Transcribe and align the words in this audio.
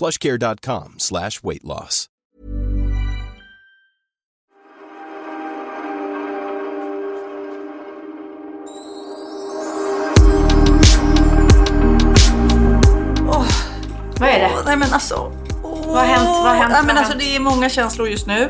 plushcare.com 0.00 0.94
slash 0.98 1.42
weight 1.42 1.64
loss. 1.64 2.06
Vad 14.20 14.28
är 14.28 14.38
det? 14.38 14.50
Åh, 14.54 14.62
nej 14.64 14.76
men 14.76 14.92
alltså. 14.92 15.32
åh. 15.62 15.86
Vad 15.86 15.96
har 15.96 16.04
hänt? 16.04 16.28
Vad 16.28 16.42
har 16.42 16.54
hänt? 16.54 16.72
Nej, 16.72 16.76
Vad 16.76 16.86
men 16.86 16.98
alltså, 16.98 17.18
det 17.18 17.36
är 17.36 17.40
många 17.40 17.68
känslor 17.68 18.08
just 18.08 18.26
nu. 18.26 18.48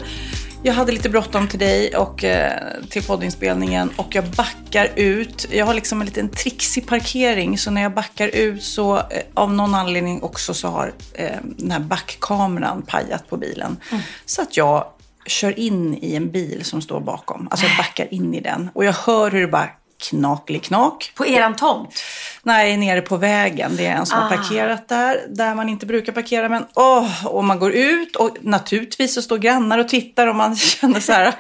Jag 0.63 0.75
hade 0.75 0.93
lite 0.93 1.09
bråttom 1.09 1.49
till 1.49 1.59
dig 1.59 1.97
och 1.97 2.25
eh, 2.25 2.83
till 2.91 3.03
poddinspelningen 3.03 3.91
och 3.97 4.15
jag 4.15 4.25
backar 4.25 4.91
ut. 4.97 5.47
Jag 5.51 5.67
har 5.67 5.75
liksom 5.75 6.01
en 6.01 6.07
liten 6.07 6.29
trixig 6.29 6.87
parkering 6.87 7.59
så 7.59 7.71
när 7.71 7.83
jag 7.83 7.95
backar 7.95 8.29
ut 8.29 8.63
så 8.63 8.97
eh, 8.97 9.03
av 9.35 9.53
någon 9.53 9.75
anledning 9.75 10.23
också 10.23 10.55
så 10.55 10.69
har 10.69 10.93
eh, 11.15 11.37
den 11.43 11.71
här 11.71 11.81
backkameran 11.81 12.83
pajat 12.83 13.29
på 13.29 13.37
bilen. 13.37 13.77
Mm. 13.91 14.03
Så 14.25 14.43
att 14.43 14.57
jag 14.57 14.85
kör 15.27 15.59
in 15.59 15.99
i 16.03 16.15
en 16.15 16.31
bil 16.31 16.65
som 16.65 16.83
står 16.83 17.01
bakom. 17.01 17.49
Alltså 17.51 17.67
jag 17.67 17.77
backar 17.77 18.15
in 18.15 18.35
i 18.35 18.41
den 18.41 18.71
och 18.75 18.85
jag 18.85 18.93
hör 18.93 19.31
hur 19.31 19.41
det 19.41 19.49
bara 19.49 19.69
knak. 20.63 21.13
På 21.15 21.27
eran 21.27 21.57
tomt? 21.57 22.03
Nej, 22.43 22.77
nere 22.77 23.01
på 23.01 23.17
vägen. 23.17 23.77
Det 23.77 23.87
är 23.87 23.97
en 23.97 24.07
som 24.07 24.19
Ah. 24.19 24.23
har 24.23 24.37
parkerat 24.37 24.89
där, 24.89 25.21
där 25.29 25.55
man 25.55 25.69
inte 25.69 25.87
brukar 25.87 26.13
parkera. 26.13 26.49
Men 26.49 26.67
åh, 26.75 27.27
och 27.27 27.45
man 27.45 27.59
går 27.59 27.73
ut 27.73 28.17
och 28.17 28.37
naturligtvis 28.41 29.15
så 29.15 29.23
står 29.23 29.39
grannar 29.39 29.79
och 29.79 29.89
tittar 29.89 30.27
och 30.27 30.37
man 30.37 30.57
känner 30.57 31.01
så 31.01 31.13
här. 31.13 31.35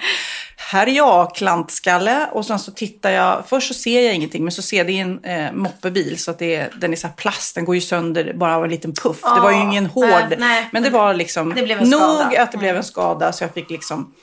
Här 0.56 0.86
är 0.86 0.91
jag, 0.92 1.34
klantskalle. 1.34 2.27
Och 2.33 2.47
sen 2.47 2.58
så 2.58 2.70
tittar 2.70 3.11
jag, 3.11 3.42
först 3.48 3.69
så 3.69 3.75
ser 3.75 4.00
jag 4.00 4.14
ingenting, 4.14 4.44
men 4.44 4.53
så 4.53 4.62
ser 4.62 4.84
det 4.84 4.98
en 4.98 5.25
eh, 5.25 5.53
moppebil. 5.53 6.19
Så 6.19 6.31
att 6.31 6.38
det 6.38 6.55
är, 6.56 6.70
den 6.81 6.92
är 6.92 6.97
så 6.97 7.06
här 7.06 7.14
plast, 7.14 7.55
den 7.55 7.64
går 7.64 7.75
ju 7.75 7.81
sönder 7.81 8.33
bara 8.33 8.56
av 8.56 8.64
en 8.64 8.70
liten 8.70 8.92
puff. 8.94 9.20
det 9.22 9.41
var 9.41 9.50
ju 9.50 9.56
Ah, 9.56 9.62
ingen 9.62 9.84
nej, 9.84 9.92
hård, 9.92 10.34
nej. 10.38 10.69
men 10.72 10.83
det 10.83 10.91
var 10.91 11.14
liksom 11.14 11.55
Det 11.55 11.77
nog 11.77 11.86
skada. 12.00 12.25
Mm. 12.25 12.42
att 12.42 12.53
det 12.53 12.58
blev 12.58 12.77
en 12.77 12.84
skada. 12.84 13.33
Så 13.33 13.44
jag 13.44 13.55
fick 13.55 13.70
liksom 13.70 14.14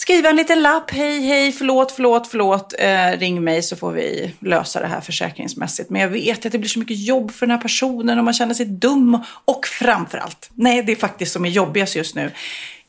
skriva 0.00 0.28
en 0.28 0.36
liten 0.36 0.62
lapp. 0.62 0.90
Hej, 0.90 1.20
hej, 1.20 1.52
förlåt, 1.52 1.92
förlåt, 1.92 2.26
förlåt. 2.26 2.74
Eh, 2.78 3.18
ring 3.18 3.44
mig 3.44 3.62
så 3.62 3.76
får 3.76 3.92
vi 3.92 4.34
lösa 4.40 4.80
det 4.80 4.86
här 4.86 5.00
försäkringsmässigt. 5.00 5.90
Men 5.90 6.00
jag 6.00 6.08
vet 6.08 6.46
att 6.46 6.52
det 6.52 6.58
blir 6.58 6.68
så 6.68 6.78
mycket 6.78 6.98
jobb 6.98 7.30
för 7.30 7.46
den 7.46 7.56
här 7.56 7.62
personen 7.62 8.18
och 8.18 8.24
man 8.24 8.34
känner 8.34 8.54
sig 8.54 8.66
dum. 8.66 9.18
Och 9.44 9.66
framförallt, 9.66 10.50
nej, 10.54 10.82
det 10.82 10.92
är 10.92 10.96
faktiskt 10.96 11.32
som 11.32 11.44
är 11.44 11.48
jobbigast 11.48 11.96
just 11.96 12.14
nu 12.14 12.30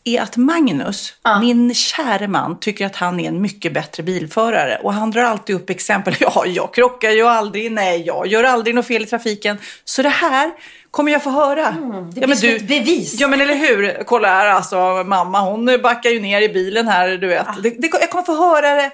är 0.04 0.22
att 0.22 0.38
Magnus, 0.38 1.14
min 1.42 1.74
käre 1.74 2.28
man, 2.28 2.60
tycker 2.60 2.86
att 2.86 2.96
han 2.96 3.20
är 3.20 3.28
en 3.28 3.42
mycket 3.42 3.74
bättre 3.74 4.04
bilförare. 4.04 4.80
Och 4.84 4.94
han 4.94 5.12
drar 5.12 5.24
alltid 5.24 5.56
upp 5.56 5.70
exempel. 5.70 6.16
Ja, 6.22 6.46
jag 6.46 6.74
krockar 6.74 7.12
ju 7.12 7.28
aldrig. 7.28 7.72
Nej, 7.72 8.04
jag 8.06 8.28
gör 8.28 8.44
aldrig 8.44 8.76
något 8.76 8.88
fel 8.88 9.04
i 9.04 9.06
trafiken. 9.06 9.58
Så 9.86 10.02
det 10.02 10.10
här 10.10 10.52
kommer 10.92 11.12
jag 11.12 11.24
få 11.24 11.30
höra. 11.30 11.68
Mm, 11.68 12.12
det 12.12 12.28
blir 12.28 12.36
som 12.36 12.50
ett 12.50 12.68
bevis. 12.68 13.20
Ja, 13.20 13.28
men 13.28 13.42
eller 13.42 13.56
hur? 13.56 14.04
Kolla 14.04 14.28
här 14.28 14.48
alltså, 14.48 15.04
mamma 15.04 15.42
hon 15.42 15.80
backar 15.84 16.10
ju 16.10 16.20
ner 16.20 16.42
i 16.42 16.50
bilen 16.50 16.88
här, 16.88 17.10
du 17.10 17.28
vet. 17.28 17.48
Det, 17.64 17.70
det, 17.70 17.90
jag 18.02 18.10
kommer 18.10 18.24
få 18.24 18.36
höra 18.36 18.76
det 18.76 18.92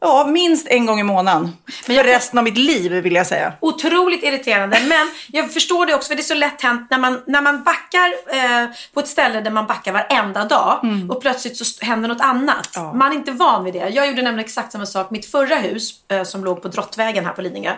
ja, 0.00 0.26
minst 0.26 0.66
en 0.66 0.86
gång 0.86 1.00
i 1.00 1.02
månaden. 1.02 1.56
För 1.84 1.92
jag- 1.92 2.06
resten 2.06 2.38
av 2.38 2.44
mitt 2.44 2.58
liv 2.58 2.92
vill 2.92 3.14
jag 3.14 3.26
säga. 3.26 3.52
Otroligt 3.60 4.22
irriterande. 4.22 4.80
Men 4.88 5.10
jag 5.28 5.52
förstår 5.52 5.86
det 5.86 5.94
också 5.94 6.08
för 6.08 6.14
det 6.14 6.20
är 6.20 6.24
så 6.24 6.34
lätt 6.34 6.62
hänt 6.62 6.86
när 6.90 6.98
man, 6.98 7.22
när 7.26 7.40
man 7.40 7.62
backar 7.64 8.06
eh, 8.34 8.68
på 8.94 9.00
ett 9.00 9.08
ställe 9.08 9.40
där 9.40 9.50
man 9.50 9.66
backar 9.66 9.92
varenda 9.92 10.44
dag 10.44 10.80
och 11.10 11.20
plötsligt 11.22 11.56
så 11.56 11.84
händer 11.84 12.08
något 12.08 12.20
annat. 12.20 12.68
Ja. 12.74 12.92
Man 12.92 13.12
är 13.12 13.16
inte 13.16 13.32
van 13.32 13.64
vid 13.64 13.74
det. 13.74 13.88
Jag 13.88 14.06
gjorde 14.08 14.22
nämligen 14.22 14.44
exakt 14.44 14.72
samma 14.72 14.86
sak. 14.86 15.10
Mitt 15.10 15.30
förra 15.30 15.56
hus 15.56 15.90
eh, 16.08 16.22
som 16.22 16.44
låg 16.44 16.62
på 16.62 16.68
Drottvägen 16.68 17.24
här 17.26 17.32
på 17.32 17.42
Lidingö. 17.42 17.72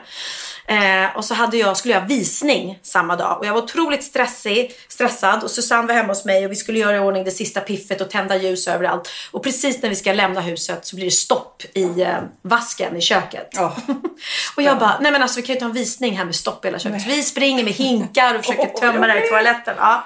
Eh, 0.70 1.16
och 1.16 1.24
så 1.24 1.34
hade 1.34 1.56
jag, 1.56 1.76
skulle 1.76 1.94
jag 1.94 2.00
ha 2.00 2.08
visning 2.08 2.78
samma 2.82 3.16
dag 3.16 3.38
och 3.38 3.46
jag 3.46 3.54
var 3.54 3.62
otroligt 3.62 4.04
stressig, 4.04 4.72
stressad 4.88 5.42
och 5.42 5.50
Susanne 5.50 5.86
var 5.86 5.94
hemma 5.94 6.08
hos 6.08 6.24
mig 6.24 6.44
och 6.44 6.52
vi 6.52 6.56
skulle 6.56 6.78
göra 6.78 6.96
i 6.96 6.98
ordning 6.98 7.24
det 7.24 7.30
sista 7.30 7.60
piffet 7.60 8.00
och 8.00 8.10
tända 8.10 8.36
ljus 8.36 8.68
överallt. 8.68 9.08
Och 9.30 9.42
precis 9.42 9.82
när 9.82 9.88
vi 9.88 9.96
ska 9.96 10.12
lämna 10.12 10.40
huset 10.40 10.86
så 10.86 10.96
blir 10.96 11.04
det 11.04 11.10
stopp 11.10 11.62
i 11.74 12.02
eh, 12.02 12.18
vasken 12.42 12.96
i 12.96 13.00
köket. 13.00 13.48
Ja. 13.52 13.76
Och 14.56 14.62
jag 14.62 14.78
bara, 14.78 14.98
nej 15.00 15.12
men 15.12 15.22
alltså 15.22 15.40
vi 15.40 15.42
kan 15.42 15.52
ju 15.52 15.54
inte 15.54 15.64
ha 15.64 15.70
en 15.70 15.74
visning 15.74 16.18
här 16.18 16.24
med 16.24 16.34
stopp 16.34 16.64
i 16.64 16.68
hela 16.68 16.78
köket. 16.78 17.02
Så 17.02 17.08
vi 17.08 17.22
springer 17.22 17.64
med 17.64 17.72
hinkar 17.72 18.34
och 18.34 18.44
försöker 18.44 18.66
tömma 18.80 19.06
det 19.06 19.12
här 19.12 19.26
i 19.26 19.28
toaletten. 19.28 19.74
Ja. 19.78 20.04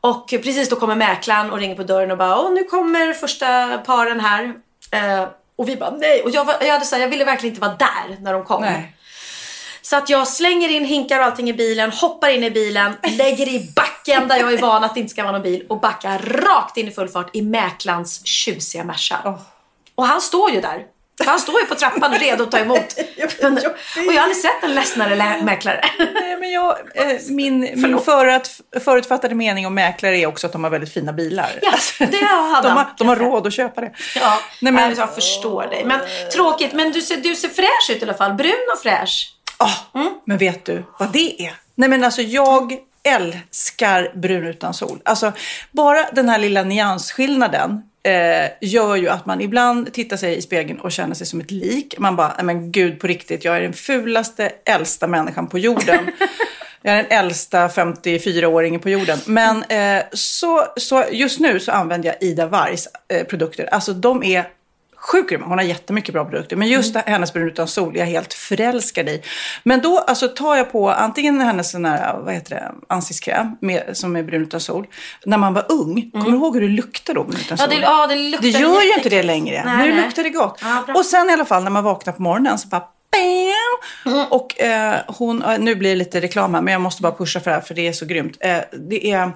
Och 0.00 0.28
precis 0.28 0.68
då 0.68 0.76
kommer 0.76 0.94
mäklaren 0.94 1.50
och 1.50 1.58
ringer 1.58 1.74
på 1.74 1.82
dörren 1.82 2.10
och 2.10 2.18
bara, 2.18 2.40
åh 2.40 2.52
nu 2.52 2.64
kommer 2.64 3.12
första 3.12 3.78
paren 3.78 4.20
här. 4.20 4.54
Eh, 4.90 5.28
och 5.56 5.68
vi 5.68 5.76
bara, 5.76 5.90
nej. 5.90 6.22
Och 6.22 6.30
jag, 6.30 6.44
var, 6.44 6.56
jag 6.60 6.72
hade 6.72 6.84
så 6.84 6.94
här, 6.94 7.02
jag 7.02 7.08
ville 7.08 7.24
verkligen 7.24 7.54
inte 7.54 7.66
vara 7.66 7.76
där 7.78 8.16
när 8.20 8.32
de 8.32 8.44
kom. 8.44 8.62
Nej. 8.62 8.96
Så 9.82 9.96
att 9.96 10.08
jag 10.08 10.28
slänger 10.28 10.68
in 10.68 10.84
hinkar 10.84 11.18
och 11.20 11.24
allting 11.24 11.48
i 11.48 11.52
bilen, 11.52 11.90
hoppar 11.90 12.28
in 12.28 12.44
i 12.44 12.50
bilen, 12.50 12.92
lägger 13.02 13.48
i 13.48 13.72
backen 13.76 14.28
där 14.28 14.36
jag 14.36 14.52
är 14.52 14.58
van 14.58 14.84
att 14.84 14.94
det 14.94 15.00
inte 15.00 15.10
ska 15.10 15.22
vara 15.22 15.32
någon 15.32 15.42
bil 15.42 15.66
och 15.68 15.80
backar 15.80 16.18
rakt 16.18 16.76
in 16.76 16.88
i 16.88 16.90
full 16.90 17.08
fart 17.08 17.36
i 17.36 17.42
mäklarens 17.42 18.26
tjusiga 18.26 18.84
Merca. 18.84 19.18
Åh. 19.24 19.38
Och 19.94 20.06
han 20.06 20.20
står 20.20 20.50
ju 20.50 20.60
där. 20.60 20.86
Han 21.26 21.40
står 21.40 21.60
ju 21.60 21.66
på 21.66 21.74
trappan 21.74 22.14
redo 22.14 22.42
att 22.42 22.50
ta 22.50 22.58
emot. 22.58 22.78
Och 23.96 24.12
jag 24.12 24.12
har 24.12 24.20
aldrig 24.20 24.36
sett 24.36 24.62
en 24.62 24.74
ledsnare 24.74 25.42
mäklare. 25.42 25.84
Nej, 25.98 26.36
men 26.36 26.50
jag, 26.50 26.78
eh, 26.94 27.18
min 27.28 27.60
min 27.60 27.98
förut, 27.98 28.50
förutfattade 28.84 29.34
mening 29.34 29.66
om 29.66 29.74
mäklare 29.74 30.18
är 30.18 30.26
också 30.26 30.46
att 30.46 30.52
de 30.52 30.64
har 30.64 30.70
väldigt 30.70 30.92
fina 30.92 31.12
bilar. 31.12 31.50
Ja, 31.62 31.72
det 31.98 32.24
hade 32.24 32.68
de, 32.68 32.76
har, 32.76 32.86
de 32.98 33.08
har 33.08 33.16
råd 33.16 33.46
att 33.46 33.52
köpa 33.52 33.80
det. 33.80 33.92
Ja, 34.14 34.38
Nej, 34.60 34.72
men, 34.72 34.94
jag 34.94 35.14
förstår 35.14 35.66
dig. 35.66 35.84
Men 35.84 36.00
tråkigt, 36.32 36.72
men 36.72 36.92
du 36.92 37.02
ser, 37.02 37.16
du 37.16 37.34
ser 37.34 37.48
fräsch 37.48 37.90
ut 37.90 38.02
i 38.02 38.04
alla 38.04 38.14
fall. 38.14 38.32
Brun 38.32 38.66
och 38.74 38.82
fräsch. 38.82 39.32
Ah, 39.62 40.08
Men 40.24 40.38
vet 40.38 40.64
du 40.64 40.84
vad 40.98 41.12
det 41.12 41.46
är? 41.46 41.54
Nej 41.74 41.88
men 41.88 42.04
alltså 42.04 42.22
jag 42.22 42.76
älskar 43.02 44.12
brun 44.14 44.46
utan 44.46 44.74
sol. 44.74 45.00
Alltså 45.04 45.32
bara 45.70 46.10
den 46.12 46.28
här 46.28 46.38
lilla 46.38 46.62
nyansskillnaden 46.62 47.82
eh, 48.02 48.50
gör 48.60 48.96
ju 48.96 49.08
att 49.08 49.26
man 49.26 49.40
ibland 49.40 49.92
tittar 49.92 50.16
sig 50.16 50.36
i 50.36 50.42
spegeln 50.42 50.80
och 50.80 50.92
känner 50.92 51.14
sig 51.14 51.26
som 51.26 51.40
ett 51.40 51.50
lik. 51.50 51.94
Man 51.98 52.16
bara, 52.16 52.32
nej 52.36 52.44
men 52.44 52.72
gud 52.72 53.00
på 53.00 53.06
riktigt, 53.06 53.44
jag 53.44 53.56
är 53.56 53.60
den 53.60 53.72
fulaste, 53.72 54.52
äldsta 54.64 55.06
människan 55.06 55.46
på 55.46 55.58
jorden. 55.58 56.10
Jag 56.84 56.94
är 56.94 57.02
den 57.02 57.18
äldsta 57.18 57.68
54-åringen 57.68 58.78
på 58.78 58.90
jorden. 58.90 59.18
Men 59.26 59.62
eh, 59.62 60.02
så, 60.12 60.66
så 60.76 61.04
just 61.12 61.40
nu 61.40 61.60
så 61.60 61.72
använder 61.72 62.08
jag 62.08 62.22
Ida 62.22 62.46
Wargs 62.46 62.88
eh, 63.08 63.26
produkter. 63.26 63.66
Alltså 63.66 63.92
de 63.92 64.22
är 64.22 64.48
sjukt. 65.02 65.42
Hon 65.42 65.58
har 65.58 65.62
jättemycket 65.62 66.12
bra 66.12 66.24
produkter. 66.24 66.56
Men 66.56 66.68
just 66.68 66.96
hennes 66.96 67.32
brun 67.32 67.48
utan 67.48 67.68
sol 67.68 67.96
är 67.96 67.98
jag 67.98 68.06
helt 68.06 68.34
förälskad 68.34 69.08
i. 69.08 69.22
Men 69.62 69.80
då 69.80 69.98
alltså, 69.98 70.28
tar 70.28 70.56
jag 70.56 70.72
på 70.72 70.90
antingen 70.90 71.40
hennes 71.40 71.70
sån 71.70 71.84
här, 71.84 72.16
vad 72.18 72.34
heter 72.34 72.54
det, 72.54 72.72
ansiktskräm 72.88 73.56
med, 73.60 73.82
som 73.92 74.16
är 74.16 74.22
brun 74.22 74.42
utan 74.42 74.60
sol. 74.60 74.86
När 75.24 75.38
man 75.38 75.54
var 75.54 75.66
ung, 75.68 76.10
kommer 76.10 76.30
du 76.30 76.36
ihåg 76.36 76.54
hur 76.54 76.60
det 76.62 76.68
luktade 76.68 77.18
då 77.18 77.24
brun 77.24 77.40
utan 77.40 77.58
Ja, 77.60 77.64
sol? 77.64 77.74
det, 77.76 77.82
ja, 77.82 78.06
det 78.06 78.14
luktar 78.14 78.42
Det 78.42 78.48
gör 78.48 78.82
ju 78.82 78.94
inte 78.94 79.08
det 79.08 79.22
längre. 79.22 79.62
Nej, 79.64 79.88
nu 79.88 79.94
nej. 79.94 80.04
luktar 80.04 80.22
det 80.22 80.30
gott. 80.30 80.60
Ja, 80.62 80.84
och 80.94 81.06
sen 81.06 81.30
i 81.30 81.32
alla 81.32 81.44
fall 81.44 81.64
när 81.64 81.70
man 81.70 81.84
vaknar 81.84 82.12
på 82.12 82.22
morgonen 82.22 82.58
så 82.58 82.68
bara 82.68 82.84
bam! 83.12 84.26
Och 84.30 84.60
eh, 84.60 84.96
hon, 85.06 85.42
eh, 85.42 85.58
nu 85.58 85.74
blir 85.74 85.90
det 85.90 85.96
lite 85.96 86.20
reklam 86.20 86.54
här 86.54 86.62
men 86.62 86.72
jag 86.72 86.80
måste 86.80 87.02
bara 87.02 87.12
pusha 87.12 87.40
för 87.40 87.50
det 87.50 87.54
här 87.54 87.60
för 87.62 87.74
det 87.74 87.88
är 87.88 87.92
så 87.92 88.06
grymt. 88.06 88.36
Eh, 88.40 88.58
det 88.72 89.10
är 89.10 89.32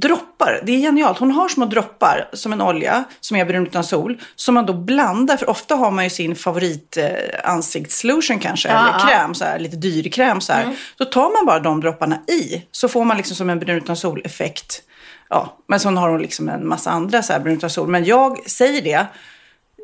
droppar. 0.00 0.60
Det 0.62 0.72
är 0.72 0.78
genialt. 0.78 1.18
Hon 1.18 1.30
har 1.30 1.48
små 1.48 1.64
droppar 1.64 2.28
som 2.32 2.52
en 2.52 2.62
olja 2.62 3.04
som 3.20 3.36
är 3.36 3.44
brun 3.44 3.66
utan 3.66 3.84
sol. 3.84 4.20
Som 4.36 4.54
man 4.54 4.66
då 4.66 4.72
blandar. 4.72 5.36
För 5.36 5.50
ofta 5.50 5.74
har 5.74 5.90
man 5.90 6.04
ju 6.04 6.10
sin 6.10 6.36
favorit 6.36 6.96
eh, 6.96 7.10
ansiktslotion 7.44 8.38
kanske. 8.38 8.68
Ja, 8.68 8.88
eller 8.88 9.08
kräm, 9.08 9.34
så 9.34 9.44
här, 9.44 9.58
lite 9.58 9.76
dyr 9.76 10.10
kräm 10.10 10.40
så 10.40 10.52
här. 10.52 10.76
Då 10.96 11.04
tar 11.04 11.32
man 11.36 11.46
bara 11.46 11.60
de 11.60 11.80
dropparna 11.80 12.16
i. 12.28 12.62
Så 12.70 12.88
får 12.88 13.04
man 13.04 13.16
liksom 13.16 13.36
som 13.36 13.50
en 13.50 13.58
brun 13.58 13.76
utan 13.76 13.96
sol-effekt. 13.96 14.82
Ja, 15.28 15.56
men 15.68 15.80
så 15.80 15.90
har 15.90 16.08
hon 16.08 16.22
liksom 16.22 16.48
en 16.48 16.68
massa 16.68 16.90
andra 16.90 17.22
så 17.22 17.32
här 17.32 17.40
brun 17.40 17.56
utan 17.56 17.70
sol. 17.70 17.88
Men 17.88 18.04
jag 18.04 18.50
säger 18.50 18.82
det. 18.82 19.06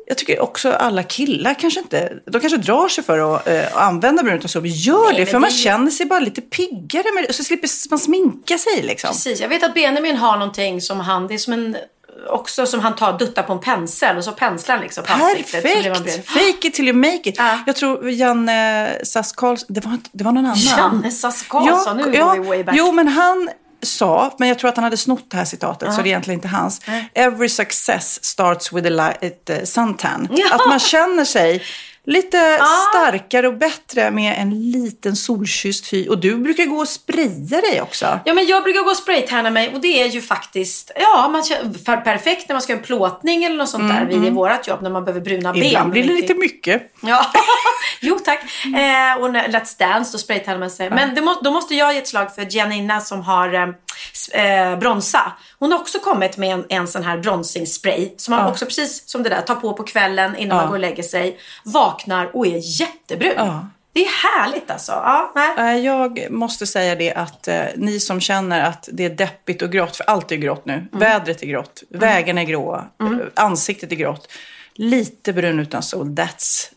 Jag 0.07 0.17
tycker 0.17 0.39
också 0.41 0.71
alla 0.71 1.03
killar 1.03 1.53
kanske 1.53 1.79
inte, 1.79 2.13
de 2.25 2.41
kanske 2.41 2.57
drar 2.57 2.87
sig 2.87 3.03
för 3.03 3.35
att 3.35 3.47
eh, 3.47 3.77
använda 3.87 4.23
brun 4.23 4.37
utan 4.37 4.49
sol. 4.49 4.61
Men 4.61 4.71
gör 4.71 5.11
Nej, 5.11 5.19
det, 5.19 5.25
för 5.25 5.39
man 5.39 5.49
det- 5.49 5.55
känner 5.55 5.91
sig 5.91 6.05
bara 6.05 6.19
lite 6.19 6.41
piggare 6.41 7.05
med. 7.15 7.35
Så 7.35 7.43
slipper 7.43 7.69
man 7.89 7.99
sminka 7.99 8.57
sig 8.57 8.81
liksom. 8.83 9.09
Precis, 9.09 9.39
jag 9.41 9.49
vet 9.49 9.63
att 9.63 9.73
Benjamin 9.73 10.15
har 10.17 10.37
någonting 10.37 10.81
som 10.81 10.99
han, 10.99 11.27
det 11.27 11.33
är 11.33 11.37
som 11.37 11.53
en, 11.53 11.77
också 12.29 12.65
som 12.65 12.79
han 12.79 12.95
tar, 12.95 13.17
duttar 13.17 13.43
på 13.43 13.53
en 13.53 13.59
pensel 13.59 14.17
och 14.17 14.23
så 14.23 14.31
penslar 14.31 14.75
han 14.75 14.83
liksom 14.83 15.03
på. 15.03 15.13
Perfekt! 15.13 16.29
Fake 16.29 16.67
it 16.67 16.73
till 16.73 16.87
you 16.87 16.97
make 16.97 17.29
it. 17.29 17.35
Ja. 17.37 17.59
Jag 17.65 17.75
tror 17.75 18.09
Janne 18.09 18.89
Sass 19.03 19.31
Karlsson, 19.31 19.67
det 19.69 19.85
var, 19.85 19.97
det 20.11 20.23
var 20.23 20.31
någon 20.31 20.45
annan. 20.45 20.57
Janne 20.57 21.11
Sass 21.11 21.43
Karlsson, 21.47 21.97
nu 21.97 22.03
går 22.03 22.33
vi 22.33 22.47
way 22.47 22.63
back. 22.63 22.75
Jo, 22.77 22.91
men 22.91 23.07
han 23.07 23.49
sa, 23.85 24.35
men 24.37 24.47
jag 24.47 24.59
tror 24.59 24.69
att 24.69 24.75
han 24.75 24.83
hade 24.83 24.97
snott 24.97 25.25
det 25.31 25.37
här 25.37 25.45
citatet, 25.45 25.93
så 25.93 26.01
det 26.01 26.07
är 26.07 26.11
egentligen 26.11 26.37
inte 26.37 26.47
hans. 26.47 26.81
Every 27.13 27.49
success 27.49 28.23
starts 28.23 28.73
with 28.73 28.87
a 28.87 28.89
light 28.89 29.49
uh, 29.49 29.63
suntan. 29.63 30.27
Ja. 30.31 30.55
Att 30.55 30.67
man 30.67 30.79
känner 30.79 31.25
sig 31.25 31.63
lite 32.05 32.59
starkare 32.89 33.47
och 33.47 33.57
bättre 33.57 34.11
med 34.11 34.35
en 34.41 34.71
liten 34.71 35.15
solkysst 35.15 35.93
hy. 35.93 36.07
Och 36.07 36.17
du 36.17 36.37
brukar 36.37 36.65
gå 36.65 36.77
och 36.77 36.87
spraya 36.87 37.61
dig 37.61 37.81
också. 37.81 38.19
Ja, 38.25 38.33
men 38.33 38.45
jag 38.45 38.63
brukar 38.63 38.83
gå 38.83 38.89
och 38.89 38.97
spraytanna 38.97 39.49
mig 39.49 39.73
och 39.73 39.81
det 39.81 40.01
är 40.01 40.07
ju 40.07 40.21
faktiskt 40.21 40.91
ja, 40.95 41.27
man 41.27 41.43
för 41.85 41.97
perfekt 41.97 42.49
när 42.49 42.53
man 42.53 42.61
ska 42.61 42.73
göra 42.73 42.79
en 42.79 42.85
plåtning 42.85 43.43
eller 43.43 43.55
något 43.55 43.69
sånt 43.69 43.89
där 43.89 44.05
vid 44.05 44.33
vårat 44.33 44.67
jobb 44.67 44.81
när 44.81 44.89
man 44.89 45.05
behöver 45.05 45.21
bruna 45.21 45.53
ben. 45.53 45.61
Mm, 45.61 45.67
Ibland 45.67 45.91
blir 45.91 46.03
det 46.03 46.13
lite 46.13 46.33
mycket. 46.33 46.91
Ja, 47.01 47.25
jo 48.01 48.19
tack. 48.19 48.39
Eh, 48.65 49.21
och 49.21 49.33
när 49.33 49.47
Let's 49.47 49.79
Dance, 49.79 50.11
då 50.11 50.17
spraytannar 50.17 50.59
man 50.59 50.71
sig. 50.71 50.89
Men 50.89 51.15
det 51.15 51.21
må, 51.21 51.35
då 51.41 51.51
måste 51.51 51.75
jag 51.75 51.93
ge 51.93 51.99
ett 51.99 52.07
slag 52.07 52.35
för 52.35 52.47
Janina 52.55 53.01
som 53.01 53.21
har 53.21 53.75
eh, 54.33 54.79
bronsa. 54.79 55.33
Hon 55.59 55.71
har 55.71 55.79
också 55.79 55.99
kommit 55.99 56.37
med 56.37 56.53
en, 56.53 56.65
en 56.69 56.87
sån 56.87 57.03
här 57.03 57.17
bronzingspray 57.17 58.13
som 58.17 58.35
man 58.35 58.51
också 58.51 58.65
precis 58.65 59.09
som 59.09 59.23
det 59.23 59.29
där 59.29 59.41
tar 59.41 59.55
på 59.55 59.73
på 59.73 59.83
kvällen 59.83 60.35
innan 60.35 60.57
man 60.57 60.67
går 60.67 60.73
och 60.73 60.79
lägger 60.79 61.03
sig. 61.03 61.39
Vaknar 61.63 62.35
och 62.35 62.47
är 62.47 62.81
jättebrun. 62.81 63.33
Ja. 63.37 63.67
Det 63.93 64.05
är 64.05 64.39
härligt 64.39 64.71
alltså. 64.71 64.91
Ja, 64.91 65.31
nej. 65.35 65.77
Eh, 65.77 65.85
Jag 65.85 66.31
måste 66.31 66.67
säga 66.67 66.95
det 66.95 67.13
att 67.13 67.47
eh, 67.47 67.63
ni 67.75 67.99
som 67.99 68.21
känner 68.21 68.61
att 68.63 68.89
det 68.91 69.05
är 69.05 69.09
deppigt 69.09 69.61
och 69.61 69.71
grått, 69.71 69.95
för 69.95 70.03
allt 70.03 70.31
är 70.31 70.35
grått 70.35 70.65
nu. 70.65 70.87
Vädret 70.91 71.43
är 71.43 71.47
grått, 71.47 71.83
vägarna 71.89 72.41
är 72.41 72.45
gråa, 72.45 72.85
eh, 73.01 73.07
ansiktet 73.35 73.91
är 73.91 73.95
grått. 73.95 74.27
Lite 74.73 75.33
brun 75.33 75.59
utan 75.59 75.83
sol, 75.83 76.07
that's 76.07 76.71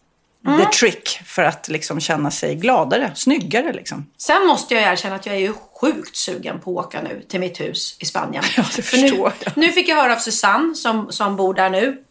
the 0.47 0.65
trick 0.79 1.21
för 1.27 1.43
att 1.43 1.69
liksom 1.69 2.01
känna 2.01 2.31
sig 2.31 2.55
gladare, 2.55 3.13
snyggare 3.15 3.73
liksom. 3.73 4.07
Sen 4.19 4.47
måste 4.47 4.75
jag 4.75 4.93
erkänna 4.93 5.15
att 5.15 5.27
jag 5.27 5.35
är 5.35 5.41
ju 5.41 5.53
sjukt 5.81 6.17
sugen 6.17 6.61
på 6.61 6.81
att 6.81 6.87
åka 6.87 7.03
nu 7.03 7.23
till 7.29 7.41
mitt 7.41 7.61
hus 7.61 7.97
i 8.01 8.05
Spanien. 8.07 8.45
Ja, 8.57 8.65
det 8.77 8.83
För 8.83 8.97
nu, 8.97 9.07
jag. 9.09 9.33
nu 9.57 9.73
fick 9.73 9.89
jag 9.89 9.97
höra 9.97 10.13
av 10.13 10.19
Susanne 10.19 10.75
som, 10.75 11.13
som 11.13 11.37
bor 11.37 11.55
där 11.55 11.71
nu. 11.71 12.03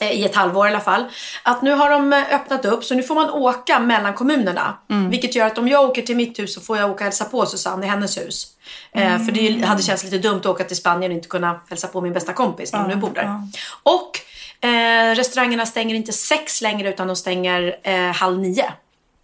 eh, 0.00 0.10
I 0.10 0.24
ett 0.24 0.34
halvår 0.34 0.66
i 0.66 0.70
alla 0.70 0.80
fall. 0.80 1.04
Att 1.42 1.62
nu 1.62 1.72
har 1.72 1.90
de 1.90 2.12
eh, 2.12 2.34
öppnat 2.34 2.64
upp 2.64 2.84
så 2.84 2.94
nu 2.94 3.02
får 3.02 3.14
man 3.14 3.30
åka 3.30 3.78
mellan 3.78 4.14
kommunerna. 4.14 4.78
Mm. 4.90 5.10
Vilket 5.10 5.34
gör 5.34 5.46
att 5.46 5.58
om 5.58 5.68
jag 5.68 5.84
åker 5.90 6.02
till 6.02 6.16
mitt 6.16 6.38
hus 6.38 6.54
så 6.54 6.60
får 6.60 6.78
jag 6.78 6.90
åka 6.90 6.94
och 6.94 7.00
hälsa 7.04 7.24
på 7.24 7.46
Susanne 7.46 7.86
i 7.86 7.88
hennes 7.88 8.18
hus. 8.18 8.46
Eh, 8.92 9.24
för 9.24 9.32
det 9.32 9.66
hade 9.66 9.82
känts 9.82 10.04
lite 10.04 10.18
dumt 10.18 10.38
att 10.38 10.46
åka 10.46 10.64
till 10.64 10.76
Spanien 10.76 11.12
och 11.12 11.16
inte 11.16 11.28
kunna 11.28 11.60
hälsa 11.70 11.88
på 11.88 12.00
min 12.00 12.12
bästa 12.12 12.32
kompis 12.32 12.72
när 12.72 12.80
hon 12.80 12.88
nu 12.88 12.96
bor 12.96 13.10
där. 13.14 13.48
Och 13.82 14.20
eh, 14.64 15.14
restaurangerna 15.14 15.66
stänger 15.66 15.94
inte 15.94 16.12
sex 16.12 16.60
längre 16.60 16.88
utan 16.88 17.06
de 17.06 17.16
stänger 17.16 17.76
eh, 17.82 18.10
halv 18.12 18.38
nio. 18.38 18.72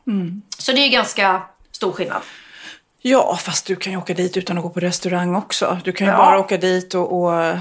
Mm. 0.06 0.42
Så 0.58 0.72
det 0.72 0.80
är 0.80 0.88
ganska 0.88 1.42
stor 1.72 1.92
skillnad. 1.92 2.22
Ja, 3.02 3.36
fast 3.36 3.66
du 3.66 3.76
kan 3.76 3.92
ju 3.92 3.98
åka 3.98 4.14
dit 4.14 4.36
utan 4.36 4.56
att 4.58 4.62
gå 4.62 4.70
på 4.70 4.80
restaurang 4.80 5.34
också. 5.36 5.78
Du 5.84 5.92
kan 5.92 6.06
ju 6.06 6.12
Ja. 6.12 6.16
bara 6.18 6.38
åka 6.40 6.56
dit 6.56 6.94
och, 6.94 7.12
och 7.22 7.56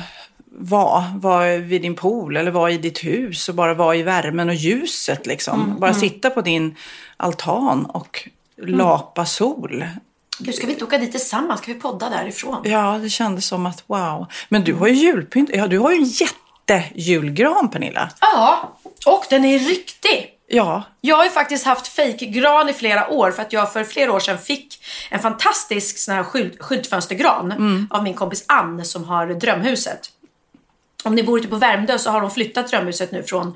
vara, 0.52 1.06
vara 1.16 1.58
vid 1.58 1.82
din 1.82 1.96
pool 1.96 2.38
eller 2.38 2.52
vara 2.52 2.72
i 2.72 2.78
ditt 2.78 3.04
hus 3.04 3.50
och 3.50 3.56
bara 3.56 3.74
vara 3.74 3.96
i 3.96 4.04
värmen 4.04 4.50
och 4.50 4.56
ljuset 4.56 5.28
liksom. 5.28 5.62
Mm, 5.64 5.80
bara 5.80 5.94
sitta 5.94 6.30
på 6.30 6.42
din 6.42 6.76
altan 7.18 7.86
och 7.86 8.30
lapa 8.58 9.26
sol. 9.26 9.86
Gud, 10.40 10.56
ska 10.56 10.68
vi 10.68 10.74
inte 10.74 10.86
åka 10.86 10.98
dit 10.98 11.12
tillsammans? 11.12 11.62
Ska 11.62 11.74
vi 11.74 11.80
podda 11.80 12.10
därifrån? 12.10 12.62
Ja, 12.64 13.00
det 13.02 13.10
kändes 13.10 13.46
som 13.46 13.66
att 13.66 13.84
wow. 13.88 14.26
Men 14.50 14.64
du 14.64 14.74
har 14.74 14.88
ju 14.88 14.94
julpynt. 14.94 15.50
Ja, 15.54 15.68
du 15.68 15.80
har 15.80 15.92
ju 15.92 15.98
en 15.98 16.06
jättejulgran 16.70 17.70
Pernilla. 17.72 18.10
Ja, 18.22 18.78
och 19.06 19.26
den 19.30 19.46
är 19.46 19.60
riktig. 19.60 20.36
Ja, 20.52 20.84
Jag 21.02 21.16
har 21.16 21.24
ju 21.24 21.30
faktiskt 21.30 21.66
haft 21.66 21.88
fejkgran 21.88 22.70
i 22.70 22.74
flera 22.74 23.10
år 23.10 23.32
för 23.32 23.42
att 23.42 23.54
jag 23.54 23.74
för 23.74 23.84
flera 23.84 24.14
år 24.14 24.20
sedan 24.20 24.38
fick 24.38 24.84
en 25.10 25.20
fantastisk 25.20 25.98
sån 25.98 26.16
här 26.16 26.24
skylt, 26.24 26.62
skyltfönstergran 26.62 27.88
av 27.92 28.04
min 28.04 28.14
kompis 28.14 28.46
Ann 28.48 28.86
som 28.86 29.04
har 29.04 29.28
Drömhuset. 29.28 30.00
Om 31.04 31.16
ni 31.16 31.24
bor 31.24 31.40
ute 31.40 31.48
på 31.48 31.56
Värmdö 31.56 31.98
så 31.98 32.12
har 32.12 32.22
de 32.22 32.32
flyttat 32.32 32.68
Drömhuset 32.68 33.12
nu 33.12 33.24
från 33.24 33.56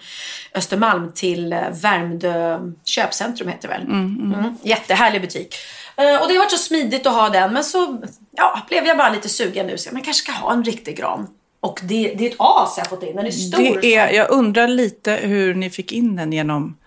Östermalm 0.53 1.11
till 1.15 1.53
eh, 1.53 1.59
Värmdö 1.71 2.59
köpcentrum 2.85 3.47
heter 3.47 3.67
det 3.67 3.73
väl. 3.73 3.83
Mm. 3.83 4.57
Jättehärlig 4.63 5.21
butik. 5.21 5.55
Eh, 5.95 6.03
Och 6.21 6.27
det 6.27 6.33
har 6.33 6.39
varit 6.39 6.51
så 6.51 6.57
smidigt 6.57 7.07
att 7.07 7.13
ha 7.13 7.29
den 7.29 7.53
men 7.53 7.63
så 7.63 8.01
ja, 8.37 8.61
blev 8.69 8.85
jag 8.85 8.97
bara 8.97 9.09
lite 9.09 9.29
sugen 9.29 9.67
nu 9.67 9.77
så 9.77 9.89
jag 9.93 10.03
kanske 10.05 10.23
ska 10.23 10.31
ha 10.31 10.53
en 10.53 10.63
riktig 10.63 10.97
gran. 10.97 11.27
Och 11.63 11.79
det, 11.83 12.13
det 12.17 12.25
är 12.25 12.29
ett 12.29 12.35
as 12.39 12.77
jag 12.77 12.89
fått 12.89 13.03
in. 13.03 13.15
Den 13.15 13.25
är 13.25 13.31
stor. 13.31 13.79
det 13.81 13.95
är, 13.95 14.13
jag 14.13 14.29
undrar 14.31 14.67
lite 14.67 15.11
hur 15.11 15.55
ni 15.55 15.69
fick 15.69 15.91
in 15.91 16.15
den 16.15 16.33
genom 16.33 16.77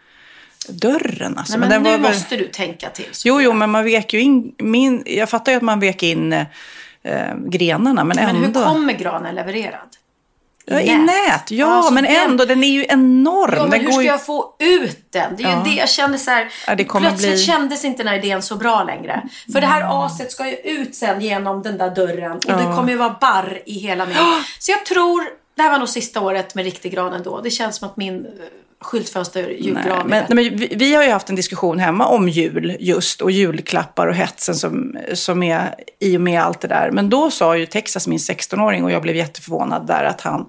dörren. 0.68 1.38
Alltså. 1.38 1.58
Nej, 1.58 1.60
men, 1.60 1.70
den 1.70 1.82
nu 1.82 2.02
var 2.02 2.08
måste 2.08 2.36
du 2.36 2.48
tänka 2.48 2.90
till. 2.90 3.08
Jo, 3.24 3.40
jo, 3.40 3.52
men 3.52 3.70
man 3.70 3.84
vek 3.84 4.14
ju 4.14 4.20
in, 4.20 4.54
min, 4.58 5.02
jag 5.06 5.30
fattar 5.30 5.52
ju 5.52 5.56
att 5.56 5.62
man 5.62 5.80
vek 5.80 6.02
in 6.02 6.32
eh, 6.32 6.46
grenarna, 7.46 8.04
men, 8.04 8.16
Men 8.16 8.36
hur 8.36 8.44
ändå. 8.44 8.64
kommer 8.64 8.92
granen 8.92 9.34
levererad? 9.34 9.88
Ja, 10.66 10.80
I 10.80 10.98
nät, 10.98 11.50
ja, 11.50 11.66
Alltså, 11.66 11.92
men 11.92 12.04
ändå, 12.06 12.44
den 12.44 12.64
är 12.64 12.68
ju 12.68 12.86
enorm. 12.88 13.54
Ja, 13.56 13.66
men 13.66 13.80
hur 13.80 13.92
ska 13.92 14.00
ju... 14.02 14.06
jag 14.08 14.26
få 14.26 14.54
ut 14.58 15.12
den? 15.12 15.36
Det 15.36 15.42
är 15.42 15.48
ju 15.48 15.52
Ja. 15.54 15.62
det 15.64 15.70
jag 15.74 15.88
känner 15.88 16.18
så 16.18 16.30
här. 16.30 16.48
Ja, 16.66 16.76
plötsligt 16.76 17.18
bli- 17.34 17.38
kändes 17.38 17.84
inte 17.84 18.02
den 18.02 18.08
här 18.12 18.18
idén 18.18 18.42
så 18.42 18.56
bra 18.56 18.82
längre. 18.84 19.22
För 19.52 19.60
det 19.60 19.66
här 19.66 20.04
aset 20.06 20.32
ska 20.32 20.46
ju 20.48 20.56
ut 20.56 20.94
sen 20.94 21.20
genom 21.20 21.62
den 21.62 21.78
där 21.78 21.90
dörren. 21.90 22.32
Och 22.36 22.44
det 22.44 22.74
kommer 22.76 22.88
ju 22.88 22.96
vara 22.96 23.16
barr 23.20 23.62
i 23.66 23.78
hela 23.78 24.06
min. 24.06 24.16
Så 24.58 24.70
jag 24.70 24.84
tror, 24.86 25.22
det 25.56 25.62
här 25.62 25.70
var 25.70 25.78
nog 25.78 25.88
sista 25.88 26.20
året 26.20 26.54
med 26.54 26.64
riktig 26.64 26.92
gran 26.92 27.12
ändå. 27.12 27.40
Det 27.40 27.50
känns 27.50 27.76
som 27.76 27.88
att 27.88 27.96
min 27.96 28.26
eh, 28.26 28.30
skyltfönster 28.80 29.42
Nej, 29.42 29.56
julgran 29.60 29.86
är 29.86 30.04
men, 30.04 30.24
nej, 30.28 30.50
men 30.50 30.58
vi, 30.58 30.74
vi 30.76 30.94
har 30.94 31.04
ju 31.04 31.10
haft 31.10 31.30
en 31.30 31.36
diskussion 31.36 31.78
hemma 31.78 32.06
om 32.06 32.28
jul 32.28 32.76
just 32.80 33.20
och 33.20 33.30
julklappar 33.30 34.06
och 34.06 34.14
hetsen 34.14 34.54
som, 34.54 34.96
som 35.14 35.42
är 35.42 35.74
i 36.00 36.16
och 36.16 36.20
med 36.20 36.42
allt 36.42 36.60
det 36.60 36.68
där. 36.68 36.90
Men 36.90 37.10
då 37.10 37.30
sa 37.30 37.56
ju 37.56 37.66
Texas, 37.66 38.06
min 38.06 38.18
16-åring, 38.18 38.84
och 38.84 38.90
jag 38.90 39.02
blev 39.02 39.16
jätteförvånad 39.16 39.86
där 39.86 40.04
att 40.04 40.20
han 40.20 40.48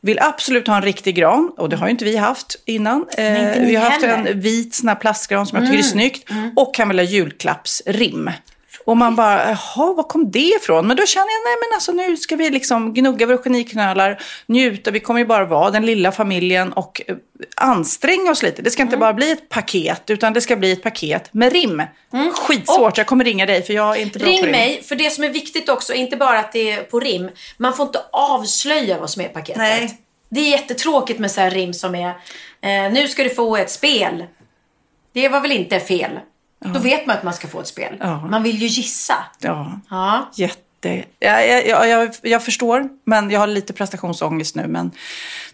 vill 0.00 0.18
absolut 0.20 0.66
ha 0.66 0.76
en 0.76 0.82
riktig 0.82 1.14
gran 1.14 1.50
och 1.56 1.68
det 1.68 1.76
har 1.76 1.86
ju 1.86 1.90
inte 1.90 2.04
vi 2.04 2.16
haft 2.16 2.62
innan. 2.64 3.06
Eh, 3.16 3.48
inte 3.48 3.60
ni 3.60 3.66
vi 3.66 3.76
har 3.76 3.84
haft 3.84 4.02
heller. 4.02 4.14
Mm. 4.14 4.26
en 4.26 4.40
vit 4.40 4.74
sån 4.74 4.88
här 4.88 4.96
plastgran 4.96 5.46
som 5.46 5.58
jag 5.58 5.66
tycker 5.66 5.78
är 5.78 5.82
snyggt 5.82 6.30
och 6.56 6.78
han 6.78 6.88
vill 6.88 6.98
ha 6.98 7.04
julklappsrim. 7.04 8.30
Och 8.88 8.96
man 8.96 9.16
bara, 9.16 9.48
jaha, 9.48 9.92
var 9.94 10.02
kom 10.02 10.30
det 10.30 10.38
ifrån? 10.62 10.86
Men 10.86 10.96
då 10.96 11.06
känner 11.06 11.26
jag, 11.26 11.44
nej 11.50 11.56
men 11.68 11.74
alltså 11.76 11.92
nu 11.92 12.16
ska 12.16 12.36
vi 12.36 12.50
liksom 12.50 12.94
gnugga 12.94 13.26
våra 13.26 13.38
geniknölar, 13.38 14.22
njuta, 14.46 14.90
vi 14.90 15.00
kommer 15.00 15.20
ju 15.20 15.26
bara 15.26 15.44
vara 15.44 15.70
den 15.70 15.86
lilla 15.86 16.12
familjen 16.12 16.72
och 16.72 17.02
eh, 17.06 17.16
anstränga 17.56 18.30
oss 18.30 18.42
lite. 18.42 18.62
Det 18.62 18.70
ska 18.70 18.82
inte 18.82 18.96
Mm. 18.96 19.00
bara 19.00 19.12
bli 19.12 19.30
ett 19.30 19.48
paket, 19.48 20.02
utan 20.10 20.32
det 20.32 20.40
ska 20.40 20.56
bli 20.56 20.72
ett 20.72 20.82
paket 20.82 21.34
med 21.34 21.52
rim. 21.52 21.82
Skitsvårt, 22.34 22.98
jag 22.98 23.06
kommer 23.06 23.24
ringa 23.24 23.46
dig 23.46 23.62
för 23.62 23.72
jag 23.74 23.96
är 23.96 24.00
inte 24.02 24.18
bra 24.18 24.26
på 24.26 24.30
Mm. 24.32 24.44
Ring 24.44 24.52
rim. 24.54 24.60
mig, 24.60 24.82
för 24.82 24.94
det 24.96 25.10
som 25.10 25.24
är 25.24 25.28
viktigt 25.28 25.68
också, 25.68 25.94
inte 25.94 26.16
bara 26.16 26.38
att 26.38 26.52
det 26.52 26.70
är 26.72 26.82
på 26.82 27.00
rim. 27.00 27.30
Man 27.56 27.74
får 27.76 27.86
inte 27.86 28.00
avslöja 28.12 28.98
vad 29.00 29.10
som 29.10 29.22
är 29.22 29.26
i 29.26 29.28
paketet. 29.32 29.56
Nej. 29.56 29.98
Det 30.30 30.40
är 30.40 30.50
jättetråkigt 30.50 31.18
med 31.20 31.30
så 31.30 31.40
här 31.40 31.50
rim 31.50 31.74
som 31.74 31.94
är, 31.94 32.08
eh, 32.60 32.92
nu 32.92 33.08
ska 33.08 33.22
du 33.24 33.30
få 33.30 33.56
ett 33.56 33.70
spel. 33.70 34.24
Det 35.14 35.28
var 35.28 35.40
väl 35.40 35.52
inte 35.52 35.80
fel? 35.80 36.10
Då 36.60 36.78
vet 36.80 37.06
man 37.06 37.16
att 37.16 37.22
man 37.22 37.34
ska 37.34 37.48
få 37.48 37.60
ett 37.60 37.66
spel. 37.66 37.96
Ja. 38.00 38.26
Man 38.26 38.42
vill 38.42 38.56
ju 38.56 38.66
gissa. 38.66 39.14
Ja, 39.38 39.80
Ja. 39.90 40.30
jätte... 40.34 41.04
Ja, 41.18 41.40
jag, 41.42 41.66
jag, 41.66 41.88
jag, 41.88 42.14
jag 42.22 42.44
förstår, 42.44 42.88
men 43.04 43.30
jag 43.30 43.40
har 43.40 43.46
lite 43.46 43.72
prestationsångest 43.72 44.54
nu. 44.54 44.66
Men 44.66 44.90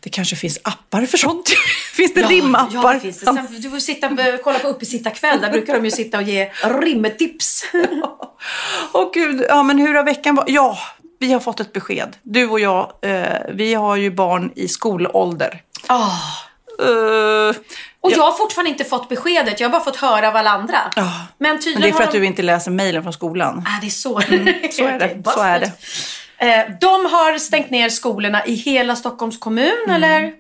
det 0.01 0.11
kanske 0.11 0.37
finns 0.37 0.59
appar 0.65 1.07
för 1.07 1.19
sånt. 1.19 1.49
finns 1.95 2.15
det 2.15 2.23
rimappar? 2.23 2.75
Ja, 2.75 2.93
det 2.93 3.01
finns 3.01 3.19
det. 3.19 3.27
Sen, 3.27 3.61
du 3.61 3.71
får 3.71 3.79
sitta 3.79 4.09
och 4.09 4.19
kolla 4.45 4.59
på 4.59 4.69
Uppesittarkväll. 4.69 5.41
Där 5.41 5.51
brukar 5.51 5.75
de 5.75 5.85
ju 5.85 5.91
sitta 5.91 6.17
och 6.19 6.23
ge 6.23 6.51
rimtips. 6.81 7.65
Åh 8.93 9.11
gud, 9.15 9.45
ja 9.49 9.63
men 9.63 9.79
hur 9.79 9.95
har 9.95 10.05
veckan 10.05 10.35
varit? 10.35 10.51
Ja, 10.51 10.79
vi 11.19 11.33
har 11.33 11.41
fått 11.41 11.61
ett 11.61 11.73
besked. 11.73 12.17
Du 12.23 12.49
och 12.49 12.61
jag, 12.61 12.93
eh, 13.03 13.25
vi 13.55 13.75
har 13.75 13.97
ju 13.97 14.11
barn 14.11 14.53
i 14.57 14.69
skolålder. 14.69 15.63
Ah. 15.87 16.11
Eh, 16.81 17.57
Och 18.01 18.11
jag 18.11 18.23
har 18.23 18.33
fortfarande 18.33 18.71
inte 18.71 18.85
fått 18.85 19.09
beskedet. 19.09 19.61
Jag 19.61 19.69
har 19.69 19.73
bara 19.73 19.85
fått 19.85 19.97
höra 19.97 20.29
av 20.29 20.37
alla 20.37 20.51
andra. 20.51 20.79
Ja. 20.97 21.13
Men 21.39 21.59
tydligen 21.59 21.81
men 21.81 21.91
det 21.91 21.95
är 21.95 21.97
för 21.97 22.05
att 22.05 22.13
de... 22.13 22.19
du 22.19 22.27
inte 22.27 22.43
läser 22.43 22.71
mejlen 22.71 23.03
från 23.03 23.13
skolan. 23.13 23.65
Ah, 23.67 23.81
det 23.81 23.87
är 23.87 23.91
så. 23.91 24.21
så 24.73 24.85
är 24.85 24.99
det. 24.99 25.31
Så 25.31 25.43
är 25.43 25.61
det. 25.61 25.73
Eh, 26.45 26.65
De 26.81 27.07
har 27.07 27.39
stängt 27.39 27.71
ner 27.71 27.89
skolorna 27.89 28.47
i 28.47 28.55
hela 28.55 28.97
Stockholms 28.97 29.39
kommun, 29.39 29.73
Mm. 29.89 29.97
eller? 30.05 30.33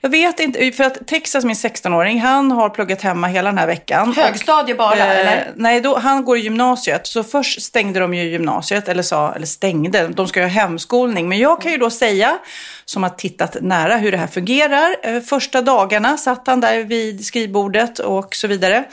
Jag 0.00 0.10
vet 0.10 0.40
inte, 0.40 0.72
för 0.72 0.84
att 0.84 1.06
Texas, 1.06 1.44
min 1.44 1.54
16-åring, 1.56 2.20
han 2.20 2.50
har 2.50 2.68
pluggat 2.70 3.02
hemma 3.02 3.26
hela 3.26 3.48
den 3.50 3.58
här 3.58 3.66
veckan. 3.66 4.12
Högstadie 4.16 4.74
bara, 4.74 4.96
Eh, 4.96 5.18
eller? 5.20 5.52
Nej, 5.56 5.80
då, 5.80 5.98
han 5.98 6.24
går 6.24 6.36
i 6.38 6.40
gymnasiet. 6.40 7.06
Så 7.06 7.24
först 7.24 7.62
stängde 7.62 8.00
de 8.00 8.14
ju 8.14 8.22
gymnasiet, 8.24 8.88
eller 8.88 9.02
sa, 9.02 9.32
eller 9.34 9.46
stängde, 9.46 10.08
de 10.08 10.28
ska 10.28 10.40
ju 10.40 10.46
ha 10.46 10.50
hemskolning. 10.50 11.28
Men 11.28 11.38
jag 11.38 11.60
kan 11.60 11.72
ju 11.72 11.78
då 11.78 11.90
säga, 11.90 12.38
som 12.84 13.02
har 13.02 13.10
tittat 13.10 13.56
nära 13.60 13.96
hur 13.96 14.12
det 14.12 14.18
här 14.18 14.26
fungerar. 14.26 14.96
Eh, 15.02 15.20
första 15.20 15.62
dagarna 15.62 16.16
satt 16.16 16.46
han 16.46 16.60
där 16.60 16.78
vid 16.84 17.24
skrivbordet 17.26 17.98
och 17.98 18.34
så 18.34 18.48
vidare. 18.48 18.84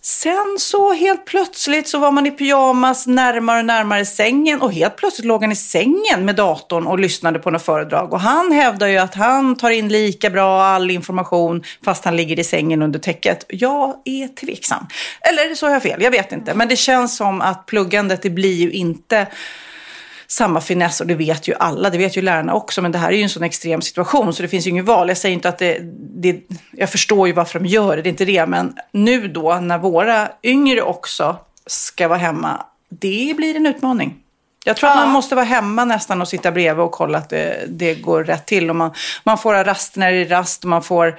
Sen 0.00 0.56
så 0.58 0.92
helt 0.92 1.24
plötsligt 1.24 1.88
så 1.88 1.98
var 1.98 2.10
man 2.12 2.26
i 2.26 2.30
pyjamas 2.30 3.06
närmare 3.06 3.58
och 3.58 3.64
närmare 3.64 4.04
sängen 4.04 4.60
och 4.62 4.72
helt 4.72 4.96
plötsligt 4.96 5.26
låg 5.26 5.42
han 5.42 5.52
i 5.52 5.56
sängen 5.56 6.24
med 6.24 6.36
datorn 6.36 6.86
och 6.86 6.98
lyssnade 6.98 7.38
på 7.38 7.50
något 7.50 7.62
föredrag. 7.62 8.12
Och 8.12 8.20
han 8.20 8.52
hävdar 8.52 8.86
ju 8.86 8.98
att 8.98 9.14
han 9.14 9.56
tar 9.56 9.70
in 9.70 9.88
lika 9.88 10.30
bra 10.30 10.62
all 10.62 10.90
information 10.90 11.62
fast 11.84 12.04
han 12.04 12.16
ligger 12.16 12.38
i 12.38 12.44
sängen 12.44 12.82
under 12.82 12.98
täcket. 12.98 13.44
Jag 13.48 13.96
är 14.04 14.28
tveksam. 14.28 14.86
Eller 15.20 15.54
så 15.54 15.66
har 15.66 15.72
jag 15.72 15.82
fel, 15.82 16.02
jag 16.02 16.10
vet 16.10 16.32
inte. 16.32 16.54
Men 16.54 16.68
det 16.68 16.76
känns 16.76 17.16
som 17.16 17.40
att 17.40 17.66
pluggandet 17.66 18.22
det 18.22 18.30
blir 18.30 18.54
ju 18.54 18.70
inte 18.70 19.26
samma 20.30 20.60
finess 20.60 21.00
och 21.00 21.06
det 21.06 21.14
vet 21.14 21.48
ju 21.48 21.54
alla, 21.54 21.90
det 21.90 21.98
vet 21.98 22.16
ju 22.16 22.22
lärarna 22.22 22.54
också. 22.54 22.82
Men 22.82 22.92
det 22.92 22.98
här 22.98 23.08
är 23.08 23.16
ju 23.16 23.22
en 23.22 23.28
sån 23.28 23.42
extrem 23.42 23.82
situation 23.82 24.34
så 24.34 24.42
det 24.42 24.48
finns 24.48 24.66
ju 24.66 24.70
inget 24.70 24.84
val. 24.84 25.08
Jag 25.08 25.16
säger 25.16 25.34
inte 25.34 25.48
att 25.48 25.58
det, 25.58 25.78
det 25.98 26.40
jag 26.72 26.90
förstår 26.90 27.26
ju 27.26 27.32
varför 27.32 27.58
de 27.58 27.66
gör 27.66 27.96
det, 27.96 28.02
det 28.02 28.08
är 28.08 28.10
inte 28.10 28.24
det. 28.24 28.46
Men 28.46 28.74
nu 28.92 29.28
då 29.28 29.54
när 29.54 29.78
våra 29.78 30.28
yngre 30.42 30.82
också 30.82 31.36
ska 31.66 32.08
vara 32.08 32.18
hemma, 32.18 32.66
det 32.88 33.34
blir 33.36 33.56
en 33.56 33.66
utmaning. 33.66 34.14
Jag 34.64 34.76
tror 34.76 34.90
att 34.90 34.96
man 34.96 35.08
måste 35.08 35.34
vara 35.34 35.44
hemma 35.44 35.84
nästan 35.84 36.22
och 36.22 36.28
sitta 36.28 36.52
bredvid 36.52 36.84
och 36.84 36.92
kolla 36.92 37.18
att 37.18 37.28
det, 37.28 37.64
det 37.68 37.94
går 37.94 38.24
rätt 38.24 38.46
till. 38.46 38.70
Och 38.70 38.76
man, 38.76 38.90
man 39.24 39.38
får 39.38 39.54
ha 39.54 39.64
rast 39.64 39.96
när 39.96 40.12
det 40.12 40.16
är 40.16 40.24
rast 40.24 40.64
och 40.64 40.70
man 40.70 40.82
får 40.82 41.18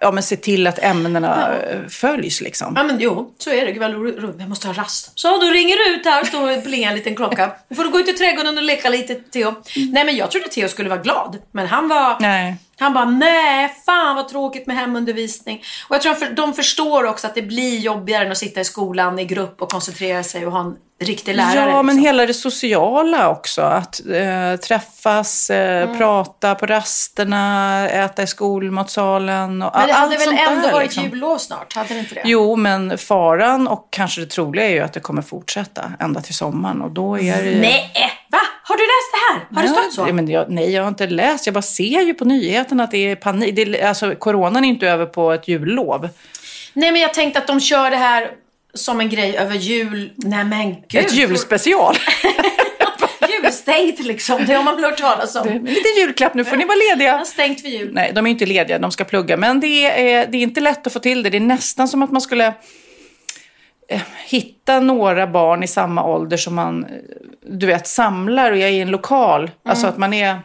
ja, 0.00 0.12
men 0.12 0.22
se 0.22 0.36
till 0.36 0.66
att 0.66 0.78
ämnena 0.78 1.56
eh, 1.58 1.86
följs. 1.88 2.40
Liksom. 2.40 2.72
Ja 2.76 2.82
men 2.84 3.00
jo, 3.00 3.34
så 3.38 3.50
är 3.50 3.66
det. 3.66 3.72
Gud 3.72 3.82
vad 3.82 3.92
ro- 3.92 4.20
ro- 4.20 4.34
Jag 4.38 4.48
måste 4.48 4.66
ha 4.66 4.74
rast. 4.74 5.12
Så 5.14 5.28
då 5.36 5.46
ringer 5.50 5.76
du 5.76 5.94
ut 5.96 6.04
här 6.04 6.20
och 6.20 6.26
står 6.26 6.56
och 6.58 6.64
plingar 6.64 6.90
en 6.90 6.96
liten 6.96 7.14
klocka. 7.16 7.52
Då 7.68 7.74
får 7.74 7.84
du 7.84 7.90
gå 7.90 8.00
ut 8.00 8.08
i 8.08 8.12
trädgården 8.12 8.56
och 8.58 8.64
leka 8.64 8.88
lite 8.88 9.14
Theo. 9.14 9.54
Nej 9.92 10.04
men 10.04 10.16
jag 10.16 10.30
trodde 10.30 10.48
Theo 10.48 10.68
skulle 10.68 10.88
vara 10.88 11.00
glad. 11.02 11.38
Men 11.52 11.66
han 11.66 11.88
var... 11.88 12.16
Nej. 12.20 12.56
Han 12.80 12.92
bara, 12.94 13.04
nej, 13.04 13.74
fan 13.86 14.16
vad 14.16 14.28
tråkigt 14.28 14.66
med 14.66 14.76
hemundervisning. 14.76 15.62
Och 15.88 15.94
jag 15.94 16.02
tror 16.02 16.12
att 16.12 16.18
för, 16.18 16.30
de 16.30 16.54
förstår 16.54 17.04
också 17.04 17.26
att 17.26 17.34
det 17.34 17.42
blir 17.42 17.78
jobbigare 17.78 18.24
än 18.24 18.32
att 18.32 18.38
sitta 18.38 18.60
i 18.60 18.64
skolan 18.64 19.18
i 19.18 19.24
grupp 19.24 19.62
och 19.62 19.70
koncentrera 19.70 20.22
sig 20.22 20.46
och 20.46 20.52
ha 20.52 20.60
en 20.60 20.76
riktig 21.04 21.34
lärare. 21.36 21.70
Ja, 21.70 21.82
men 21.82 21.96
liksom. 21.96 22.06
hela 22.06 22.26
det 22.26 22.34
sociala 22.34 23.28
också. 23.30 23.62
Att 23.62 24.00
eh, 24.06 24.56
träffas, 24.60 25.50
eh, 25.50 25.82
Mm. 25.82 25.98
prata 25.98 26.54
på 26.54 26.66
rasterna, 26.66 27.88
äta 27.90 28.22
i 28.22 28.26
skolmatsalen 28.26 29.62
och 29.62 29.70
Men 29.74 29.86
det 29.86 29.92
hade 29.92 30.16
väl 30.16 30.28
ändå 30.48 30.62
där, 30.66 30.72
varit 30.72 30.84
liksom. 30.86 31.04
jullov 31.04 31.38
snart? 31.38 31.74
Hade 31.74 31.94
det 31.94 32.00
inte 32.00 32.14
det? 32.14 32.22
Jo, 32.24 32.56
men 32.56 32.98
faran 32.98 33.68
och 33.68 33.88
kanske 33.90 34.20
det 34.20 34.26
troliga 34.26 34.64
är 34.66 34.70
ju 34.70 34.80
att 34.80 34.92
det 34.92 35.00
kommer 35.00 35.22
fortsätta 35.22 35.92
ända 36.00 36.20
till 36.20 36.34
sommaren. 36.34 36.82
Och 36.82 36.90
då 36.90 37.18
är 37.18 37.42
det 37.42 37.50
ju... 37.50 37.60
Nej, 37.60 37.92
va? 38.32 38.38
Har 38.62 38.76
du 38.76 38.82
läst 38.82 39.12
det 39.12 39.32
här? 39.32 39.56
Har 39.56 39.62
det 39.62 39.76
Ja, 39.76 39.82
stått 39.82 39.94
så? 39.94 40.04
det- 40.04 40.12
Men 40.12 40.28
jag, 40.28 40.50
nej, 40.50 40.72
jag 40.72 40.82
har 40.82 40.88
inte 40.88 41.06
läst. 41.06 41.46
Jag 41.46 41.54
bara 41.54 41.62
ser 41.62 42.00
ju 42.02 42.14
på 42.14 42.24
nyheterna 42.24 42.65
att 42.72 42.90
det 42.90 43.10
är 43.10 43.16
panik. 43.16 43.56
Det 43.56 43.62
är, 43.62 43.88
alltså, 43.88 44.14
coronan 44.14 44.64
är 44.64 44.68
inte 44.68 44.88
över 44.88 45.06
på 45.06 45.32
ett 45.32 45.48
jullov. 45.48 46.08
Nej, 46.72 46.92
men 46.92 47.00
jag 47.00 47.14
tänkte 47.14 47.38
att 47.38 47.46
de 47.46 47.60
kör 47.60 47.90
det 47.90 47.96
här 47.96 48.30
som 48.74 49.00
en 49.00 49.08
grej 49.08 49.36
över 49.36 49.54
jul. 49.54 50.12
Nej 50.16 50.44
men 50.44 50.74
gud. 50.88 51.04
Ett 51.04 51.12
julspecial. 51.12 51.96
Julstängt 53.42 54.00
liksom. 54.00 54.44
Det 54.46 54.54
har 54.54 54.64
man 54.64 54.74
väl 54.76 54.84
hört 54.84 54.98
talas 54.98 55.36
om. 55.36 55.48
En 55.48 55.64
liten 55.64 55.96
julklapp, 55.98 56.34
nu 56.34 56.44
får 56.44 56.56
ni 56.56 56.64
vara 56.64 56.76
lediga. 56.90 57.24
stängt 57.24 57.60
för 57.60 57.68
jul. 57.68 57.94
Nej, 57.94 58.12
de 58.14 58.26
är 58.26 58.30
inte 58.30 58.46
lediga, 58.46 58.78
de 58.78 58.90
ska 58.90 59.04
plugga. 59.04 59.36
Men 59.36 59.60
det 59.60 59.84
är, 59.84 60.26
det 60.26 60.38
är 60.38 60.42
inte 60.42 60.60
lätt 60.60 60.86
att 60.86 60.92
få 60.92 60.98
till 60.98 61.22
det. 61.22 61.30
Det 61.30 61.36
är 61.36 61.40
nästan 61.40 61.88
som 61.88 62.02
att 62.02 62.12
man 62.12 62.20
skulle 62.20 62.46
eh, 63.88 64.00
hitta 64.26 64.80
några 64.80 65.26
barn 65.26 65.62
i 65.62 65.66
samma 65.66 66.04
ålder 66.04 66.36
som 66.36 66.54
man, 66.54 66.84
eh, 66.84 66.90
du 67.48 67.66
vet, 67.66 67.86
samlar 67.86 68.52
och 68.52 68.58
är 68.58 68.68
i 68.68 68.80
en 68.80 68.90
lokal. 68.90 69.50
Alltså 69.64 69.86
att 69.86 69.98
man 69.98 70.14
är 70.14 70.40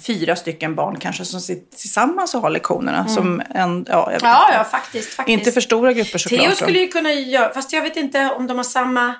fyra 0.00 0.36
stycken 0.36 0.74
barn 0.74 0.98
kanske 1.00 1.24
som 1.24 1.40
sitter 1.40 1.76
tillsammans 1.76 2.34
och 2.34 2.40
har 2.40 2.50
lektionerna. 2.50 3.08
Som 3.08 3.42
en, 3.54 3.86
ja, 3.88 4.04
jag 4.06 4.12
vet 4.12 4.22
Ja, 4.22 4.46
inte. 4.46 4.58
ja, 4.58 4.64
faktiskt. 4.64 5.14
faktiskt. 5.14 5.38
Inte 5.38 5.52
för 5.52 5.60
stora 5.60 5.92
grupper 5.92 6.18
såklart. 6.18 6.40
Theo 6.40 6.50
skulle 6.54 6.78
ju 6.78 6.88
kunna 6.88 7.12
göra, 7.12 7.54
fast 7.54 7.72
jag 7.72 7.82
vet 7.82 7.96
inte 7.96 8.30
om 8.30 8.46
de 8.46 8.56
har 8.56 8.64
samma... 8.64 9.14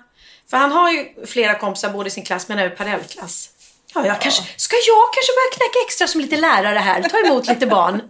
För 0.51 0.57
han 0.57 0.73
har 0.73 0.91
ju 0.91 1.27
flera 1.27 1.59
kompisar 1.59 1.91
både 1.91 2.07
i 2.09 2.11
sin 2.11 2.25
klass 2.25 2.49
men 2.49 2.59
även 2.59 2.77
parallellklass. 2.77 3.49
Ja, 3.95 4.07
jag 4.07 4.21
kanske, 4.21 4.43
ska 4.57 4.77
jag 4.77 5.13
kanske 5.15 5.33
börja 5.33 5.51
knäcka 5.57 5.79
extra 5.87 6.07
som 6.07 6.21
lite 6.21 6.37
lärare 6.37 6.79
här? 6.79 7.03
Ta 7.03 7.19
emot 7.19 7.47
lite 7.47 7.67
barn. 7.67 8.03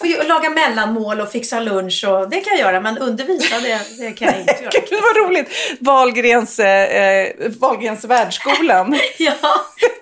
Och 0.00 0.26
laga 0.28 0.50
mellanmål 0.50 1.20
och 1.20 1.32
fixa 1.32 1.60
lunch 1.60 2.04
och 2.08 2.30
det 2.30 2.40
kan 2.40 2.50
jag 2.58 2.60
göra 2.60 2.80
men 2.80 2.98
undervisa 2.98 3.60
det, 3.60 3.80
det 3.98 4.12
kan 4.12 4.28
jag 4.28 4.40
inte 4.40 4.58
göra. 4.62 4.70
Gud 4.90 5.00
vad 5.02 5.16
roligt! 5.28 5.48
Wahlgrens, 5.80 6.58
eh, 6.58 7.02
eh, 7.02 7.32
Wahlgrens 7.58 8.04
världsskolan. 8.04 8.98
Ja, 9.18 9.34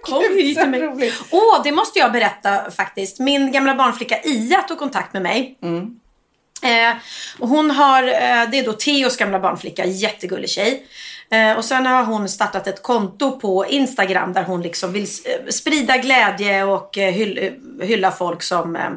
kom 0.03 0.23
hit 0.23 0.59
till 0.59 0.69
mig. 0.69 0.81
roligt. 0.81 1.15
Åh, 1.31 1.61
det 1.65 1.73
måste 1.73 1.99
jag 1.99 2.13
berätta 2.13 2.71
faktiskt. 2.71 3.19
Min 3.19 3.53
gamla 3.53 3.75
barnflicka 3.75 4.21
Ia 4.23 4.63
tog 4.63 4.79
kontakt 4.79 5.13
med 5.13 5.23
mig. 5.23 5.59
Eh, 6.63 6.97
och 7.39 7.49
hon 7.49 7.71
har, 7.71 8.03
eh, 8.03 8.51
det 8.51 8.59
är 8.59 8.65
då 8.65 8.73
Theos 8.73 9.17
gamla 9.17 9.39
barnflicka, 9.41 9.85
jättegullig 9.85 10.51
tjej. 10.51 10.87
Eh, 11.31 11.57
och 11.57 11.65
sen 11.65 11.87
har 11.87 12.05
hon 12.05 12.29
startat 12.29 12.67
ett 12.67 12.83
konto 12.83 13.41
på 13.41 13.67
Instagram 13.67 14.33
där 14.33 14.43
hon 14.43 14.63
liksom 14.63 14.93
vill 14.93 15.03
eh, 15.03 15.51
sprida 15.51 15.97
glädje 15.97 16.65
och 16.65 16.99
eh, 16.99 17.13
hyll, 17.13 17.53
hylla 17.83 18.11
folk 18.11 18.43
som, 18.43 18.77
eh, 18.77 18.91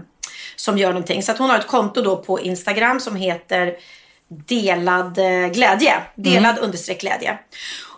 som 0.55 0.77
gör 0.77 0.89
någonting. 0.89 1.23
Så 1.23 1.33
hon 1.38 1.50
har 1.50 1.57
ett 1.57 1.67
konto 1.67 2.01
då 2.01 2.17
på 2.17 2.39
Instagram 2.39 3.00
som 3.00 3.15
heter 3.15 3.75
delad 4.47 5.15
glädje. 5.53 5.93
Delad 6.15 6.59
understreck 6.59 7.01
glädje. 7.01 7.39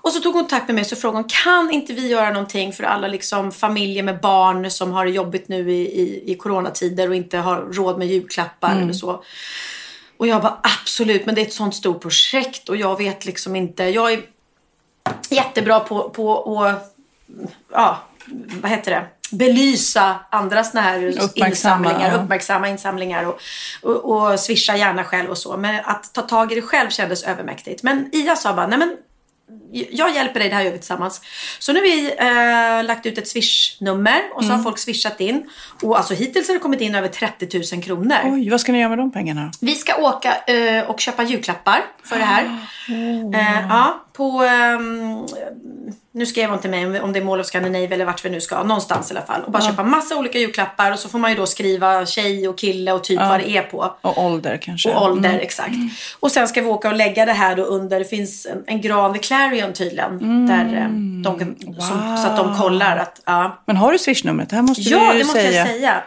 Och 0.02 0.12
så 0.12 0.20
tog 0.20 0.34
hon 0.34 0.44
kontakt 0.44 0.68
med 0.68 0.76
mig 0.76 0.86
och 0.92 0.98
frågade 0.98 1.18
hon, 1.18 1.30
kan 1.44 1.72
inte 1.72 1.94
vi 1.94 2.08
göra 2.08 2.30
någonting 2.30 2.74
för 2.74 2.84
alla 2.84 3.08
liksom 3.08 3.52
familjer 3.52 4.04
med 4.04 4.20
barn 4.20 4.72
som 4.72 4.92
har 4.92 5.06
det 5.06 5.12
jobbigt 5.12 5.48
nu 5.48 5.72
i, 5.72 5.82
i, 5.82 6.32
i 6.32 6.36
coronatider 6.36 7.10
och 7.10 7.16
inte 7.16 7.38
har 7.38 7.58
råd 7.58 7.98
med 7.98 8.08
julklappar 8.08 8.82
eller 8.82 8.94
så. 8.94 9.24
Och 10.24 10.28
jag 10.28 10.42
bara 10.42 10.60
absolut, 10.82 11.26
men 11.26 11.36
det 11.36 11.42
är 11.42 11.46
ett 11.46 11.54
sånt 11.54 11.76
stort 11.76 12.02
projekt 12.02 12.70
och 12.70 12.78
jag 12.78 12.98
vet 12.98 13.26
liksom 13.26 13.56
inte. 13.56 13.84
Jag 13.84 14.14
är 14.14 14.22
jättebra 15.30 15.80
på, 15.80 16.10
på 16.10 16.64
att, 16.64 16.96
ja, 17.72 18.00
vad 18.62 18.72
heter 18.72 18.92
det? 18.92 19.06
Belysa 19.38 20.20
andra 20.30 20.64
såna 20.64 20.82
här 20.82 21.06
Uppmärksamma, 21.08 21.48
insamlingar, 21.48 22.24
uppmärksamma 22.24 22.70
insamlingar 22.70 23.26
och, 23.26 23.40
och, 23.82 24.32
och 24.32 24.40
swisha 24.40 24.78
gärna 24.78 25.04
själv 25.04 25.30
och 25.30 25.38
så. 25.38 25.58
Men 25.58 25.86
att 25.86 26.14
ta 26.14 26.22
tag 26.22 26.52
i 26.52 26.56
det 26.56 26.62
själv 26.62 26.90
kändes 26.90 27.24
övermäktigt. 27.24 27.84
Men 27.84 28.10
Ia 28.14 28.36
sa 28.36 28.54
bara, 28.54 28.68
nej 28.68 28.80
men 28.80 28.98
jag 29.92 30.16
hjälper 30.16 30.40
dig, 30.40 30.50
det 30.50 30.56
här 30.56 30.64
gör 30.64 30.72
vi 30.72 30.78
tillsammans. 30.78 31.22
Så 31.60 31.74
nu 31.74 31.80
har 31.80 31.84
vi 31.86 32.12
eh, 32.80 32.88
lagt 32.88 33.06
ut 33.06 33.18
ett 33.18 33.28
swish-nummer 33.28 34.22
och 34.34 34.42
så 34.44 34.46
Mm. 34.50 34.58
har 34.58 34.64
folk 34.64 34.78
swishat 34.78 35.20
in. 35.22 35.50
Och 35.82 35.98
alltså 35.98 36.14
hittills 36.14 36.48
har 36.48 36.54
det 36.54 36.60
kommit 36.60 36.82
in 36.82 36.96
över 36.96 37.08
30 37.08 37.76
000 37.76 37.84
kronor. 37.84 38.18
Oj, 38.24 38.50
vad 38.50 38.62
ska 38.62 38.72
ni 38.72 38.78
göra 38.80 38.90
med 38.90 38.98
de 38.98 39.12
pengarna? 39.12 39.52
Vi 39.62 39.76
ska 39.76 39.96
åka 39.96 40.38
eh, 40.48 40.90
och 40.90 41.00
köpa 41.00 41.24
julklappar 41.24 41.82
för 42.04 42.18
det 42.20 42.26
här. 42.26 42.44
Oh. 42.90 43.40
Eh, 43.40 43.68
ja, 43.70 44.04
på... 44.14 44.44
ehm, 44.44 45.26
nu 46.16 46.26
skrev 46.26 46.50
hon 46.50 46.60
till 46.60 46.70
mig 46.70 47.02
om- 47.02 47.14
det 47.14 47.20
är 47.20 47.24
Mall 47.24 47.40
of 47.40 47.46
Scandinavia 47.46 47.90
eller 47.94 48.06
vart 48.06 48.26
vi 48.26 48.30
nu 48.30 48.42
ska. 48.42 48.64
Någonstans 48.64 49.12
i 49.12 49.14
alla 49.18 49.26
fall. 49.26 49.42
Och 49.44 49.52
bara 49.52 49.64
köpa 49.64 49.84
massa 49.84 50.18
olika 50.18 50.40
julklappar. 50.40 50.92
Och 50.92 51.00
så 51.00 51.10
får 51.10 51.20
man 51.20 51.32
ju 51.32 51.38
då 51.38 51.46
skriva 51.46 52.06
tjej 52.06 52.48
och 52.48 52.58
kille 52.58 52.92
och 52.92 53.04
typ 53.04 53.20
vad 53.20 53.40
det 53.40 53.50
är 53.50 53.62
på. 53.62 53.96
Och 54.02 54.18
ålder 54.26 54.58
kanske? 54.58 54.94
Och 54.94 55.04
ålder, 55.04 55.40
exakt. 55.40 55.74
Och 56.20 56.32
sen 56.32 56.48
ska 56.48 56.62
vi 56.62 56.68
åka 56.68 56.90
och 56.90 56.96
lägga 56.96 57.26
det 57.26 57.34
här 57.34 57.56
då 57.56 57.64
under, 57.64 58.00
det 58.00 58.06
finns 58.06 58.46
en, 58.46 58.64
en 58.68 58.82
gran 58.82 59.14
vid 59.14 59.24
Clarion 59.24 59.74
tydligen. 59.74 60.46
Där 60.48 60.76
eh, 60.78 60.88
de 61.24 61.56
som, 61.82 62.18
så 62.18 62.28
att 62.28 62.38
de 62.38 62.56
kollar 62.58 62.98
att, 62.98 63.22
ja. 63.26 63.62
Men 63.66 63.78
har 63.78 63.92
du 63.92 64.00
swishnumret? 64.00 64.50
Det 64.50 64.56
här 64.56 64.64
måste 64.64 64.82
Ja, 64.82 65.12
du 65.12 65.18
det 65.18 65.24
måste 65.24 65.42
säga. 65.42 65.58
jag 65.60 65.68
säga. 65.68 66.02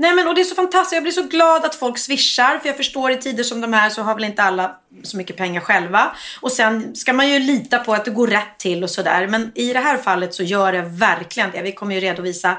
Nej 0.00 0.14
men 0.14 0.28
och 0.28 0.34
det 0.34 0.40
är 0.40 0.44
så 0.44 0.54
fantastiskt. 0.54 0.92
Jag 0.92 1.02
blir 1.02 1.12
så 1.12 1.22
glad 1.22 1.64
att 1.64 1.74
folk 1.74 1.98
swishar. 1.98 2.58
För 2.58 2.68
jag 2.68 2.76
förstår 2.76 3.10
i 3.10 3.16
tider 3.16 3.44
som 3.44 3.60
de 3.60 3.72
här 3.72 3.90
så 3.90 4.02
har 4.02 4.14
väl 4.14 4.24
inte 4.24 4.42
alla 4.42 4.76
så 5.02 5.16
mycket 5.16 5.36
pengar 5.36 5.60
själva. 5.60 6.16
Och 6.40 6.52
sen 6.52 6.96
ska 6.96 7.12
man 7.12 7.28
ju 7.28 7.38
lita 7.38 7.78
på 7.78 7.94
att 7.94 8.04
det 8.04 8.10
går 8.10 8.26
rätt 8.26 8.58
till 8.58 8.84
och 8.84 8.90
sådär. 8.90 9.26
Men 9.26 9.52
i 9.54 9.72
det 9.72 9.78
här 9.78 9.96
fallet 9.96 10.34
så 10.34 10.42
gör 10.42 10.72
det 10.72 10.82
verkligen 10.82 11.50
det. 11.50 11.62
Vi 11.62 11.72
kommer 11.72 11.94
ju 11.94 12.00
redovisa 12.00 12.56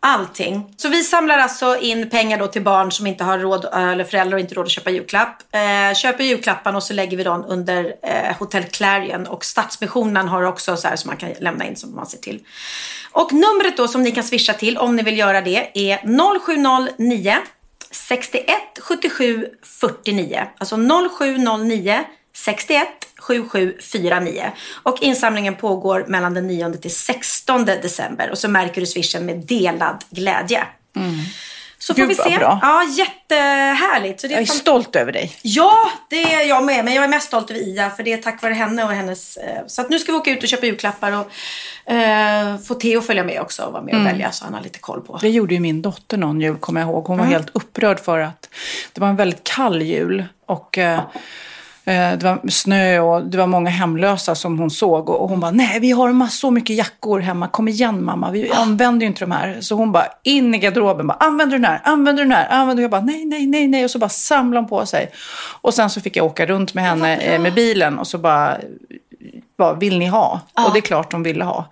allting. 0.00 0.74
Så 0.76 0.88
vi 0.88 1.02
samlar 1.02 1.38
alltså 1.38 1.78
in 1.80 2.10
pengar 2.10 2.38
då 2.38 2.46
till 2.46 2.62
barn 2.62 2.92
som 2.92 3.06
inte 3.06 3.24
har 3.24 3.38
råd, 3.38 3.64
eh, 3.64 3.88
eller 3.88 4.04
föräldrar 4.04 4.34
och 4.34 4.40
inte 4.40 4.54
råd 4.54 4.64
att 4.64 4.70
köpa 4.70 4.90
julklapp. 4.90 5.42
Eh, 5.52 5.94
köper 5.94 6.24
julklapparna 6.24 6.76
och 6.76 6.82
så 6.82 6.92
lägger 6.92 7.16
vi 7.16 7.24
dem 7.24 7.44
under 7.48 7.94
eh, 8.02 8.36
Hotel 8.38 8.64
Clarion. 8.64 9.26
Och 9.26 9.44
Stadsmissionen 9.44 10.28
har 10.28 10.42
också 10.42 10.76
så 10.76 10.88
här 10.88 10.96
som 10.96 11.08
man 11.08 11.16
kan 11.16 11.32
lämna 11.40 11.66
in 11.66 11.76
som 11.76 11.94
man 11.94 12.06
ser 12.06 12.18
till. 12.18 12.40
Och 13.12 13.32
numret 13.32 13.76
då 13.76 13.88
som 13.88 14.02
ni 14.02 14.10
kan 14.10 14.24
swisha 14.24 14.52
till 14.52 14.78
om 14.78 14.96
ni 14.96 15.02
vill 15.02 15.18
göra 15.18 15.40
det 15.40 15.70
är 15.74 15.98
0709 16.46 17.36
61 17.90 18.46
77 18.80 19.46
49. 19.80 20.48
Alltså 20.58 20.76
0709 21.18 22.04
61 22.34 22.88
7749. 23.28 24.52
Och 24.82 24.98
insamlingen 25.00 25.54
pågår 25.56 26.04
mellan 26.08 26.34
den 26.34 26.46
9 26.46 26.72
till 26.72 26.94
16 26.94 27.64
december. 27.64 28.30
Och 28.30 28.38
så 28.38 28.48
märker 28.48 28.80
du 28.80 28.86
swishen 28.86 29.26
med 29.26 29.36
delad 29.36 30.04
glädje. 30.10 30.64
Så 31.80 31.94
får 31.94 32.00
Gud, 32.00 32.08
vi 32.08 32.14
vad 32.14 32.26
se. 32.26 32.38
bra. 32.38 32.58
Ja, 32.62 32.82
jättehärligt. 32.98 34.20
Så 34.20 34.26
det 34.26 34.32
är 34.32 34.36
Jag 34.36 34.42
är 34.42 34.46
fan- 34.46 34.56
stolt 34.56 34.96
över 34.96 35.12
dig. 35.12 35.36
Ja, 35.42 35.90
det 36.10 36.34
är 36.34 36.48
jag 36.48 36.64
med. 36.64 36.84
Men 36.84 36.94
jag 36.94 37.04
är 37.04 37.08
mest 37.08 37.26
stolt 37.26 37.50
över 37.50 37.60
Ia 37.60 37.90
för 37.90 38.02
det 38.02 38.12
är 38.12 38.16
tack 38.16 38.42
vare 38.42 38.54
henne 38.54 38.84
och 38.84 38.90
hennes... 38.90 39.36
Eh, 39.36 39.62
så 39.66 39.80
att 39.82 39.90
nu 39.90 39.98
ska 39.98 40.12
vi 40.12 40.18
åka 40.18 40.30
ut 40.30 40.42
och 40.42 40.48
köpa 40.48 40.66
julklappar 40.66 41.12
och 41.12 41.92
eh, 41.92 42.58
få 42.58 42.74
Theo 42.74 43.00
följa 43.00 43.24
med 43.24 43.40
också 43.40 43.62
och 43.62 43.72
vara 43.72 43.82
med 43.82 43.94
och 43.94 44.00
Mm. 44.00 44.12
välja 44.12 44.32
så 44.32 44.44
han 44.44 44.54
har 44.54 44.60
lite 44.62 44.78
koll 44.78 45.00
på. 45.00 45.18
Det 45.22 45.28
gjorde 45.30 45.54
ju 45.54 45.60
min 45.60 45.82
dotter 45.82 46.16
någon 46.16 46.40
jul, 46.40 46.56
kommer 46.56 46.80
jag 46.80 46.90
ihåg. 46.90 47.04
Hon 47.04 47.18
var 47.18 47.24
helt 47.24 47.48
upprörd 47.52 48.00
för 48.00 48.18
att 48.18 48.48
det 48.92 49.00
var 49.00 49.08
en 49.08 49.16
väldigt 49.16 49.44
kall 49.44 49.82
jul. 49.82 50.24
Och 50.46 50.78
eh, 50.78 51.00
det 51.92 52.22
var 52.22 52.48
snö 52.50 53.00
och 53.00 53.26
det 53.26 53.38
var 53.38 53.46
många 53.46 53.70
hemlösa 53.70 54.34
som 54.34 54.58
hon 54.58 54.70
såg. 54.70 55.08
Och 55.10 55.28
hon 55.28 55.40
bara, 55.40 55.50
nej 55.50 55.80
vi 55.80 55.90
har 55.90 56.26
så 56.26 56.50
mycket 56.50 56.76
jackor 56.76 57.20
hemma. 57.20 57.48
Kom 57.48 57.68
igen 57.68 58.04
mamma, 58.04 58.30
vi 58.30 58.50
använder 58.50 59.00
ju 59.00 59.06
inte 59.06 59.20
de 59.24 59.30
här. 59.32 59.60
Så 59.60 59.74
hon 59.74 59.92
bara, 59.92 60.06
in 60.22 60.54
i 60.54 60.58
garderoben, 60.58 61.06
bara, 61.06 61.16
använder 61.20 61.56
du 61.56 61.62
den 61.62 61.70
här, 61.70 61.80
använder 61.84 62.22
du 62.22 62.28
den 62.28 62.38
här, 62.38 62.48
använder 62.48 62.76
du? 62.76 62.82
Jag 62.82 62.90
bara, 62.90 63.00
nej, 63.00 63.24
nej, 63.24 63.46
nej, 63.46 63.68
nej. 63.68 63.84
Och 63.84 63.90
så 63.90 63.98
bara 63.98 64.08
samlade 64.08 64.60
hon 64.62 64.68
på 64.68 64.86
sig. 64.86 65.10
Och 65.60 65.74
sen 65.74 65.90
så 65.90 66.00
fick 66.00 66.16
jag 66.16 66.26
åka 66.26 66.46
runt 66.46 66.74
med 66.74 66.84
henne 66.84 67.16
eh, 67.16 67.40
med 67.40 67.54
bilen 67.54 67.98
och 67.98 68.06
så 68.06 68.18
bara, 68.18 68.58
vad 69.56 69.80
vill 69.80 69.98
ni 69.98 70.06
ha? 70.06 70.40
Och 70.66 70.72
det 70.72 70.78
är 70.78 70.82
klart 70.82 71.10
de 71.10 71.22
ville 71.22 71.44
ha. 71.44 71.68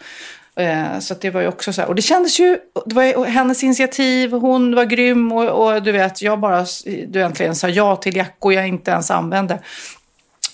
Eh, 0.56 0.99
Så 0.99 1.14
det 1.20 1.30
var 1.30 1.40
ju 1.40 1.49
också 1.49 1.73
så 1.73 1.80
här. 1.80 1.88
Och 1.88 1.94
det 1.94 2.02
kändes 2.02 2.40
ju, 2.40 2.58
det 2.87 2.94
var 2.94 3.26
hennes 3.26 3.64
initiativ, 3.64 4.32
hon 4.32 4.75
var 4.75 4.85
grym 4.85 5.32
och, 5.32 5.49
och 5.49 5.82
du 5.82 5.92
vet, 5.92 6.23
jag 6.23 6.40
bara 6.40 6.66
du 7.08 7.23
äntligen 7.23 7.54
sa 7.54 7.68
ja 7.68 7.96
till 7.96 8.16
jackor 8.16 8.52
jag 8.52 8.68
inte 8.68 8.90
ens 8.90 9.11
använde. 9.11 9.58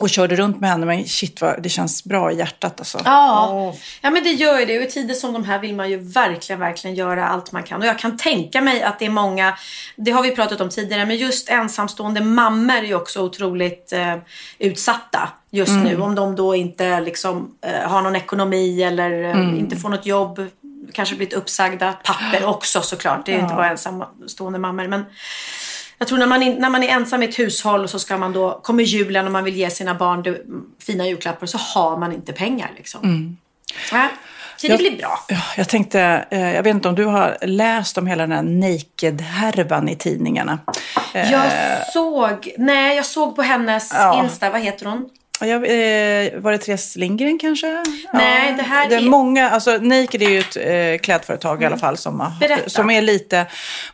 Och 0.02 0.10
körde 0.10 0.36
runt 0.36 0.60
med 0.60 0.70
henne, 0.70 0.86
men 0.86 1.04
shit 1.08 1.40
vad 1.40 1.62
det 1.62 1.68
känns 1.68 2.04
bra 2.04 2.32
i 2.32 2.38
hjärtat 2.38 2.80
alltså. 2.80 3.00
Ja. 3.04 3.74
ja, 4.00 4.10
men 4.10 4.24
det 4.24 4.30
gör 4.30 4.60
ju 4.60 4.66
det. 4.66 4.78
Och 4.78 4.84
i 4.84 4.90
tider 4.90 5.14
som 5.14 5.32
de 5.32 5.44
här 5.44 5.58
vill 5.58 5.74
man 5.74 5.90
ju 5.90 5.96
verkligen, 5.96 6.60
verkligen 6.60 6.96
göra 6.96 7.28
allt 7.28 7.52
man 7.52 7.62
kan. 7.62 7.80
Och 7.80 7.86
jag 7.86 7.98
kan 7.98 8.16
tänka 8.16 8.60
mig 8.60 8.82
att 8.82 8.98
det 8.98 9.06
är 9.06 9.10
många, 9.10 9.58
det 9.96 10.10
har 10.10 10.22
vi 10.22 10.30
pratat 10.30 10.60
om 10.60 10.68
tidigare, 10.68 11.06
men 11.06 11.16
just 11.16 11.48
ensamstående 11.48 12.20
mammor 12.20 12.74
är 12.74 12.82
ju 12.82 12.94
också 12.94 13.22
otroligt 13.22 13.92
eh, 13.92 14.16
utsatta 14.58 15.28
just 15.50 15.72
nu. 15.72 16.00
Om 16.00 16.14
de 16.14 16.36
då 16.36 16.54
inte 16.54 17.00
liksom 17.00 17.54
eh, 17.60 17.90
har 17.90 18.02
någon 18.02 18.16
ekonomi 18.16 18.82
eller 18.82 19.22
eh, 19.22 19.58
inte 19.58 19.76
får 19.76 19.88
något 19.88 20.06
jobb, 20.06 20.46
kanske 20.92 21.14
blivit 21.16 21.34
uppsagda. 21.34 21.92
Papper 21.92 22.44
också 22.44 22.80
såklart, 22.80 23.26
det 23.26 23.32
är 23.32 23.36
ju 23.36 23.42
inte 23.42 23.54
bara 23.54 23.70
ensamstående 23.70 24.58
mammor. 24.58 24.88
Men 24.88 25.04
jag 26.02 26.08
tror 26.08 26.18
när 26.18 26.26
man, 26.26 26.42
in, 26.42 26.54
när 26.54 26.70
man 26.70 26.82
är 26.82 26.88
ensam 26.88 27.22
i 27.22 27.26
ett 27.26 27.38
hushåll 27.38 27.82
och 27.84 27.90
så 27.90 27.98
ska 27.98 28.16
man 28.18 28.32
då, 28.32 28.60
kommer 28.62 28.84
julen 28.84 29.26
och 29.26 29.32
man 29.32 29.44
vill 29.44 29.56
ge 29.56 29.70
sina 29.70 29.94
barn 29.94 30.22
det, 30.22 30.38
fina 30.86 31.06
julklappar 31.06 31.46
så 31.46 31.58
har 31.58 31.96
man 31.96 32.12
inte 32.12 32.32
pengar 32.32 32.70
liksom. 32.76 33.36
Ja, 33.92 34.08
så 34.56 34.66
det 34.66 34.72
Jag- 34.72 34.78
blir 34.78 34.96
bra. 34.98 35.18
Ja, 35.28 35.36
jag 35.56 35.68
tänkte, 35.68 36.26
eh, 36.30 36.54
jag 36.54 36.62
vet 36.62 36.70
inte 36.74 36.88
om 36.88 36.94
du 36.94 37.04
har 37.04 37.36
läst 37.42 37.98
om 37.98 38.06
hela 38.06 38.26
den 38.26 38.32
här 38.32 38.42
naked-härvan 38.42 39.88
i 39.88 39.96
tidningarna. 39.96 40.58
Eh, 41.14 41.32
Jag 41.32 41.42
såg, 41.92 42.54
nej 42.58 42.96
jag 42.96 43.06
såg 43.06 43.36
på 43.36 43.42
hennes 43.42 43.92
Ja. 43.94 44.22
Insta, 44.24 44.50
vad 44.50 44.60
heter 44.60 44.86
hon? 44.86 45.08
Ja, 45.42 45.48
Jag, 45.48 45.62
eh, 45.64 46.40
var 46.40 46.52
det 46.52 46.58
Therese 46.58 46.96
Lindgren 46.96 47.38
kanske? 47.38 47.82
Nej, 48.12 48.54
det 48.56 48.62
här 48.62 48.88
det 48.88 48.94
är... 48.94 49.00
Många, 49.00 49.50
alltså 49.50 49.70
Naked 49.70 50.22
är 50.22 50.30
ju 50.30 50.38
ett 50.38 50.56
eh, 50.56 51.04
klädföretag 51.04 51.62
i 51.62 51.66
alla 51.66 51.78
fall 51.78 51.96
som, 51.96 52.32
Berätta. 52.40 52.70
som 52.70 52.90
är 52.90 53.02
lite 53.02 53.46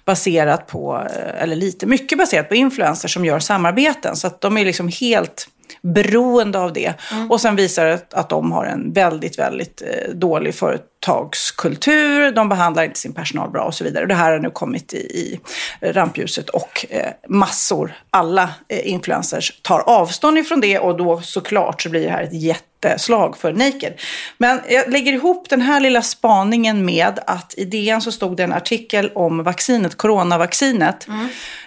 baserat 0.05 0.67
på, 0.67 1.07
eh, 1.17 1.43
eller 1.43 1.57
lite, 1.57 1.87
mycket 1.87 2.19
baserat 2.19 2.49
på 2.49 2.55
influencers 2.55 3.15
som 3.15 3.25
gör 3.25 3.39
samarbeten. 3.39 4.17
Så 4.17 4.27
att 4.27 4.41
de 4.41 4.57
är 4.57 4.65
liksom 4.65 4.89
helt 4.89 5.49
beroende 5.83 6.59
av 6.59 6.73
det. 6.73 6.95
Och 7.31 7.41
sen 7.41 7.57
visar 7.57 7.85
det 7.85 8.01
att 8.13 8.29
de 8.29 8.53
har 8.53 8.65
en 8.65 8.93
väldigt, 8.93 9.39
väldigt 9.39 9.83
eh, 9.83 10.15
dålig 10.15 10.55
företagskultur. 10.55 12.33
De 12.33 12.49
behandlar 12.49 12.85
inte 12.85 12.99
sin 12.99 13.13
personal 13.13 13.51
bra 13.51 13.65
och 13.65 13.75
så 13.75 13.85
vidare. 13.85 14.07
Det 14.07 14.15
här 14.15 14.33
har 14.33 14.39
nu 14.39 14.51
kommit 14.51 14.93
i, 14.93 14.97
i 14.97 15.41
rampljuset 15.81 16.49
och 16.49 16.87
eh, 16.91 17.13
massor, 17.29 17.95
alla 18.11 18.51
eh, 18.69 18.91
influencers 18.91 19.61
tar 19.63 19.81
avstånd 19.81 20.39
ifrån 20.39 20.61
det 20.61 20.79
och 20.79 20.97
då 20.97 21.21
såklart 21.21 21.83
så 21.83 21.89
blir 21.89 22.05
det 22.05 22.11
här 22.11 22.23
ett 22.23 22.43
jätteslag 22.43 23.37
för 23.37 23.53
Naked. 23.53 23.93
Men 24.39 24.61
jag 24.69 24.91
lägger 24.91 25.13
ihop 25.13 25.49
den 25.51 25.61
här 25.61 25.81
lilla 25.81 26.03
spaningen 26.03 26.85
med 26.85 27.19
att 27.27 27.55
i 27.57 27.65
DN 27.65 28.01
så 28.01 28.13
stod 28.13 28.37
det 28.37 28.45
en 28.45 28.53
artikel 28.53 29.11
om 29.15 29.43
vaccinet, 29.43 29.97
coronavaccinet. 29.97 31.07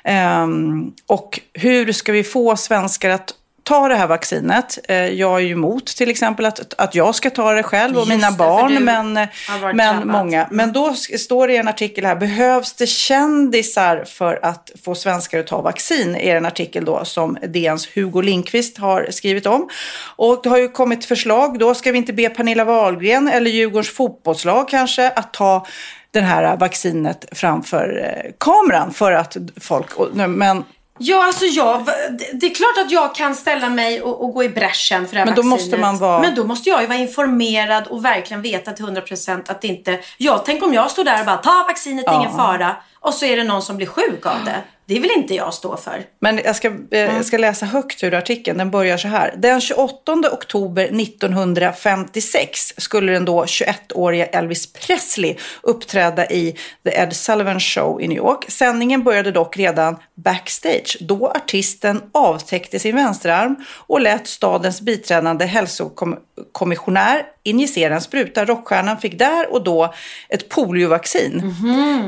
Ehm, 0.04 0.92
och 1.08 1.40
hur 1.54 1.92
ska 1.92 2.12
vi 2.12 2.24
få 2.24 2.56
svenskar 2.56 3.10
att 3.10 3.34
ta 3.72 3.88
det 3.88 3.96
här 3.96 4.08
vaccinet. 4.08 4.80
Eh, 4.88 4.96
Jag 4.98 5.36
är 5.36 5.40
ju 5.40 5.52
emot 5.52 5.86
till 5.86 6.10
exempel 6.10 6.46
att, 6.46 6.74
att 6.78 6.96
jag 6.96 7.16
ska 7.16 7.30
ta 7.30 7.54
det 7.54 7.64
själv 7.64 7.96
och 7.96 8.00
Just 8.00 8.10
mina 8.10 8.32
det, 8.32 8.38
barn. 8.38 8.84
Men, 8.84 9.14
varit 9.62 9.76
men 9.76 9.96
drabbad. 9.96 10.08
många. 10.08 10.48
Men 10.52 10.74
då 10.74 10.94
står 10.94 11.48
det 11.48 11.54
i 11.54 11.58
en 11.58 11.68
artikel 11.68 12.06
här, 12.06 12.16
behövs 12.16 12.74
det 12.74 12.88
kändisar 12.88 14.04
för 14.06 14.40
att 14.46 14.72
få 14.84 14.96
svenskar 14.96 15.40
att 15.40 15.48
ta 15.48 15.62
vaccin? 15.62 16.16
är 16.16 16.36
en 16.36 16.46
artikel 16.46 16.86
då 16.86 17.06
som 17.06 17.38
DNs 17.48 17.88
Hugo 17.96 18.22
Lindqvist 18.22 18.78
har 18.78 19.08
skrivit 19.10 19.46
om. 19.46 19.70
Och 20.16 20.40
det 20.44 20.50
har 20.50 20.58
ju 20.58 20.70
kommit 20.70 21.06
förslag, 21.06 21.60
då 21.60 21.74
ska 21.76 21.92
vi 21.92 21.98
inte 21.98 22.14
be 22.14 22.30
Pernilla 22.30 22.64
Wahlgren 22.66 23.28
eller 23.28 23.52
Djurgårdens 23.52 23.90
fotbollslag 23.90 24.70
kanske 24.70 25.10
att 25.10 25.34
ta 25.34 25.66
det 26.12 26.22
här 26.22 26.58
vaccinet 26.58 27.26
framför 27.32 28.04
eh, 28.04 28.32
kameran 28.38 28.94
för 28.94 29.12
att 29.12 29.38
folk, 29.62 29.88
men 30.28 30.64
Ja, 31.02 31.26
alltså 31.26 31.46
jag, 31.46 31.86
det- 32.34 32.46
är 32.46 32.56
klart 32.56 32.86
att 32.86 32.92
jag 32.92 33.16
kan 33.16 33.36
ställa 33.36 33.70
mig 33.70 34.02
och, 34.02 34.24
och 34.24 34.34
gå 34.34 34.44
i 34.44 34.50
bräschen 34.50 35.08
för 35.08 35.14
det 35.14 35.20
här 35.20 35.26
Men 35.26 35.36
då 35.36 35.42
vaccinet. 35.42 35.60
måste 35.62 35.78
man 35.78 35.98
vara- 35.98 36.22
Men 36.22 36.36
då 36.36 36.44
måste 36.44 36.70
jag 36.70 36.82
ju 36.82 36.88
vara 36.88 36.98
informerad 36.98 37.88
och 37.88 38.06
verkligen 38.06 38.42
veta 38.42 38.72
till 38.72 38.86
100% 38.86 39.52
att 39.52 39.62
det 39.62 39.68
inte... 39.68 40.00
Jag 40.18 40.46
tänk 40.46 40.64
om 40.64 40.74
jag 40.74 40.92
står 40.92 41.04
där 41.04 41.20
och 41.20 41.26
bara, 41.26 41.38
ta 41.38 41.66
vaccinet, 41.68 42.08
är 42.08 42.16
ingen 42.16 42.32
fara. 42.38 42.76
Och 43.02 43.14
så 43.14 43.26
är 43.26 43.38
det 43.38 43.44
någon 43.44 43.62
som 43.62 43.78
blir 43.78 43.88
sjuk 43.88 44.26
av 44.26 44.46
det. 44.46 44.64
Det 44.86 45.00
vill 45.00 45.12
inte 45.12 45.36
jag 45.36 45.54
stå 45.54 45.78
för. 45.78 46.04
Men 46.20 46.40
jag 46.46 46.56
ska, 46.56 46.68
eh, 46.68 47.00
jag 47.00 47.26
ska 47.26 47.38
läsa 47.38 47.66
högt 47.66 48.04
ur 48.04 48.14
artikeln. 48.14 48.58
Den 48.58 48.72
börjar 48.72 48.98
så 48.98 49.08
här. 49.08 49.34
Den 49.38 49.62
28 49.62 50.32
oktober 50.32 50.84
1956 50.84 52.74
skulle 52.78 53.12
den 53.12 53.26
då 53.26 53.46
21-åriga 53.46 54.26
Elvis 54.26 54.74
Presley 54.74 55.36
uppträda 55.64 56.30
i 56.30 56.56
The 56.84 56.90
Ed 56.90 57.16
Sullivan 57.16 57.60
Show 57.60 58.02
i 58.02 58.08
New 58.08 58.18
York. 58.18 58.46
Sändningen 58.48 59.04
började 59.04 59.32
dock 59.32 59.58
redan 59.58 59.98
backstage 60.16 60.98
då 61.00 61.28
artisten 61.28 62.02
avtäckte 62.12 62.80
sin 62.80 62.96
vänsterarm 62.96 63.56
och 63.88 64.02
lät 64.02 64.28
stadens 64.28 64.82
biträdande 64.82 65.46
hälsokommissionär 65.46 67.24
injicera 67.44 67.96
en 67.96 68.02
spruta. 68.02 68.46
Rockstjärnan 68.46 68.98
fick 68.98 69.20
där 69.20 69.54
och 69.54 69.64
då 69.64 69.94
ett 70.30 70.50
poliovaccin 70.50 71.54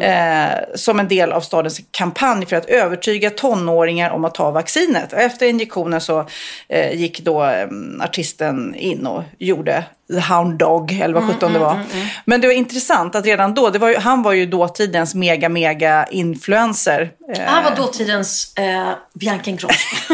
eh, 0.02 0.50
som 0.76 1.00
en 1.00 1.08
del 1.08 1.32
av 1.32 1.41
stadens 1.41 1.82
kampanj 1.91 2.46
för 2.46 2.56
att 2.56 2.65
övertyga 2.65 3.30
tonåringar 3.30 4.10
om 4.12 4.26
att 4.26 4.36
ta 4.36 4.52
vaccinet. 4.52 5.13
Efter 5.13 5.46
injektionen 5.46 6.02
så 6.02 6.28
eh, 6.69 6.93
gick 6.93 7.19
då 7.19 7.43
eh, 7.43 7.67
artisten 8.02 8.76
in 8.76 9.08
och 9.08 9.24
gjorde 9.38 9.84
The 10.13 10.19
Hound 10.34 10.58
Dog, 10.58 10.91
eller 10.91 11.13
vad 11.13 11.30
sjutton 11.30 11.54
det 11.54 11.60
var. 11.60 11.80
Men 12.26 12.41
det 12.41 12.48
var 12.48 12.54
intressant 12.54 13.15
att 13.15 13.26
redan 13.26 13.54
då, 13.54 13.69
var 13.69 13.89
ju, 13.89 13.98
han 13.98 14.24
var 14.24 14.34
ju 14.34 14.46
dåtidens 14.46 15.15
mega, 15.15 15.50
mega 15.50 16.06
influencer. 16.12 17.12
Eh, 17.36 17.41
Han 17.46 17.63
var 17.63 17.76
dåtidens 17.76 18.54
eh, 18.58 18.89
Bianca 19.13 19.50
Ingrosso. 19.50 19.74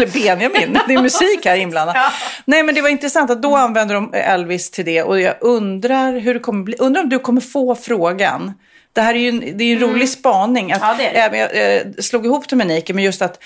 eller 0.00 0.12
Benjamin. 0.12 0.78
Det 0.88 0.94
är 0.94 1.02
musik 1.02 1.44
här 1.46 1.56
inblandad. 1.56 1.96
Ja. 1.98 2.10
Nej, 2.44 2.62
men 2.62 2.74
det 2.74 2.82
var 2.82 2.88
intressant 2.88 3.30
att 3.30 3.42
då 3.42 3.56
använder 3.56 3.94
de 3.94 4.14
Elvis 4.14 4.70
till 4.70 4.84
det. 4.84 5.02
Och 5.02 5.20
jag 5.20 5.34
undrar 5.40 6.12
hur 6.18 6.34
det 6.34 6.40
kommer 6.40 6.64
bli. 6.64 6.74
Undrar 6.78 7.02
om 7.02 7.08
du 7.08 7.18
kommer 7.18 7.40
få 7.40 7.74
frågan. 7.74 8.52
Det 8.92 9.00
här 9.00 9.14
är 9.14 9.18
ju 9.18 9.28
en, 9.28 9.58
det 9.58 9.64
är 9.64 9.72
en 9.76 9.80
rolig 9.82 10.08
spaning. 10.08 10.72
Att, 10.72 10.82
Mm. 10.82 10.96
Ja, 10.98 11.04
det 11.04 11.10
det. 11.12 11.20
även 11.20 11.38
Jag, 11.40 11.76
eh, 11.76 11.82
slog 11.98 12.26
ihop 12.26 12.50
Nike, 12.52 12.94
men 12.94 13.04
just 13.04 13.22
att 13.22 13.38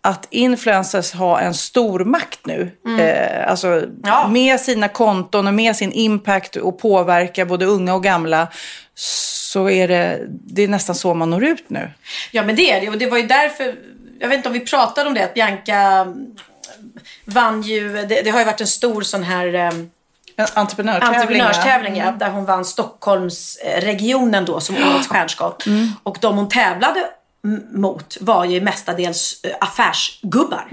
att 0.00 0.26
influencers 0.30 1.12
har 1.12 1.40
en 1.40 1.54
stor 1.54 2.04
makt 2.04 2.46
nu. 2.46 2.70
Eh, 3.00 3.50
alltså 3.50 3.68
Mm. 3.68 3.90
Ja. 4.04 4.28
med 4.28 4.60
sina 4.60 4.88
konton 4.88 5.46
och 5.46 5.54
med 5.54 5.76
sin 5.76 5.92
impact 5.92 6.56
och 6.56 6.78
påverka 6.78 7.44
både 7.46 7.66
unga 7.66 7.94
och 7.94 8.02
gamla. 8.02 8.48
Så 8.94 9.70
är 9.70 9.88
det, 9.88 10.20
det 10.28 10.62
är 10.62 10.68
nästan 10.68 10.94
så 10.94 11.14
man 11.14 11.30
når 11.30 11.44
ut 11.44 11.64
nu. 11.70 11.90
Ja 12.30 12.42
men 12.42 12.56
det 12.56 12.70
är 12.72 12.80
det 12.80 12.88
och 12.88 12.98
det 12.98 13.06
var 13.06 13.18
ju 13.18 13.26
därför, 13.26 13.74
jag 14.18 14.28
vet 14.28 14.36
inte 14.36 14.48
om 14.48 14.52
vi 14.52 14.60
pratade 14.60 15.08
om 15.08 15.14
det, 15.14 15.24
att 15.24 15.34
Bianca 15.34 15.76
mm, 15.76 16.36
vann 17.24 17.62
ju, 17.62 17.92
det, 17.92 18.22
det 18.22 18.30
har 18.30 18.38
ju 18.38 18.44
varit 18.44 18.60
en 18.60 18.66
stor 18.66 19.02
sån 19.02 19.22
här 19.22 19.54
eh, 19.54 19.66
En 20.36 20.46
entreprenörstävling. 20.54 21.20
entreprenörstävling 21.20 21.96
ja, 21.96 22.10
där 22.10 22.30
hon 22.30 22.44
vann 22.44 22.64
Stockholmsregionen 22.64 24.44
då 24.44 24.60
som 24.60 24.76
årets 24.76 25.08
stjärnskott. 25.08 25.64
Och 26.02 26.18
de 26.20 26.36
hon 26.36 26.48
tävlade 26.48 27.04
mot 27.72 28.16
var 28.20 28.44
ju 28.44 28.60
mestadels 28.60 29.40
eh, 29.44 29.50
affärsgubbar. 29.60 30.68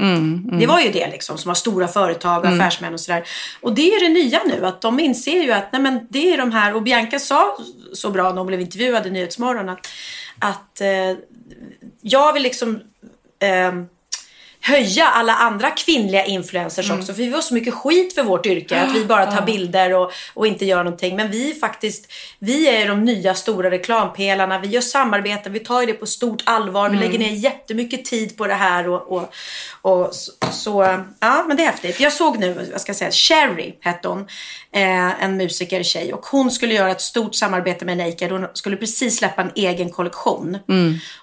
Det 0.59 0.67
var 0.67 0.79
ju 0.79 0.91
det 0.91 1.07
liksom 1.07 1.37
som 1.37 1.49
har 1.49 1.55
stora 1.55 1.87
företag 1.87 2.45
och 2.45 2.49
affärsmän 2.49 2.93
och 2.93 2.99
sådär. 2.99 3.23
Och 3.61 3.75
det 3.75 3.93
är 3.93 3.99
det 3.99 4.13
nya 4.13 4.41
nu 4.45 4.65
att 4.65 4.81
de 4.81 4.99
inser 4.99 5.43
ju 5.43 5.51
att 5.51 5.71
nej 5.71 5.81
men 5.81 6.07
det 6.09 6.33
är 6.33 6.37
de 6.37 6.51
här 6.51 6.73
och 6.73 6.83
Bianca 6.83 7.19
sa 7.19 7.57
så 7.93 8.09
bra 8.09 8.29
när 8.29 8.37
hon 8.37 8.47
blev 8.47 8.61
intervjuad 8.61 9.07
i 9.07 9.11
Nyhetsmorgon 9.11 9.69
att, 9.69 9.87
att 10.39 10.81
eh, 10.81 11.17
jag 12.01 12.33
vill 12.33 12.43
liksom 12.43 12.81
eh, 13.45 13.71
höja 14.65 15.07
alla 15.07 15.33
andra 15.35 15.71
kvinnliga 15.71 16.25
influencers 16.25 16.91
också. 16.91 17.13
För 17.13 17.23
vi 17.23 17.31
får 17.31 17.41
så 17.41 17.53
mycket 17.53 17.73
skit 17.73 18.15
för 18.15 18.23
vårt 18.23 18.45
yrke. 18.45 18.79
Att 18.81 18.95
vi 18.95 19.05
bara 19.05 19.31
tar 19.31 19.41
bilder 19.41 19.93
och, 19.93 20.11
och 20.33 20.47
inte 20.47 20.65
gör 20.65 20.83
någonting. 20.83 21.15
Men 21.15 21.31
vi 21.31 21.53
faktiskt, 21.53 22.11
vi 22.39 22.67
är 22.67 22.87
de 22.87 23.03
nya 23.03 23.33
stora 23.33 23.71
reklampelarna. 23.71 24.59
Vi 24.59 24.67
gör 24.67 24.81
samarbeten, 24.81 25.53
vi 25.53 25.59
tar 25.59 25.85
det 25.85 25.93
på 25.93 26.05
stort 26.05 26.43
allvar. 26.45 26.89
Vi 26.89 26.97
lägger 26.97 27.19
ner 27.19 27.31
jättemycket 27.31 28.05
tid 28.05 28.37
på 28.37 28.47
det 28.47 28.53
här. 28.53 28.89
Och, 28.89 29.11
och, 29.11 29.33
och 29.81 30.15
så, 30.15 30.31
så, 30.51 31.03
ja 31.19 31.45
men 31.47 31.57
det 31.57 31.63
är 31.63 31.67
häftigt. 31.67 31.99
Jag 31.99 32.13
såg 32.13 32.37
nu, 32.37 32.67
vad 32.71 32.81
ska 32.81 32.89
jag 32.89 32.97
säga, 32.97 33.11
Sherry 33.11 33.73
hette 33.81 34.07
hon. 34.07 34.27
Eh, 34.75 35.23
en 35.23 35.37
musikertjej. 35.37 36.13
Och 36.13 36.25
hon 36.25 36.51
skulle 36.51 36.73
göra 36.73 36.91
ett 36.91 37.01
stort 37.01 37.35
samarbete 37.35 37.85
med 37.85 37.97
Naked. 37.97 38.31
Hon 38.31 38.47
skulle 38.53 38.77
precis 38.77 39.17
släppa 39.17 39.41
en 39.41 39.51
egen 39.55 39.89
kollektion. 39.89 40.57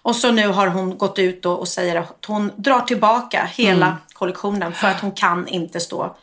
Och 0.02 0.16
så 0.16 0.32
nu 0.32 0.48
har 0.48 0.66
hon 0.66 0.98
gått 0.98 1.18
ut 1.18 1.46
och, 1.46 1.60
och 1.60 1.68
säger 1.68 1.96
att 1.96 2.24
hon 2.26 2.52
drar 2.56 2.80
tillbaka 2.80 3.48
hela 3.54 3.96
kollektionen. 4.12 4.72
För 4.72 4.88
att 4.88 5.00
hon 5.00 5.12
kan 5.12 5.48
inte 5.48 5.80
stå 5.80 6.16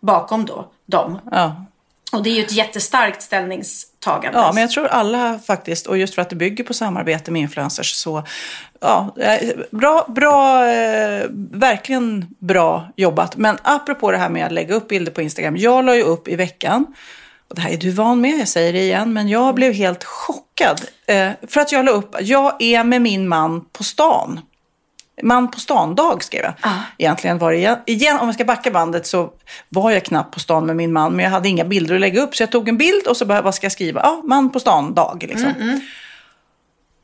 bakom 0.00 0.46
då, 0.46 0.70
dem. 0.86 1.18
Ja. 1.30 1.64
Och 2.14 2.22
det 2.22 2.30
är 2.30 2.34
ju 2.34 2.44
ett 2.44 2.52
jättestarkt 2.52 3.22
ställningstagande. 3.22 4.38
Ja, 4.38 4.52
men 4.52 4.60
jag 4.60 4.70
tror 4.70 4.86
alla 4.86 5.38
faktiskt, 5.46 5.86
och 5.86 5.98
just 5.98 6.14
för 6.14 6.22
att 6.22 6.30
det 6.30 6.36
bygger 6.36 6.64
på 6.64 6.74
samarbete 6.74 7.30
med 7.30 7.42
influencers, 7.42 7.92
så 7.94 8.22
ja, 8.80 9.14
eh, 9.20 9.50
bra, 9.70 10.06
bra 10.08 10.66
eh, 10.66 11.26
verkligen 11.52 12.26
bra 12.38 12.88
jobbat. 12.96 13.36
Men 13.36 13.58
apropå 13.62 14.10
det 14.10 14.18
här 14.18 14.28
med 14.28 14.46
att 14.46 14.52
lägga 14.52 14.74
upp 14.74 14.88
bilder 14.88 15.12
på 15.12 15.22
Instagram. 15.22 15.56
Jag 15.56 15.84
la 15.84 15.96
ju 15.96 16.02
upp 16.02 16.28
i 16.28 16.36
veckan, 16.36 16.86
och 17.48 17.54
det 17.54 17.60
här 17.60 17.70
är 17.70 17.76
du 17.76 17.90
van 17.90 18.20
med, 18.20 18.38
jag 18.38 18.48
säger 18.48 18.72
det 18.72 18.82
igen, 18.82 19.12
men 19.12 19.28
jag 19.28 19.54
blev 19.54 19.72
helt 19.72 20.04
chockad. 20.04 20.80
Eh, 21.06 21.30
för 21.48 21.60
att 21.60 21.72
jag 21.72 21.84
la 21.84 21.90
upp, 21.90 22.16
jag 22.20 22.62
är 22.62 22.84
med 22.84 23.02
min 23.02 23.28
man 23.28 23.64
på 23.72 23.84
stan. 23.84 24.40
Man 25.22 25.50
på 25.50 25.60
stan-dag 25.60 26.24
skrev 26.24 26.42
jag. 26.42 26.54
Egentligen 26.98 27.38
var 27.38 27.52
det, 27.52 27.78
igen, 27.86 28.18
om 28.20 28.28
jag 28.28 28.34
ska 28.34 28.44
backa 28.44 28.70
bandet 28.70 29.06
så 29.06 29.30
var 29.68 29.90
jag 29.90 30.04
knappt 30.04 30.34
på 30.34 30.40
stan 30.40 30.66
med 30.66 30.76
min 30.76 30.92
man, 30.92 31.12
men 31.12 31.24
jag 31.24 31.30
hade 31.30 31.48
inga 31.48 31.64
bilder 31.64 31.94
att 31.94 32.00
lägga 32.00 32.20
upp. 32.22 32.36
Så 32.36 32.42
jag 32.42 32.52
tog 32.52 32.68
en 32.68 32.76
bild 32.76 33.06
och 33.06 33.16
så 33.16 33.26
bara, 33.26 33.42
vad 33.42 33.54
ska 33.54 33.64
jag 33.64 33.72
skriva? 33.72 34.00
Ja, 34.04 34.22
man 34.24 34.52
på 34.52 34.60
stan-dag 34.60 35.24
liksom. 35.28 35.80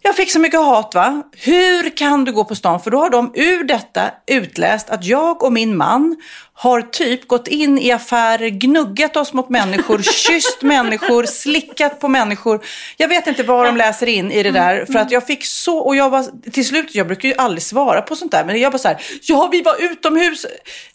Jag 0.03 0.17
fick 0.17 0.33
så 0.33 0.39
mycket 0.39 0.61
hat 0.61 0.95
va. 0.95 1.23
Hur 1.37 1.97
kan 1.97 2.25
du 2.25 2.33
gå 2.33 2.45
på 2.45 2.55
stan? 2.55 2.81
För 2.81 2.91
då 2.91 2.99
har 2.99 3.11
de 3.11 3.33
ur 3.35 3.65
detta 3.65 4.11
utläst 4.27 4.91
att 4.91 5.05
jag 5.05 5.43
och 5.43 5.53
min 5.53 5.77
man 5.77 6.17
har 6.53 6.83
typ 6.83 7.29
gått 7.29 7.49
in 7.49 7.79
i 7.79 7.93
affärer, 7.93 8.49
gnuggat 8.49 9.17
oss 9.17 9.33
mot 9.33 9.49
människor, 9.49 10.03
kysst 10.29 10.63
människor, 10.63 11.25
slickat 11.27 12.01
på 12.01 12.09
människor. 12.09 12.65
Jag 12.97 13.09
vet 13.09 13.27
inte 13.27 13.43
vad 13.43 13.67
de 13.67 13.77
läser 13.77 14.07
in 14.07 14.31
i 14.31 14.43
det 14.43 14.51
där. 14.51 14.85
För 14.87 14.99
att 14.99 15.11
jag 15.11 15.27
fick 15.27 15.45
så, 15.45 15.79
och 15.79 15.97
jag 15.97 16.11
var 16.11 16.51
till 16.51 16.67
slut, 16.67 16.95
jag 16.95 17.07
brukar 17.07 17.29
ju 17.29 17.35
aldrig 17.35 17.63
svara 17.63 18.03
på 18.03 18.17
sånt 18.17 18.33
där. 18.33 18.45
Men 18.45 18.61
jag 18.61 18.71
var 18.71 18.79
så 18.79 18.89
här, 18.89 19.03
ja 19.23 19.49
vi 19.53 19.63
var 19.63 19.83
utomhus. 19.83 20.47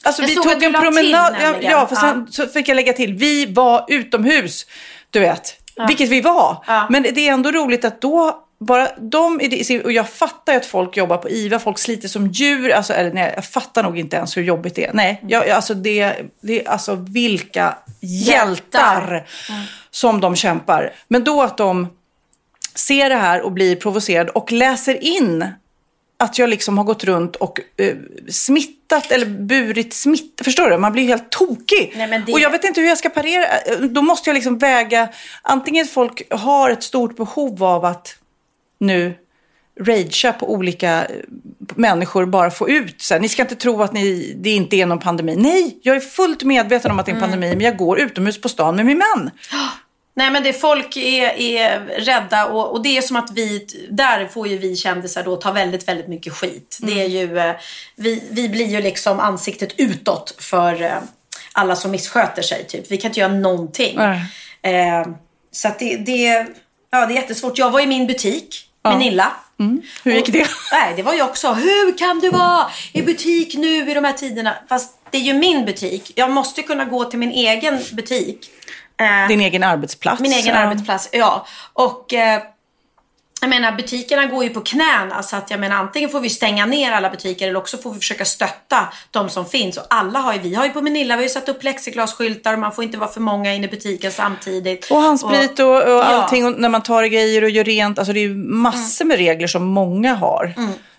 Alltså 0.04 0.22
Jag 0.22 0.30
vi 0.30 0.36
tog 0.36 0.64
en 0.64 0.74
promenad. 0.74 1.36
Ja, 1.42 1.54
ja, 1.62 1.88
för 1.88 1.96
sen 1.96 2.28
Ja. 2.28 2.32
så 2.46 2.48
fick 2.48 2.68
jag 2.68 2.76
lägga 2.76 2.94
till, 2.94 3.14
vi 3.14 3.46
var 3.46 3.86
utomhus. 3.88 4.66
Du 5.10 5.20
vet, 5.20 5.54
vilket 5.88 6.10
vi 6.10 6.22
var. 6.22 6.64
Ja. 6.68 6.88
Men 6.90 7.04
det 7.04 7.28
är 7.28 7.34
ändå 7.34 7.52
roligt 7.52 7.86
att 7.86 8.02
då 8.02 8.42
bara 8.60 8.90
de, 8.98 9.40
och 9.84 9.92
jag 9.92 10.10
fattar 10.10 10.54
ju 10.54 10.58
att 10.60 10.66
folk 10.66 10.98
jobbar 10.98 11.18
på 11.18 11.30
IVA, 11.30 11.60
folk 11.60 11.80
sliter 11.80 12.08
som 12.08 12.28
djur. 12.28 12.72
Alltså, 12.72 12.94
eller 12.94 13.14
nej, 13.14 13.34
jag 13.36 13.46
fattar 13.46 13.84
nog 13.84 14.00
inte 14.00 14.16
ens 14.18 14.38
hur 14.38 14.42
jobbigt 14.44 14.76
det 14.76 14.86
är. 14.86 14.94
Nej, 14.94 15.22
jag, 15.28 15.50
alltså, 15.50 15.74
det, 15.74 16.16
det, 16.42 16.68
alltså 16.68 16.96
vilka 16.96 17.78
hjältar 18.02 19.28
som 19.92 20.22
de 20.22 20.36
kämpar. 20.36 20.94
Men 21.08 21.24
då 21.24 21.42
att 21.42 21.58
de 21.58 21.88
ser 22.76 23.10
det 23.10 23.16
här 23.16 23.42
och 23.42 23.52
blir 23.52 23.76
provocerade 23.76 24.32
och 24.32 24.52
läser 24.52 25.04
in 25.04 25.46
att 26.18 26.38
jag 26.40 26.50
liksom 26.50 26.78
har 26.78 26.86
gått 26.86 27.04
runt 27.04 27.36
och 27.36 27.60
eh, 27.78 27.96
smittat 28.30 29.12
eller 29.12 29.26
burit 29.26 29.94
smitta. 29.94 30.44
Förstår 30.44 30.70
du? 30.70 30.78
Man 30.78 30.92
blir 30.94 31.04
helt 31.08 31.30
tokig. 31.32 31.94
Nej, 31.96 32.08
men 32.08 32.24
det- 32.26 32.34
Och 32.34 32.40
jag 32.40 32.50
vet 32.50 32.64
inte 32.64 32.82
hur 32.82 32.88
jag 32.88 32.98
ska 32.98 33.10
parera. 33.10 33.46
Eh, 33.60 33.78
Då 33.80 34.02
måste 34.02 34.30
jag 34.30 34.34
liksom 34.36 34.58
väga. 34.58 35.08
Antingen 35.42 35.84
att 35.86 35.90
folk 35.92 36.22
har 36.34 36.70
ett 36.70 36.84
stort 36.84 37.18
behov 37.18 37.64
av 37.64 37.86
att 37.86 38.16
nu 38.86 39.14
ragea 39.80 40.34
på 40.34 40.54
olika 40.54 41.06
eh, 41.06 41.16
människor 41.76 42.26
bara 42.26 42.52
få 42.52 42.70
ut. 42.70 43.02
Så 43.02 43.14
här, 43.14 43.22
ni 43.22 43.30
ska 43.30 43.42
inte 43.42 43.56
tro 43.56 43.84
att 43.84 43.94
ni, 43.94 44.34
det 44.38 44.50
inte 44.50 44.76
är 44.76 44.86
någon 44.86 45.00
pandemi. 45.00 45.36
Nej, 45.36 45.80
jag 45.82 45.96
är 45.96 46.00
fullt 46.00 46.44
medveten 46.44 46.92
om 46.92 47.00
att 47.00 47.06
det 47.06 47.12
är 47.12 47.16
en 47.16 47.22
pandemi. 47.22 47.50
Men 47.50 47.62
jag 47.62 47.78
går 47.78 48.00
utomhus 48.00 48.42
på 48.42 48.50
stan 48.50 48.76
med 48.76 48.86
min 48.86 48.98
man. 48.98 49.32
Nej 50.18 50.32
men 50.32 50.44
det 50.44 50.54
folk 50.54 50.98
är, 50.98 51.40
är 51.40 51.80
rädda 51.80 52.46
och, 52.46 52.72
och 52.72 52.84
det 52.84 52.98
är 52.98 53.02
som 53.02 53.16
att 53.16 53.32
vi, 53.32 53.68
där 53.90 54.28
får 54.28 54.48
ju 54.48 54.58
vi 54.58 54.76
kändisar 54.76 55.24
då 55.24 55.36
ta 55.36 55.52
väldigt, 55.52 55.88
väldigt 55.88 56.08
mycket 56.08 56.34
skit. 56.34 56.78
Det 56.82 57.02
är 57.02 57.08
ju, 57.08 57.38
eh, 57.38 57.56
vi, 57.96 58.24
vi 58.32 58.50
blir 58.50 58.66
ju 58.66 58.82
liksom 58.82 59.20
ansiktet 59.20 59.74
utåt 59.78 60.36
för 60.40 60.82
eh, 60.82 60.98
alla 61.54 61.76
som 61.76 61.92
missköter 61.92 62.42
sig 62.42 62.66
typ. 62.68 62.92
Vi 62.92 62.98
kan 62.98 63.10
inte 63.10 63.20
göra 63.20 63.34
någonting. 63.34 63.98
Nej. 63.98 64.22
Eh, 64.62 65.08
så 65.52 65.68
att 65.68 65.80
det, 65.80 65.98
det, 65.98 66.48
ja, 66.92 67.06
det 67.06 67.14
är 67.14 67.16
jättesvårt. 67.16 67.58
Jag 67.58 67.72
var 67.72 67.80
i 67.80 67.88
min 67.88 68.08
butik 68.08 68.70
med 68.90 68.98
Nilla. 68.98 69.32
Hur 70.04 70.12
gick 70.14 70.28
det? 70.34 70.48
Nej, 70.72 70.94
det 70.96 71.04
var 71.04 71.14
ju 71.14 71.22
också. 71.24 71.54
Hur 71.54 71.98
kan 71.98 72.20
du 72.20 72.30
vara 72.30 72.66
i 72.94 73.02
butik 73.02 73.56
nu 73.58 73.92
i 73.92 73.94
de 73.94 74.04
här 74.06 74.14
tiderna? 74.14 74.56
Fast 74.70 74.92
det 75.12 75.18
är 75.18 75.22
ju 75.22 75.34
min 75.34 75.66
butik. 75.66 76.12
Jag 76.16 76.32
måste 76.32 76.62
kunna 76.62 76.86
gå 76.86 77.06
till 77.06 77.20
min 77.20 77.32
egen 77.32 77.80
butik. 77.94 78.50
Eh, 79.00 79.28
Din 79.28 79.42
egen 79.42 79.64
arbetsplats. 79.64 80.22
min 80.22 80.32
egen 80.34 80.56
Ja. 80.56 80.60
arbetsplats, 80.62 81.10
ja. 81.12 81.46
Och 81.74 82.14
eh, 82.14 82.42
jag 83.46 83.50
menar 83.50 83.72
butikerna 83.72 84.26
går 84.26 84.44
ju 84.44 84.50
på 84.50 84.62
knäna 84.62 85.24
så 85.24 85.36
att 85.36 85.52
jag 85.52 85.60
menar 85.60 85.76
antingen 85.76 86.10
får 86.10 86.20
vi 86.20 86.30
stänga 86.30 86.66
ner 86.66 86.92
alla 86.92 87.10
butiker 87.10 87.48
eller 87.48 87.60
också 87.60 87.78
får 87.78 87.94
vi 87.94 88.00
försöka 88.00 88.26
stötta 88.26 88.88
de 89.12 89.30
som 89.30 89.46
finns. 89.46 89.78
Och 89.78 89.84
alla 89.90 90.20
har 90.20 90.34
ju, 90.34 90.40
vi 90.40 90.56
har 90.56 90.66
ju 90.66 90.72
på 90.72 90.82
Manilla, 90.82 91.16
vi 91.16 91.22
har 91.22 91.24
ju 91.24 91.30
satt 91.30 91.50
upp 91.50 91.60
plexiglasskyltar 91.60 92.54
och 92.54 92.60
man 92.60 92.72
får 92.72 92.84
inte 92.84 92.98
vara 92.98 93.10
för 93.10 93.22
många 93.22 93.54
inne 93.54 93.66
i 93.66 93.70
butiken 93.70 94.12
samtidigt. 94.12 94.92
Och 94.92 94.98
handsprit 94.98 95.60
och, 95.60 95.76
och 95.76 95.90
Ja. 95.90 96.04
allting 96.04 96.46
och 96.46 96.60
när 96.60 96.70
man 96.70 96.84
tar 96.84 97.04
grejer 97.04 97.44
och 97.44 97.50
gör 97.50 97.64
rent. 97.64 98.00
Alltså 98.00 98.14
det 98.14 98.20
är 98.20 98.28
ju 98.28 98.36
massor 98.36 99.06
med 99.06 99.18
regler 99.18 99.48
som 99.48 99.64
många 99.66 100.14
har. 100.16 100.54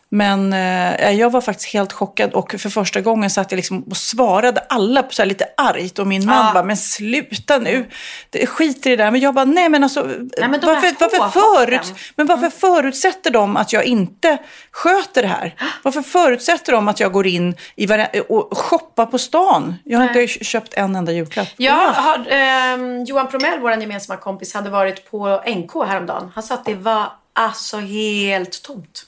Men 0.09 0.53
eh, 0.53 1.11
jag 1.11 1.31
var 1.31 1.41
faktiskt 1.41 1.73
helt 1.73 1.93
chockad 1.93 2.33
och 2.33 2.55
för 2.59 2.71
första 2.71 3.01
gången 3.01 3.31
satt 3.31 3.53
jag 3.53 3.57
liksom 3.57 3.83
och 3.83 3.97
svarade 3.97 4.61
alla 4.69 5.03
på 5.03 5.15
så 5.15 5.25
lite 5.25 5.47
argt 5.57 5.99
och 5.99 6.07
min 6.07 6.27
man 6.27 6.47
Ja. 6.47 6.53
bara, 6.55 6.65
men 6.65 6.77
sluta 6.77 7.59
nu, 7.59 7.91
det, 8.31 8.47
skit 8.47 8.87
i 8.87 8.91
det 8.91 8.97
där. 8.97 9.11
Men 9.11 9.21
jag 9.21 9.35
bara, 9.35 9.45
nej 9.45 9.69
men 9.69 9.83
alltså, 9.83 10.05
men 10.05 10.61
de 10.61 10.67
varför, 10.67 11.09
varför, 11.19 11.41
förut, 11.41 11.95
men 12.17 12.27
varför 12.27 12.51
förutsätter 12.51 13.31
de 13.31 13.57
att 13.57 13.73
jag 13.73 13.85
inte 13.85 14.39
sköter 14.71 15.23
det 15.23 15.29
här? 15.29 15.55
Varför 15.83 16.03
förutsätter 16.03 16.73
de 16.73 16.89
att 16.89 17.01
jag 17.01 17.13
går 17.13 17.27
in 17.27 17.55
i 17.77 17.87
och 18.29 18.59
shoppar 18.59 19.07
på 19.07 19.19
stan? 19.19 19.75
Jag 19.85 19.99
har 19.99 20.09
inte 20.09 20.45
köpt 20.45 20.75
en 20.75 20.97
enda 20.97 21.13
julklapp. 21.13 21.49
Ja, 21.57 21.93
har, 21.97 22.27
ehm, 22.29 23.05
Johan 23.05 23.29
Promell, 23.29 23.61
vår 23.61 23.73
gemensamma 23.73 24.21
kompis, 24.21 24.55
hade 24.55 24.71
varit 24.71 25.11
på 25.11 25.43
NK 25.47 25.87
häromdagen. 25.87 26.33
Han 26.35 26.43
sa 26.45 26.55
att 26.55 26.65
det 26.65 26.75
var 26.75 27.13
alltså 27.33 27.79
helt 27.79 28.63
tomt. 28.63 29.05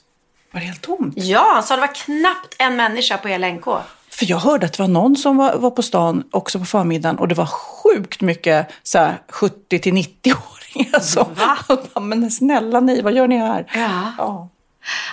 Var 0.52 0.60
det 0.60 0.66
helt 0.66 0.82
tomt? 0.82 1.14
Ja, 1.16 1.50
han 1.54 1.62
sa 1.62 1.74
det 1.74 1.80
var 1.80 1.94
knappt 1.94 2.56
en 2.58 2.76
människa 2.76 3.18
på 3.18 3.28
hela 3.28 3.48
NK. 3.48 3.64
För 4.10 4.30
jag 4.30 4.38
hörde 4.38 4.66
att 4.66 4.72
det 4.72 4.82
var 4.82 4.88
någon 4.88 5.16
som 5.16 5.36
var, 5.36 5.56
var 5.56 5.70
på 5.70 5.82
stan 5.82 6.24
också 6.30 6.58
på 6.58 6.64
förmiddagen 6.64 7.18
och 7.18 7.28
det 7.28 7.34
var 7.34 7.46
sjukt 7.46 8.20
mycket 8.20 8.70
så 8.82 8.98
här, 8.98 9.22
70 9.28 9.78
till 9.78 9.94
90-åringar 9.94 11.00
som... 11.00 11.26
Va? 11.34 12.00
Men 12.00 12.30
snälla 12.30 12.80
ni, 12.80 13.02
vad 13.02 13.12
gör 13.12 13.28
ni 13.28 13.36
här? 13.36 13.66
Ja. 13.74 14.12
Ja. 14.18 14.48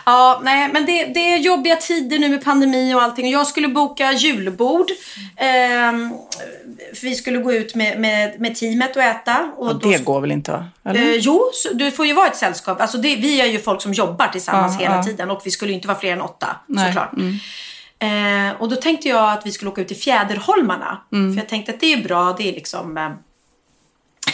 Ja, 0.06 0.42
nej, 0.44 0.70
men 0.74 0.86
det, 0.86 1.06
det 1.06 1.34
är 1.34 1.38
jobbiga 1.38 1.76
tider 1.76 2.20
nu 2.20 2.30
med 2.30 2.44
pandemi 2.44 2.94
och 2.94 3.02
allting. 3.04 3.26
Och 3.26 3.32
Jag 3.32 3.48
skulle 3.48 3.68
boka 3.68 4.12
julbord. 4.12 4.86
Ehm, 5.38 6.14
vi 7.02 7.16
skulle 7.16 7.38
gå 7.38 7.54
ut 7.54 7.76
med, 7.76 8.00
med, 8.00 8.42
med 8.42 8.56
teamet 8.56 8.96
och 8.96 9.04
äta. 9.04 9.52
Och 9.58 9.68
Och 9.68 9.80
då- 9.80 9.90
det 9.90 10.06
går 10.06 10.22
väl 10.22 10.32
inte? 10.32 10.52
va? 10.52 10.66
Eller? 10.86 11.02
Eh, 11.02 11.16
jo, 11.16 11.50
så 11.54 11.74
du 11.74 11.92
får 11.92 12.06
ju 12.06 12.14
vara 12.14 12.28
ett 12.28 12.36
sällskap. 12.38 12.82
Alltså 12.82 12.98
det, 12.98 13.16
vi 13.16 13.42
är 13.42 13.46
ju 13.46 13.60
folk 13.60 13.82
som 13.82 13.94
jobbar 13.94 14.28
tillsammans 14.28 14.74
Ja, 14.74 14.80
hela 14.80 14.96
ja. 14.96 15.04
tiden 15.04 15.32
och 15.32 15.42
vi 15.46 15.52
skulle 15.52 15.72
ju 15.72 15.76
inte 15.76 15.88
vara 15.88 15.98
fler 16.00 16.14
än 16.14 16.22
åtta 16.22 16.48
Nej, 16.68 16.86
såklart. 16.86 17.12
Eh, 18.00 18.62
och 18.62 18.70
då 18.70 18.76
tänkte 18.76 19.10
jag 19.10 19.32
att 19.34 19.46
vi 19.46 19.52
skulle 19.52 19.72
åka 19.72 19.82
ut 19.82 19.88
till 19.88 19.98
Fjäderholmarna. 19.98 21.02
För 21.10 21.38
jag 21.38 21.50
tänkte 21.50 21.72
att 21.74 21.80
det 21.80 21.94
är 21.94 22.04
bra, 22.04 22.36
det 22.38 22.50
är 22.50 22.54
liksom 22.54 22.98
eh, 22.98 23.10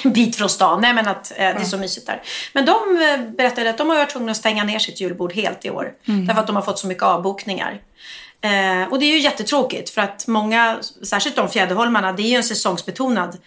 en 0.03 0.13
bit 0.13 0.35
från 0.35 0.49
stan. 0.49 0.81
Nej 0.81 0.93
men 0.93 1.07
att 1.07 1.31
eh, 1.31 1.37
det 1.37 1.43
är 1.43 1.63
så 1.63 1.77
mysigt 1.77 2.07
där. 2.07 2.21
Men 2.53 2.65
de 2.65 2.71
eh, 2.73 3.35
berättade 3.35 3.69
att 3.69 3.77
de 3.77 3.89
har 3.89 3.97
varit 3.97 4.09
tvungna 4.09 4.31
att 4.31 4.37
stänga 4.37 4.63
ner 4.63 4.79
sitt 4.79 5.01
julbord 5.01 5.33
helt 5.33 5.65
i 5.65 5.69
år. 5.69 5.91
Därför 6.05 6.41
att 6.41 6.47
de 6.47 6.55
har 6.55 6.63
fått 6.63 6.79
så 6.79 6.87
mycket 6.87 7.03
avbokningar. 7.03 7.81
Eh, 8.41 8.91
och 8.91 8.99
det 8.99 9.05
är 9.05 9.11
ju 9.11 9.19
jättetråkigt 9.19 9.89
för 9.89 10.01
att 10.01 10.27
många, 10.27 10.77
särskilt 11.03 11.35
de 11.35 11.49
Fjäderholmarna, 11.49 12.11
det 12.11 12.21
är 12.21 12.27
ju 12.27 12.35
en 12.35 12.43
säsongsbetonad 12.43 13.37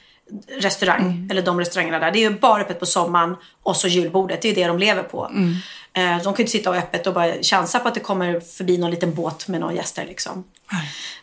restaurang. 0.61 1.29
Eller 1.31 1.43
de 1.43 1.61
restaurangerna 1.61 1.99
där. 1.99 2.11
Det 2.11 2.19
är 2.19 2.31
ju 2.31 2.39
bara 2.39 2.63
öppet 2.63 2.81
på 2.81 2.87
sommaren 2.87 3.37
och 3.63 3.77
så 3.77 3.89
julbordet. 3.89 4.43
Det 4.43 4.49
är 4.49 4.51
ju 4.51 4.63
det 4.63 4.67
de 4.67 4.79
lever 4.79 5.03
på. 5.03 5.25
Eh, 5.25 5.33
de 5.95 6.23
kan 6.23 6.41
inte 6.41 6.53
sitta 6.53 6.71
och 6.71 6.77
öppet 6.77 7.07
och 7.07 7.15
bara 7.15 7.43
chansa 7.43 7.79
på 7.79 7.89
att 7.89 7.95
det 7.95 8.01
kommer 8.01 8.41
förbi 8.41 8.79
någon 8.79 8.91
liten 8.91 9.15
båt 9.15 9.49
med 9.49 9.61
några 9.61 9.75
gäster 9.75 10.05
liksom. 10.07 10.45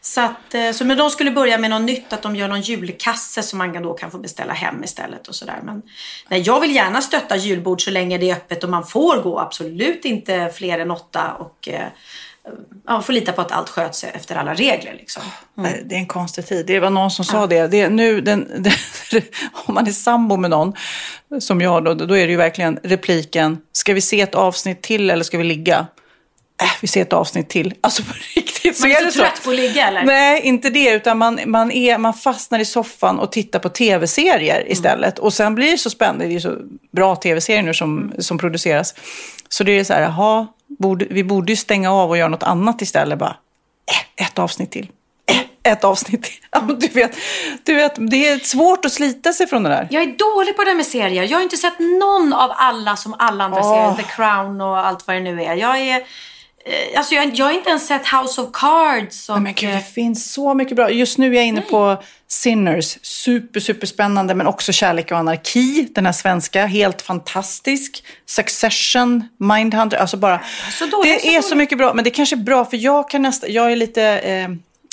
Så, 0.02 0.22
att, 0.22 0.54
eh, 0.54 0.72
så 0.72 0.86
men 0.86 0.98
de 0.98 1.10
skulle 1.10 1.32
börja 1.32 1.58
med 1.58 1.70
något 1.70 1.82
nytt, 1.82 2.14
att 2.14 2.22
de 2.22 2.36
gör 2.36 2.48
någon 2.48 2.62
julkasse 2.62 3.44
som 3.44 3.58
man 3.58 3.84
då 3.84 3.94
kan 3.94 4.12
få 4.12 4.18
beställa 4.18 4.54
hem 4.54 4.84
istället 4.84 5.28
och 5.28 5.36
sådär. 5.36 5.60
Men 5.64 5.82
nej, 6.30 6.42
jag 6.42 6.60
vill 6.60 6.76
gärna 6.76 7.02
stötta 7.02 7.36
julbord 7.36 7.84
så 7.84 7.92
länge 7.92 8.18
det 8.18 8.30
är 8.30 8.36
öppet 8.36 8.64
och 8.64 8.70
man 8.70 8.86
får 8.86 9.22
gå. 9.22 9.40
Absolut 9.40 10.06
inte 10.06 10.52
fler 10.56 10.80
än 10.80 10.92
åtta. 10.92 11.34
Och, 11.34 11.70
eh, 12.48 12.54
ja, 12.88 13.02
får 13.02 13.14
lita 13.14 13.32
på 13.32 13.42
att 13.42 13.52
allt 13.52 13.70
sköts 13.70 14.04
efter 14.04 14.36
alla 14.36 14.54
regler. 14.54 14.94
Liksom. 14.94 15.24
Nej, 15.56 15.84
Det 15.86 15.96
är 15.96 16.00
en 16.00 16.06
konstig 16.06 16.48
tid. 16.48 16.66
Det 16.66 16.80
var 16.80 16.90
någon 16.90 17.12
som 17.12 17.26
sa 17.26 17.48
det. 17.48 17.68
det 17.68 17.90
nu, 17.90 18.22
den, 18.22 18.48
den, 19.12 19.22
om 19.52 19.74
man 19.74 19.88
är 19.88 19.92
sambo 19.92 20.38
med 20.38 20.50
någon, 20.50 20.74
som 21.40 21.62
jag 21.62 21.84
då, 21.84 21.94
då 21.94 22.18
är 22.18 22.26
det 22.26 22.32
ju 22.32 22.38
verkligen 22.38 22.80
repliken, 22.84 23.58
ska 23.72 23.94
vi 23.94 24.02
se 24.02 24.22
ett 24.22 24.36
avsnitt 24.36 24.82
till 24.82 25.10
eller 25.10 25.24
ska 25.24 25.38
vi 25.38 25.44
ligga? 25.44 25.88
Äh, 26.62 26.68
vi 26.82 26.88
ser 26.88 27.02
ett 27.02 27.14
avsnitt 27.14 27.50
till. 27.50 27.74
Alltså 27.82 28.04
på 28.04 28.14
riktigt 28.36 28.78
så 28.78 28.88
Man 28.88 28.92
är 28.92 29.08
är 29.08 29.12
så. 29.12 29.20
trött 29.20 29.44
på 29.44 29.50
att 29.50 29.56
ligga 29.56 29.88
eller? 29.88 30.04
Nej, 30.04 30.42
inte 30.42 30.70
det. 30.70 30.90
Utan 30.90 31.18
man, 31.18 31.40
man, 31.46 31.72
är, 31.72 31.98
man 31.98 32.14
fastnar 32.14 32.60
i 32.60 32.66
soffan 32.66 33.20
och 33.20 33.32
tittar 33.32 33.60
på 33.60 33.70
tv-serier 33.70 34.72
istället. 34.72 35.20
Och 35.20 35.34
sen 35.34 35.56
blir 35.56 35.72
det 35.72 35.78
så 35.78 35.90
spännande. 35.90 36.28
Det 36.28 36.36
är 36.36 36.40
så 36.40 36.58
bra 36.92 37.16
tv-serier 37.16 37.64
nu 37.64 37.74
som, 37.74 38.14
som 38.20 38.38
produceras. 38.38 38.96
Så 39.50 39.64
det 39.64 39.72
är 39.80 39.84
så 39.84 39.94
här, 39.94 40.02
jaha, 40.02 40.48
borde, 40.80 41.06
vi 41.10 41.24
borde 41.24 41.52
ju 41.52 41.56
stänga 41.56 41.94
av 41.94 42.10
och 42.10 42.18
göra 42.18 42.30
något 42.30 42.44
annat 42.44 42.82
istället. 42.82 43.20
Bara, 43.20 43.36
eh, 44.18 44.26
ett 44.26 44.40
avsnitt 44.40 44.72
till. 44.72 44.90
Eh, 45.32 45.72
ett 45.72 45.84
avsnitt 45.84 46.24
till. 46.24 46.34
Ja, 46.52 46.60
du, 46.60 46.88
vet, 46.88 47.16
du 47.64 47.76
vet, 47.76 47.94
det 48.12 48.28
är 48.28 48.40
svårt 48.40 48.86
att 48.86 48.92
slita 48.92 49.34
sig 49.34 49.48
från 49.48 49.64
det 49.64 49.70
där. 49.70 49.88
Jag 49.92 50.04
är 50.04 50.36
dålig 50.36 50.58
på 50.58 50.64
det 50.64 50.74
med 50.74 50.86
serier. 50.86 51.24
Jag 51.24 51.38
har 51.38 51.44
inte 51.44 51.58
sett 51.58 51.80
någon 51.80 52.34
av 52.34 52.52
alla 52.56 52.96
som 52.96 53.16
alla 53.20 53.44
andra 53.44 53.60
Åh. 53.60 53.96
serier. 53.96 54.08
The 54.08 54.16
Crown 54.16 54.62
och 54.62 54.78
allt 54.88 55.08
vad 55.08 55.16
det 55.16 55.20
nu 55.20 55.44
är. 55.44 55.56
Jag 55.56 55.80
är... 55.80 56.04
eh, 56.66 56.98
Alltså 56.98 57.16
jag, 57.16 57.36
jag 57.36 57.46
har 57.46 57.54
inte 57.54 57.70
ens 57.70 57.88
sett 57.88 58.08
House 58.08 58.42
of 58.42 58.50
Cards. 58.54 59.30
Och, 59.30 59.42
Men 59.42 59.54
gud, 59.54 59.70
eh, 59.70 59.76
det 59.76 59.82
finns 59.82 60.34
så 60.34 60.54
mycket 60.54 60.76
bra. 60.76 60.92
Just 60.92 61.18
nu 61.18 61.32
är 61.32 61.36
jag 61.36 61.46
inne 61.46 61.62
på 61.62 62.04
Sinners. 62.28 62.98
Super, 63.02 63.60
super 63.60 63.88
spännande, 63.88 64.36
men 64.36 64.48
också 64.48 64.72
Kärlek 64.72 65.12
och 65.12 65.18
anarki. 65.18 65.88
Den 65.96 66.06
här 66.06 66.14
svenska, 66.14 66.66
helt 66.66 67.02
fantastisk. 67.02 68.04
Succession, 68.26 69.24
Mindhunter, 69.38 69.98
alltså 69.98 70.18
bara. 70.18 70.42
Så 70.72 70.86
dålig, 70.86 71.14
det 71.14 71.20
så 71.22 71.28
är 71.28 71.42
så 71.42 71.56
mycket 71.56 71.78
bra, 71.78 71.94
men 71.94 72.04
det 72.04 72.10
kanske 72.10 72.36
är 72.36 72.38
bra 72.38 72.66
för 72.66 72.78
jag 72.78 73.10
kan 73.10 73.22
nästa, 73.22 73.48
jag 73.48 73.72
är 73.72 73.76
lite 73.76 74.04
eh, 74.04 74.50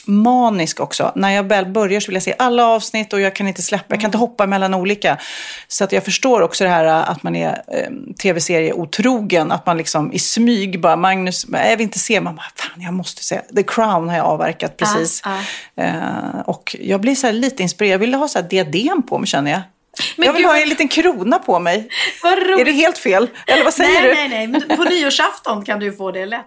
manisk 0.08 0.80
också. 0.80 1.12
När 1.14 1.30
jag 1.30 1.42
väl 1.42 1.66
börjar 1.66 2.00
så 2.00 2.06
vill 2.06 2.14
jag 2.14 2.22
se 2.22 2.34
alla 2.38 2.66
avsnitt 2.66 3.12
och 3.12 3.20
jag 3.20 3.34
kan 3.34 3.48
inte 3.48 3.62
släppa, 3.62 3.84
jag 3.88 4.00
kan 4.00 4.08
inte 4.08 4.18
hoppa 4.18 4.46
mellan 4.46 4.74
olika. 4.74 5.18
Så 5.68 5.84
att 5.84 5.92
jag 5.92 6.04
förstår 6.04 6.42
också 6.42 6.64
det 6.64 6.70
här 6.70 6.84
eh, 6.84 7.10
att 7.10 7.22
man 7.22 7.36
är 7.36 7.62
eh, 7.72 8.14
tv-serie 8.22 8.72
otrogen, 8.72 9.52
att 9.52 9.66
man 9.66 9.76
liksom 9.76 10.12
i 10.12 10.18
smyg 10.18 10.80
bara, 10.80 10.96
Magnus, 10.96 11.46
jag 11.52 11.76
vill 11.76 11.80
inte 11.80 11.98
se, 11.98 12.20
man 12.20 12.36
bara, 12.36 12.50
fan 12.54 12.82
jag 12.82 12.94
måste 12.94 13.24
se. 13.24 13.40
The 13.56 13.62
Crown 13.62 14.08
har 14.08 14.16
jag 14.16 14.26
avverkat 14.26 14.76
precis. 14.76 15.22
Ja, 15.24 15.38
Eh, 15.78 16.40
och 16.46 16.76
jag 16.80 17.00
blir 17.00 17.14
så 17.14 17.30
lite 17.30 17.62
inspirerad, 17.62 17.94
jag 17.94 17.98
vill 17.98 18.14
ha 18.14 18.28
så 18.28 18.38
här 18.38 18.48
diadem 18.48 19.02
på 19.02 19.18
mig 19.18 19.26
känner 19.26 19.50
jag. 19.50 19.60
Men 20.16 20.26
jag 20.26 20.32
vill 20.32 20.42
gud, 20.42 20.50
ha 20.50 20.58
en 20.58 20.68
liten 20.68 20.88
krona 20.88 21.38
på 21.38 21.58
mig. 21.58 21.88
Är 22.60 22.64
det 22.64 22.72
helt 22.72 22.98
fel? 22.98 23.30
Eller 23.46 23.64
vad 23.64 23.74
säger 23.74 24.00
nej, 24.00 24.08
du? 24.08 24.14
nej, 24.14 24.28
nej. 24.28 24.64
Men 24.68 24.76
på 24.76 24.84
nyårsafton 24.84 25.64
kan 25.64 25.80
du 25.80 25.92
få 25.92 26.10
det 26.10 26.26
lätt. 26.26 26.46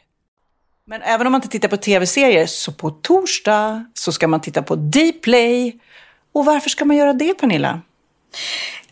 Men 0.91 1.01
även 1.01 1.27
om 1.27 1.31
man 1.31 1.39
inte 1.39 1.51
tittar 1.51 1.67
på 1.67 1.77
tv-serier 1.77 2.45
så 2.45 2.71
på 2.71 2.89
torsdag 2.89 3.85
så 3.93 4.11
ska 4.11 4.27
man 4.27 4.41
titta 4.41 4.61
på 4.61 4.75
Dplay. 4.75 5.79
Och 6.33 6.45
varför 6.45 6.69
ska 6.69 6.85
man 6.85 6.97
göra 6.97 7.13
det 7.13 7.33
Pernilla? 7.33 7.81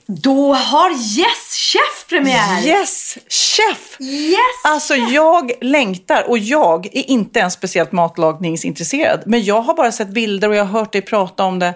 Då 0.06 0.54
har 0.54 0.92
Yes 0.92 1.56
Chef 1.56 2.06
premiär! 2.10 2.66
Yes 2.66 3.18
Chef! 3.30 3.98
Yes! 4.00 4.38
Alltså 4.64 4.96
jag 4.96 5.52
längtar 5.62 6.30
och 6.30 6.38
jag 6.38 6.86
är 6.86 7.10
inte 7.10 7.40
ens 7.40 7.54
speciellt 7.54 7.92
matlagningsintresserad. 7.92 9.24
Men 9.26 9.44
jag 9.44 9.62
har 9.62 9.74
bara 9.74 9.92
sett 9.92 10.10
bilder 10.10 10.50
och 10.50 10.56
jag 10.56 10.66
har 10.66 10.80
hört 10.80 10.92
dig 10.92 11.02
prata 11.02 11.44
om 11.44 11.60
det. 11.60 11.74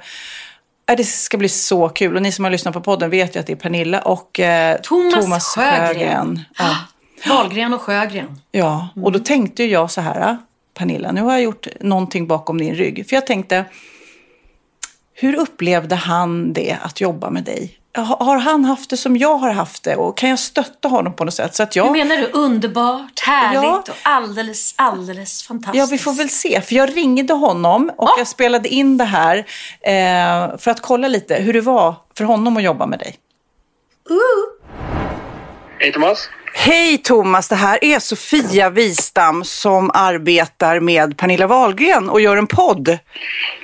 Äh, 0.89 0.95
Det 0.97 1.03
ska 1.03 1.37
bli 1.37 1.49
så 1.49 1.89
kul. 1.89 2.15
Och 2.15 2.21
ni 2.21 2.31
som 2.31 2.43
har 2.43 2.51
lyssnat 2.51 2.73
på 2.73 2.81
podden 2.81 3.09
vet 3.09 3.35
ju 3.35 3.39
att 3.39 3.47
det 3.47 3.53
är 3.53 3.57
Pernilla 3.57 4.01
och 4.01 4.39
eh, 4.39 4.77
Thomas 4.81 5.55
Sjögren. 5.55 6.41
Ja. 6.57 6.75
Wahlgren 7.29 7.73
och 7.73 7.81
Sjögren. 7.81 8.39
Ja, 8.51 8.87
och 9.03 9.11
då 9.11 9.19
tänkte 9.19 9.63
jag 9.63 9.91
så 9.91 10.01
här, 10.01 10.37
Pernilla, 10.77 11.11
nu 11.11 11.21
har 11.21 11.31
jag 11.31 11.41
gjort 11.41 11.67
någonting 11.79 12.27
bakom 12.27 12.57
din 12.57 12.75
rygg. 12.75 13.09
För 13.09 13.15
jag 13.15 13.27
tänkte, 13.27 13.65
hur 15.13 15.35
upplevde 15.35 15.95
han 15.95 16.53
det 16.53 16.77
att 16.83 17.01
jobba 17.01 17.29
med 17.29 17.43
dig? 17.43 17.79
Ha- 17.95 18.23
Har 18.25 18.37
han 18.37 18.65
haft 18.65 18.89
det 18.89 18.97
som 18.97 19.17
jag 19.17 19.37
har 19.37 19.51
haft 19.51 19.83
det? 19.83 19.95
Och 19.95 20.17
kan 20.17 20.29
jag 20.29 20.39
stötta 20.39 20.87
honom 20.87 21.13
på 21.15 21.25
något 21.25 21.33
sätt? 21.33 21.55
Så 21.55 21.63
att 21.63 21.75
jag... 21.75 21.85
Hur 21.85 21.91
menar 21.91 22.17
du? 22.17 22.29
Underbart, 22.33 23.19
härligt 23.19 23.63
Ja. 23.63 23.77
och 23.79 23.89
alldeles, 24.03 24.73
alldeles 24.77 25.43
fantastiskt. 25.43 25.75
Ja, 25.79 25.85
vi 25.91 25.97
får 25.97 26.13
väl 26.13 26.29
se. 26.29 26.61
För 26.61 26.75
jag 26.75 26.97
ringde 26.97 27.33
honom 27.33 27.91
och 27.97 28.09
jag 28.17 28.27
spelade 28.27 28.69
in 28.69 28.97
det 28.97 29.03
här 29.03 29.37
eh, 29.81 30.57
för 30.57 30.71
att 30.71 30.81
kolla 30.81 31.07
lite 31.07 31.35
hur 31.35 31.53
det 31.53 31.61
var 31.61 31.95
för 32.17 32.23
honom 32.23 32.57
att 32.57 32.63
jobba 32.63 32.85
med 32.85 32.99
dig. 32.99 33.15
Hej 35.79 35.91
Thomas. 35.91 36.29
Hej 36.55 36.97
Thomas, 36.97 37.47
det 37.47 37.55
här 37.55 37.83
är 37.83 37.99
Sofia 37.99 38.69
Wistam 38.69 39.43
som 39.43 39.91
arbetar 39.93 40.79
med 40.79 41.17
Pernilla 41.17 41.47
Wahlgren 41.47 42.09
och 42.09 42.21
gör 42.21 42.37
en 42.37 42.47
podd. 42.47 42.97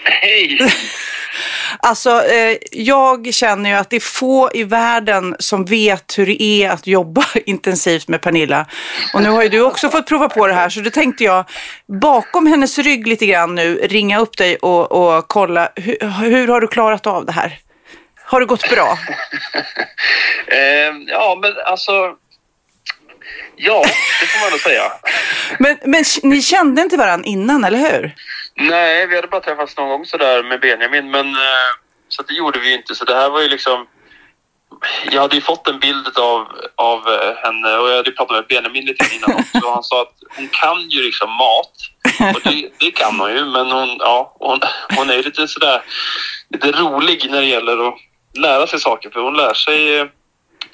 Hej! 0.03 0.59
Alltså, 1.81 2.09
eh, 2.09 2.57
jag 2.71 3.33
känner 3.33 3.69
ju 3.69 3.75
att 3.75 3.89
det 3.89 3.95
är 3.95 3.99
få 3.99 4.49
i 4.53 4.63
världen 4.63 5.35
som 5.39 5.65
vet 5.65 6.17
hur 6.17 6.25
det 6.25 6.43
är 6.43 6.69
att 6.69 6.87
jobba 6.87 7.25
intensivt 7.45 8.07
med 8.07 8.21
Pernilla. 8.21 8.65
Och 9.13 9.21
nu 9.21 9.29
har 9.29 9.43
ju 9.43 9.49
du 9.49 9.61
också 9.61 9.89
fått 9.89 10.07
prova 10.07 10.29
på 10.29 10.47
det 10.47 10.53
här, 10.53 10.69
så 10.69 10.81
då 10.81 10.89
tänkte 10.89 11.23
jag 11.23 11.45
bakom 12.01 12.47
hennes 12.47 12.77
rygg 12.77 13.07
lite 13.07 13.25
grann 13.25 13.55
nu 13.55 13.75
ringa 13.75 14.19
upp 14.19 14.37
dig 14.37 14.55
och, 14.55 14.91
och 14.91 15.27
kolla 15.27 15.69
hur, 15.75 16.29
hur 16.29 16.47
har 16.47 16.61
du 16.61 16.67
klarat 16.67 17.07
av 17.07 17.25
det 17.25 17.31
här? 17.31 17.59
Har 18.29 18.39
det 18.39 18.45
gått 18.45 18.69
bra? 18.69 18.97
Eh, 20.51 20.93
ja, 21.07 21.39
men 21.41 21.53
alltså... 21.65 21.91
Ja, 23.55 23.83
det 24.21 24.27
får 24.27 24.39
man 24.39 24.51
nog 24.51 24.59
säga. 24.59 24.91
Men, 25.59 25.77
men 25.85 26.03
ni 26.23 26.41
kände 26.41 26.81
inte 26.81 26.97
varandra 26.97 27.25
innan, 27.25 27.63
eller 27.63 27.77
hur? 27.77 28.15
Nej, 28.55 29.07
vi 29.07 29.15
hade 29.15 29.27
bara 29.27 29.41
träffats 29.41 29.77
någon 29.77 29.89
gång 29.89 30.05
sådär 30.05 30.43
med 30.43 30.61
Benjamin, 30.61 31.11
men 31.11 31.27
eh, 31.27 31.69
så 32.07 32.23
det 32.23 32.33
gjorde 32.33 32.59
vi 32.59 32.73
inte. 32.73 32.95
Så 32.95 33.05
det 33.05 33.15
här 33.15 33.29
var 33.29 33.41
ju 33.41 33.47
liksom... 33.47 33.87
Jag 35.11 35.21
hade 35.21 35.35
ju 35.35 35.41
fått 35.41 35.67
en 35.67 35.79
bild 35.79 36.17
av, 36.17 36.47
av 36.75 37.07
eh, 37.07 37.35
henne 37.43 37.77
och 37.77 37.89
jag 37.89 37.95
hade 37.95 38.09
ju 38.09 38.15
pratat 38.15 38.35
med 38.35 38.47
Benjamin 38.49 38.85
lite 38.85 39.15
innan 39.15 39.39
också. 39.39 39.57
Och 39.57 39.73
han 39.73 39.83
sa 39.83 40.01
att 40.01 40.15
hon 40.35 40.47
kan 40.47 40.89
ju 40.89 41.01
liksom 41.01 41.29
mat. 41.29 41.73
Och 42.35 42.41
det, 42.43 42.69
det 42.79 42.91
kan 42.91 43.19
hon 43.19 43.31
ju, 43.31 43.45
men 43.45 43.71
hon, 43.71 43.97
ja, 43.99 44.35
hon, 44.39 44.59
hon 44.95 45.09
är 45.09 45.15
ju 45.15 45.23
lite 45.23 45.47
sådär 45.47 45.81
lite 46.49 46.71
rolig 46.71 47.27
när 47.29 47.41
det 47.41 47.47
gäller 47.47 47.87
att 47.87 47.95
lära 48.37 48.67
sig 48.67 48.79
saker. 48.79 49.09
För 49.09 49.19
hon 49.19 49.37
lär 49.37 49.53
sig... 49.53 49.99
eh, 49.99 50.05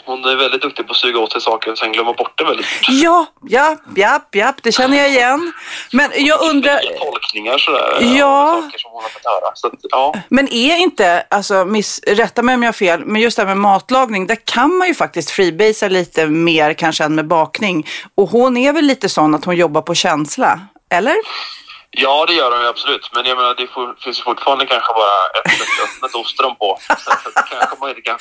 Hon 0.08 0.26
är 0.26 0.36
väldigt 0.36 0.62
duktig 0.62 0.88
på 0.88 0.92
att 0.92 0.98
suga 0.98 1.20
åt 1.20 1.32
sig 1.32 1.42
saker 1.42 1.72
och 1.72 1.78
sen 1.78 1.92
glömma 1.92 2.14
bort 2.14 2.38
det 2.38 2.44
väldigt 2.44 2.66
fort. 2.66 2.86
Ja, 2.90 3.26
ja, 3.42 3.78
ja, 3.96 4.20
ja, 4.32 4.54
det 4.64 4.72
känner 4.72 4.98
jag 4.98 5.10
igen. 5.10 5.54
Men 5.92 6.12
jag 6.16 6.42
undrar... 6.50 6.80
Tolkningar 7.00 7.58
sådär. 7.58 7.98
Ja. 8.18 8.62
Saker 8.64 8.78
som 8.78 8.92
hon 8.92 9.04
har 9.04 9.10
fått 9.10 9.26
höra. 9.26 9.52
Så 9.56 9.68
att, 9.68 9.74
ja. 9.82 10.14
Men 10.30 10.54
är 10.54 10.78
inte, 10.78 11.26
alltså 11.30 11.66
miss, 11.66 12.02
rätta 12.08 12.42
mig 12.42 12.56
om 12.56 12.64
jag 12.64 12.68
har 12.68 12.74
fel, 12.74 13.06
men 13.06 13.22
just 13.22 13.38
det 13.38 13.42
här 13.42 13.48
med 13.48 13.58
matlagning, 13.58 14.28
där 14.28 14.38
kan 14.46 14.78
man 14.78 14.88
ju 14.88 14.94
faktiskt 14.94 15.32
freebasea 15.32 15.90
lite 15.90 16.28
mer 16.28 16.74
kanske 16.74 17.04
än 17.04 17.16
med 17.16 17.28
bakning. 17.28 17.88
Och 18.16 18.30
hon 18.30 18.58
är 18.58 18.74
väl 18.74 18.86
lite 18.86 19.10
sån 19.10 19.36
att 19.36 19.46
hon 19.46 19.56
jobbar 19.56 19.82
på 19.82 19.96
känsla, 19.96 20.60
eller? 20.90 21.16
Ja, 21.98 22.26
det 22.28 22.34
gör 22.34 22.52
hon 22.52 22.62
ju 22.62 22.68
absolut. 22.68 23.10
Men 23.14 23.26
jag 23.26 23.38
menar, 23.38 23.56
det 23.56 23.68
finns 24.04 24.20
ju 24.20 24.24
fortfarande 24.24 24.66
kanske 24.66 24.94
bara 24.94 25.42
ett 25.44 25.62
öppnat 25.84 26.16
ostron 26.16 26.56
på. 26.56 26.80
Kanske 27.50 27.76
man 27.80 27.90
inte 27.90 28.02
kan 28.02 28.18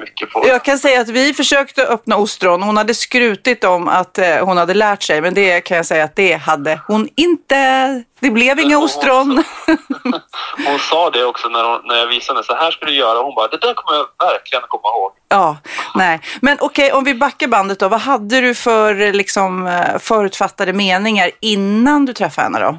mycket 0.00 0.30
på. 0.30 0.44
Jag 0.48 0.64
kan 0.64 0.78
säga 0.78 1.00
att 1.00 1.08
vi 1.08 1.34
försökte 1.34 1.86
öppna 1.86 2.16
ostron. 2.16 2.62
Hon 2.62 2.76
hade 2.76 2.94
skrutit 2.94 3.64
om 3.64 3.88
att 3.88 4.18
eh, 4.18 4.36
hon 4.44 4.56
hade 4.56 4.74
lärt 4.74 5.02
sig, 5.02 5.20
men 5.20 5.34
det 5.34 5.60
kan 5.60 5.76
jag 5.76 5.86
säga 5.86 6.04
att 6.04 6.16
det 6.16 6.32
hade 6.34 6.80
hon 6.86 7.08
inte. 7.16 8.02
Det 8.20 8.30
blev 8.30 8.60
inga 8.60 8.76
hon- 8.76 8.84
ostron. 8.84 9.44
Hon 10.66 10.78
sa 10.78 11.10
det 11.10 11.24
också 11.24 11.48
när, 11.48 11.64
hon, 11.64 11.80
när 11.84 11.94
jag 11.96 12.06
visade 12.06 12.36
henne. 12.36 12.44
Så 12.46 12.54
här 12.54 12.70
ska 12.70 12.86
du 12.86 12.94
göra. 12.94 13.18
Hon 13.22 13.34
bara, 13.34 13.48
det 13.48 13.56
där 13.60 13.74
kommer 13.74 13.98
jag 13.98 14.32
verkligen 14.32 14.62
komma 14.68 14.88
ihåg. 14.88 15.12
Ja, 15.28 15.56
nej. 15.94 16.20
Men 16.40 16.56
okej, 16.60 16.92
om 16.92 17.04
vi 17.04 17.14
backar 17.14 17.46
bandet 17.46 17.78
då. 17.78 17.88
Vad 17.88 18.00
hade 18.00 18.40
du 18.40 18.54
för 18.54 19.00
eh, 19.00 19.12
liksom, 19.12 19.66
eh, 19.66 19.98
förutfattade 19.98 20.72
meningar 20.72 21.30
innan 21.40 22.04
du 22.04 22.12
träffade 22.12 22.44
henne 22.44 22.60
då? 22.60 22.78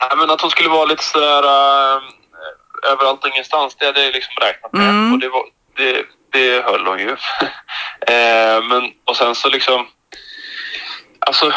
Nej, 0.00 0.10
men 0.16 0.30
att 0.30 0.40
hon 0.40 0.50
skulle 0.50 0.68
vara 0.68 0.84
lite 0.84 1.04
sådär 1.04 1.42
äh, 1.42 2.02
överallt 2.92 3.24
och 3.24 3.30
ingenstans, 3.30 3.76
det 3.76 3.86
hade 3.86 4.04
jag 4.04 4.12
liksom 4.12 4.34
räknat 4.40 4.72
med. 4.72 5.12
Och 5.12 5.18
det, 5.18 5.28
var, 5.28 5.44
det, 5.76 6.06
det 6.32 6.64
höll 6.64 6.86
hon 6.86 6.98
ju. 6.98 7.10
eh, 8.14 8.62
men, 8.62 8.92
och 9.04 9.16
sen 9.16 9.34
så 9.34 9.48
liksom... 9.48 9.86
Alltså, 11.26 11.52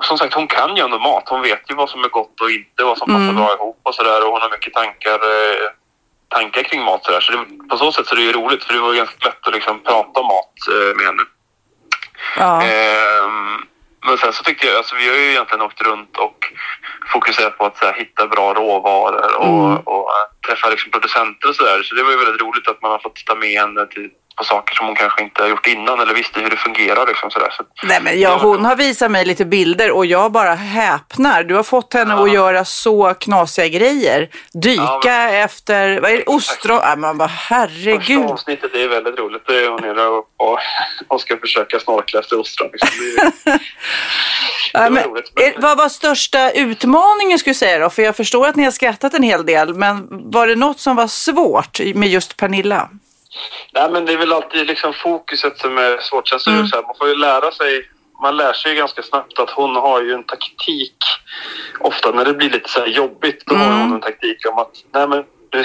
som 0.00 0.18
sagt, 0.18 0.34
hon 0.34 0.46
kan 0.46 0.76
ju 0.76 0.82
ändå 0.82 0.98
mat. 0.98 1.28
Hon 1.28 1.42
vet 1.42 1.70
ju 1.70 1.74
vad 1.74 1.90
som 1.90 2.04
är 2.04 2.08
gott 2.08 2.40
och 2.40 2.50
inte, 2.50 2.84
vad 2.84 2.98
som 2.98 3.08
passar 3.08 3.32
bra 3.32 3.54
ihop 3.54 3.80
och 3.82 3.94
sådär. 3.94 4.26
Och 4.26 4.32
hon 4.32 4.40
har 4.40 4.50
mycket 4.50 4.74
tankar, 4.74 5.14
eh, 5.14 5.70
tankar 6.28 6.62
kring 6.62 6.82
mat 6.84 7.04
sådär. 7.04 7.20
Så 7.20 7.32
det, 7.32 7.68
på 7.68 7.76
så 7.76 7.92
sätt 7.92 8.06
så 8.06 8.14
är 8.14 8.16
det 8.16 8.22
ju 8.22 8.32
roligt, 8.32 8.64
för 8.64 8.74
det 8.74 8.80
var 8.80 8.94
ganska 8.94 9.28
lätt 9.28 9.46
att 9.46 9.54
liksom 9.54 9.82
prata 9.82 10.20
om 10.20 10.26
mat 10.26 10.54
eh, 10.68 10.96
med 10.96 11.06
henne. 11.06 11.22
Ja. 12.36 12.62
Ehm, 12.62 13.66
men 14.06 14.18
sen 14.18 14.32
så 14.32 14.42
tyckte 14.44 14.66
jag, 14.66 14.76
alltså 14.76 14.96
vi 14.96 15.08
har 15.08 15.16
ju 15.16 15.30
egentligen 15.30 15.62
åkt 15.62 15.80
runt 15.82 16.16
och 16.16 16.52
fokuserat 17.12 17.58
på 17.58 17.66
att 17.66 17.78
här, 17.78 17.92
hitta 17.92 18.26
bra 18.26 18.54
råvaror 18.54 19.36
och, 19.36 19.88
och 19.88 20.08
äh, 20.10 20.46
träffa 20.46 20.68
liksom 20.68 20.90
producenter 20.90 21.48
och 21.48 21.56
sådär. 21.56 21.82
Så 21.82 21.94
det 21.94 22.02
var 22.02 22.10
ju 22.10 22.16
väldigt 22.16 22.42
roligt 22.42 22.68
att 22.68 22.82
man 22.82 22.90
har 22.90 22.98
fått 22.98 23.26
ta 23.26 23.34
med 23.34 23.60
henne 23.60 23.86
till 23.86 24.10
på 24.40 24.44
saker 24.44 24.74
som 24.74 24.86
hon 24.86 24.96
kanske 24.96 25.22
inte 25.22 25.42
har 25.42 25.48
gjort 25.48 25.66
innan 25.66 26.00
eller 26.00 26.14
visste 26.14 26.40
hur 26.40 26.50
det 26.50 26.56
fungerar. 26.56 27.06
Liksom, 27.06 27.30
sådär. 27.30 27.48
Så, 27.50 27.64
Nej, 27.86 28.00
men 28.02 28.20
jag, 28.20 28.38
hon 28.38 28.64
har 28.64 28.76
visat 28.76 29.10
mig 29.10 29.24
lite 29.24 29.44
bilder 29.44 29.90
och 29.90 30.06
jag 30.06 30.32
bara 30.32 30.54
häpnar. 30.54 31.42
Du 31.42 31.54
har 31.54 31.62
fått 31.62 31.94
henne 31.94 32.14
att 32.14 32.32
göra 32.32 32.64
så 32.64 33.14
knasiga 33.14 33.68
grejer. 33.68 34.28
Dyka 34.52 34.82
Ja, 35.04 35.28
efter, 35.30 36.00
vad 36.00 36.10
är 36.10 36.16
det, 36.16 36.22
ostron? 36.26 36.80
Ja, 36.82 36.96
man 36.96 37.18
bara 37.18 37.28
Första 37.28 37.54
herregud. 37.54 38.24
avsnittet 38.24 38.74
är 38.74 38.88
väldigt 38.88 39.18
roligt. 39.18 39.42
Det 39.46 39.64
är 39.64 39.68
hon 39.68 39.80
nere 39.82 40.06
och, 40.06 40.24
och, 40.36 40.58
och 41.08 41.20
ska 41.20 41.36
försöka 41.36 41.80
snorkla 41.80 42.20
efter 42.20 42.40
ostron. 42.40 42.68
Liksom. 42.72 42.88
Det 43.44 43.58
Ja, 44.72 44.80
var 44.80 44.90
men, 44.90 45.04
roligt, 45.04 45.32
men- 45.34 45.52
vad 45.62 45.78
var 45.78 45.88
största 45.88 46.50
utmaningen 46.50 47.38
skulle 47.38 47.50
jag 47.50 47.56
säga 47.56 47.78
då? 47.78 47.90
För 47.90 48.02
jag 48.02 48.16
förstår 48.16 48.48
att 48.48 48.56
ni 48.56 48.64
har 48.64 48.70
skrattat 48.70 49.14
en 49.14 49.22
hel 49.22 49.46
del, 49.46 49.74
men 49.74 50.06
var 50.30 50.46
det 50.46 50.56
något 50.56 50.80
som 50.80 50.96
var 50.96 51.06
svårt 51.06 51.80
med 51.94 52.08
just 52.08 52.36
Pernilla? 52.36 52.88
Nej, 53.72 53.90
men 53.90 54.06
det 54.06 54.12
är 54.12 54.16
väl 54.16 54.32
alltid 54.32 54.66
liksom 54.66 54.92
fokuset 54.94 55.58
som 55.58 55.78
är 55.78 55.98
svårt. 56.00 56.28
Sen 56.28 56.40
så 56.40 56.50
det 56.50 56.68
så 56.68 56.76
här, 56.76 56.82
man 56.82 56.94
får 56.98 57.08
ju 57.08 57.14
lära 57.14 57.52
sig. 57.52 57.90
Man 58.22 58.36
lär 58.36 58.52
sig 58.52 58.70
ju 58.72 58.76
ganska 58.78 59.02
snabbt 59.02 59.38
att 59.38 59.50
hon 59.50 59.76
har 59.76 60.02
ju 60.02 60.12
en 60.12 60.24
taktik. 60.24 60.96
Ofta 61.80 62.10
när 62.10 62.24
det 62.24 62.34
blir 62.34 62.50
lite 62.50 62.68
så 62.70 62.84
jobbigt, 62.86 63.42
då 63.46 63.54
har 63.54 63.72
hon 63.72 63.92
en 63.92 64.00
taktik 64.00 64.48
om 64.48 64.58
att 64.58 64.70
nej 64.92 65.08
men 65.08 65.24
nu, 65.52 65.64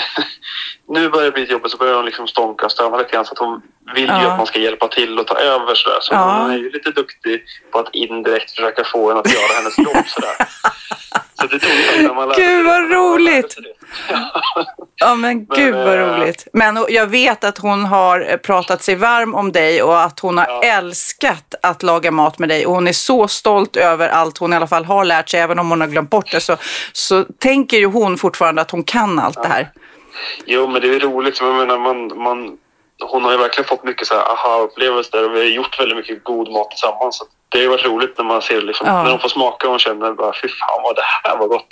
nu 0.89 1.09
börjar 1.09 1.25
det 1.25 1.31
bli 1.31 1.43
jobbigt 1.43 1.71
så 1.71 1.77
börjar 1.77 1.95
hon 1.95 2.05
liksom 2.05 2.27
stånka 2.27 2.65
och 2.65 2.71
stöna 2.71 2.97
lite 2.97 3.11
grann 3.11 3.25
så 3.25 3.31
att 3.33 3.39
hon 3.39 3.61
vill 3.95 4.03
ju 4.09 4.11
Ja. 4.11 4.31
att 4.31 4.37
man 4.37 4.47
ska 4.47 4.59
hjälpa 4.59 4.87
till 4.87 5.19
och 5.19 5.27
ta 5.27 5.35
över 5.37 5.75
sådär. 5.75 5.97
Så 6.01 6.13
Ja. 6.13 6.37
hon 6.41 6.51
är 6.51 6.57
ju 6.57 6.71
lite 6.71 6.91
duktig 6.91 7.43
på 7.71 7.79
att 7.79 7.89
indirekt 7.95 8.51
försöka 8.51 8.83
få 8.83 9.11
en 9.11 9.17
att 9.17 9.33
göra 9.33 9.53
hennes 9.57 9.77
jobb 9.77 10.05
sådär. 10.07 10.35
Så 11.39 11.47
det 11.47 11.59
tog 11.59 11.71
ett 11.71 12.15
man 12.15 12.29
lärde 12.29 12.41
Gud, 12.41 12.65
vad 12.65 12.91
roligt. 12.91 13.55
Ja 14.95 15.15
men 15.15 15.45
gud 15.45 15.75
vad 15.75 15.99
eh, 15.99 16.17
roligt. 16.17 16.47
Men 16.53 16.85
jag 16.89 17.07
vet 17.07 17.43
att 17.43 17.57
hon 17.57 17.85
har 17.85 18.31
eh, 18.31 18.37
pratat 18.37 18.83
sig 18.83 18.95
varm 18.95 19.35
om 19.35 19.51
dig 19.51 19.83
och 19.83 20.01
att 20.01 20.19
hon 20.19 20.37
har 20.37 20.63
älskat 20.63 21.55
att 21.61 21.83
laga 21.83 22.11
mat 22.11 22.39
med 22.39 22.49
dig 22.49 22.65
och 22.65 22.73
hon 22.73 22.87
är 22.87 22.93
så 22.93 23.27
stolt 23.27 23.75
över 23.75 24.09
allt 24.09 24.37
hon 24.37 24.53
i 24.53 24.55
alla 24.55 24.67
fall 24.67 24.85
har 24.85 25.05
lärt 25.05 25.29
sig 25.29 25.39
även 25.39 25.59
om 25.59 25.69
hon 25.69 25.81
har 25.81 25.87
glömt 25.87 26.09
bort 26.09 26.31
det 26.31 26.39
så, 26.39 26.57
så 26.93 27.23
tänker 27.23 27.77
ju 27.77 27.85
hon 27.85 28.17
fortfarande 28.17 28.61
att 28.61 28.71
hon 28.71 28.83
kan 28.83 29.19
allt 29.19 29.43
det 29.43 29.47
här. 29.47 29.71
Jo, 30.45 30.67
men 30.67 30.81
det 30.81 30.95
är 30.95 30.99
roligt. 30.99 31.39
Jag 31.41 31.55
menar, 31.55 31.77
man, 31.77 32.17
man, 32.23 32.57
hon 33.03 33.23
har 33.23 33.31
ju 33.31 33.37
verkligen 33.37 33.67
fått 33.67 33.83
mycket 33.83 34.07
så 34.07 34.13
aha-upplevelser 34.15 35.25
och 35.25 35.35
vi 35.35 35.39
har 35.39 35.45
gjort 35.45 35.79
väldigt 35.79 35.97
mycket 35.97 36.23
god 36.23 36.51
mat 36.51 36.69
tillsammans. 36.69 37.17
Så 37.17 37.25
det 37.49 37.57
har 37.57 37.63
ju 37.63 37.69
varit 37.69 37.85
roligt 37.85 38.17
när 38.17 38.25
man 38.25 38.41
ser 38.41 38.61
liksom, 38.61 38.87
Ja. 38.87 39.03
när 39.03 39.11
hon 39.11 39.19
får 39.19 39.29
smaka 39.29 39.67
och 39.67 39.71
hon 39.71 39.79
känner 39.79 40.13
bara 40.13 40.33
fy 40.41 40.47
fan 40.47 40.81
vad 40.83 40.95
det 40.95 41.01
här 41.23 41.37
var 41.37 41.47
gott. 41.47 41.67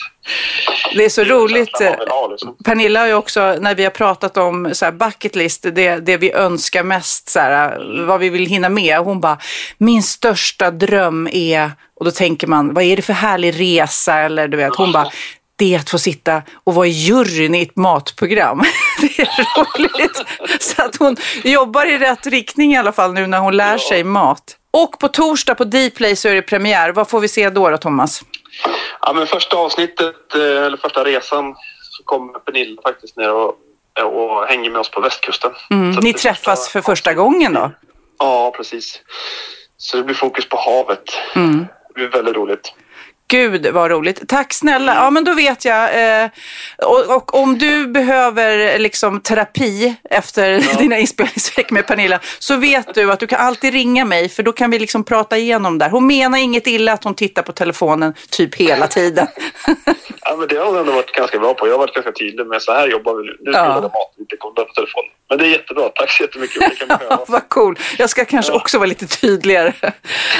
Det 0.95 1.05
är 1.05 1.09
så 1.09 1.23
Det 1.23 1.29
är 1.29 1.33
roligt. 1.35 1.77
ha, 2.09 2.27
liksom. 2.27 2.55
Pernilla 2.65 2.99
har 2.99 3.07
ju 3.07 3.13
också, 3.13 3.55
när 3.59 3.75
vi 3.75 3.83
har 3.83 3.91
pratat 3.91 4.37
om 4.37 4.69
så 4.73 4.85
här 4.85 4.91
bucket 4.91 5.35
list, 5.35 5.65
det, 5.71 5.95
det 5.95 6.17
vi 6.17 6.31
önskar 6.31 6.83
mest, 6.83 7.29
så 7.29 7.39
här, 7.39 8.03
vad 8.07 8.19
vi 8.19 8.29
vill 8.29 8.45
hinna 8.45 8.69
med. 8.69 8.97
Hon 8.99 9.19
bara, 9.21 9.37
min 9.77 10.03
största 10.03 10.71
dröm 10.71 11.29
är, 11.31 11.71
och 11.95 12.05
då 12.05 12.11
tänker 12.11 12.47
man, 12.47 12.73
vad 12.73 12.83
är 12.83 12.95
det 12.95 13.01
för 13.01 13.13
härlig 13.13 13.59
resa? 13.59 14.13
Eller 14.19 14.47
du 14.47 14.57
vet, 14.57 14.75
hon 14.75 14.91
bara, 14.91 15.11
det 15.63 15.75
är 15.75 15.79
att 15.79 15.89
få 15.89 15.97
sitta 15.99 16.41
och 16.63 16.73
vara 16.75 16.87
i 16.87 16.89
juryn 16.89 17.55
i 17.55 17.61
ett 17.61 17.75
matprogram. 17.75 18.61
Det 19.01 19.19
är 19.19 19.27
roligt. 19.59 20.23
Så 20.59 20.81
att 20.83 20.95
hon 20.95 21.17
jobbar 21.43 21.85
i 21.85 21.97
rätt 21.97 22.25
riktning 22.27 22.73
i 22.73 22.77
alla 22.77 22.91
fall 22.91 23.13
nu 23.13 23.27
när 23.27 23.39
hon 23.39 23.57
lär 23.57 23.77
sig 23.77 24.03
mat. 24.03 24.57
Och 24.71 24.99
på 24.99 25.07
torsdag 25.07 25.55
på 25.55 25.63
Dplay 25.63 26.15
så 26.15 26.29
är 26.29 26.35
det 26.35 26.41
premiär. 26.41 26.89
Vad 26.91 27.09
får 27.09 27.19
vi 27.19 27.27
se 27.27 27.49
då 27.49 27.69
då, 27.69 27.77
Thomas? 27.77 28.21
Ja, 29.01 29.13
men 29.13 29.27
första 29.27 29.57
avsnittet, 29.57 30.35
eh, 30.35 30.41
eller 30.41 30.77
första 30.77 31.03
resan, 31.03 31.55
så 31.91 32.03
kommer 32.03 32.33
Pernilla 32.39 32.81
faktiskt 32.81 33.17
ner 33.17 33.31
och, 33.33 33.55
och 34.03 34.45
hänger 34.47 34.69
med 34.69 34.79
oss 34.79 34.91
på 34.91 35.01
västkusten. 35.01 35.51
Mm. 35.71 35.91
Ni 35.91 36.13
träffas 36.13 36.59
första- 36.59 36.71
för 36.71 36.81
första 36.81 37.13
gången 37.13 37.53
då? 37.53 37.71
Ja, 38.19 38.53
precis. 38.57 39.01
Så 39.77 39.97
det 39.97 40.03
blir 40.03 40.15
fokus 40.15 40.49
på 40.49 40.57
havet. 40.57 41.03
Mm. 41.35 41.59
Det 41.87 41.93
blir 41.93 42.07
väldigt 42.07 42.35
roligt. 42.35 42.73
Gud 43.33 43.67
vad 43.67 43.91
roligt. 43.91 44.27
Tack 44.27 44.53
snälla. 44.53 44.95
Ja 44.95 45.09
men 45.09 45.23
då 45.23 45.33
vet 45.33 45.65
jag. 45.65 45.83
Eh, 46.23 46.29
och, 46.85 47.15
och 47.15 47.35
om 47.35 47.57
du 47.57 47.87
behöver 47.87 48.79
liksom 48.79 49.21
terapi 49.21 49.95
efter 50.09 50.77
dina 50.77 50.97
inspelningsveck 50.97 51.71
med 51.71 51.87
Pernilla 51.87 52.19
så 52.39 52.55
vet 52.57 52.93
du 52.95 53.11
att 53.11 53.19
du 53.19 53.27
kan 53.27 53.39
alltid 53.39 53.73
ringa 53.73 54.05
mig 54.05 54.29
för 54.29 54.43
då 54.43 54.51
kan 54.51 54.71
vi 54.71 54.79
liksom 54.79 55.03
prata 55.03 55.37
igenom 55.37 55.77
där. 55.77 55.89
Hon 55.89 56.07
menar 56.07 56.37
inget 56.37 56.67
illa 56.67 56.93
att 56.93 57.03
hon 57.03 57.15
tittar 57.15 57.41
på 57.43 57.51
telefonen 57.51 58.13
typ 58.29 58.55
hela 58.55 58.87
tiden. 58.87 59.27
Ja, 60.25 60.35
men 60.35 60.47
det 60.47 60.55
har 60.57 60.65
hon 60.65 60.77
ändå 60.77 60.91
varit 60.91 61.11
ganska 61.11 61.39
bra 61.39 61.53
på. 61.53 61.67
Jag 61.67 61.73
har 61.73 61.79
varit 61.79 61.93
ganska 61.93 62.11
tydlig 62.11 62.47
med 62.47 62.61
så 62.61 62.71
här 62.73 62.87
jobbar 62.87 63.15
vi 63.15 63.23
nu. 63.23 63.37
Nu 63.39 63.51
ska 63.51 63.59
Ja. 63.61 63.63
vi 63.67 63.69
laga 63.69 63.81
mat, 63.81 64.13
inte 64.19 64.35
kolla 64.39 64.65
på 64.65 64.73
telefonen. 64.73 65.11
Men 65.29 65.37
det 65.37 65.45
är 65.45 65.49
jättebra. 65.49 65.89
Tack 65.89 66.11
så 66.11 66.23
jättemycket. 66.23 66.59
Det 66.69 66.75
kan 66.75 66.87
behöva. 66.87 67.05
Ja, 67.09 67.25
vad 67.27 67.49
cool. 67.49 67.79
Jag 67.97 68.09
ska 68.09 68.25
kanske 68.25 68.51
också 68.51 68.77
vara 68.77 68.87
lite 68.87 69.07
tydligare. 69.07 69.73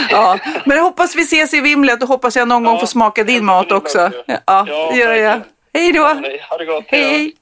Ja. 0.09 0.37
Men 0.65 0.77
jag 0.77 0.83
hoppas 0.83 1.15
vi 1.15 1.21
ses 1.21 1.53
i 1.53 1.61
vimlet 1.61 2.01
och 2.03 2.07
hoppas 2.09 2.35
jag 2.35 2.47
någon 2.47 2.63
gång 2.63 2.73
Ja, 2.73 2.79
får 2.79 2.87
smaka 2.87 3.23
din 3.23 3.45
mat 3.45 3.71
också. 3.71 4.11
Ja, 4.25 4.37
Ja, 4.45 4.89
det 4.93 4.99
gör 4.99 5.13
jag. 5.13 5.41
Hej 5.73 5.91
då. 5.91 6.01
Ha 6.03 6.57
det 6.57 6.65
gott. 6.65 6.83
Hej, 6.87 7.03
hej. 7.03 7.33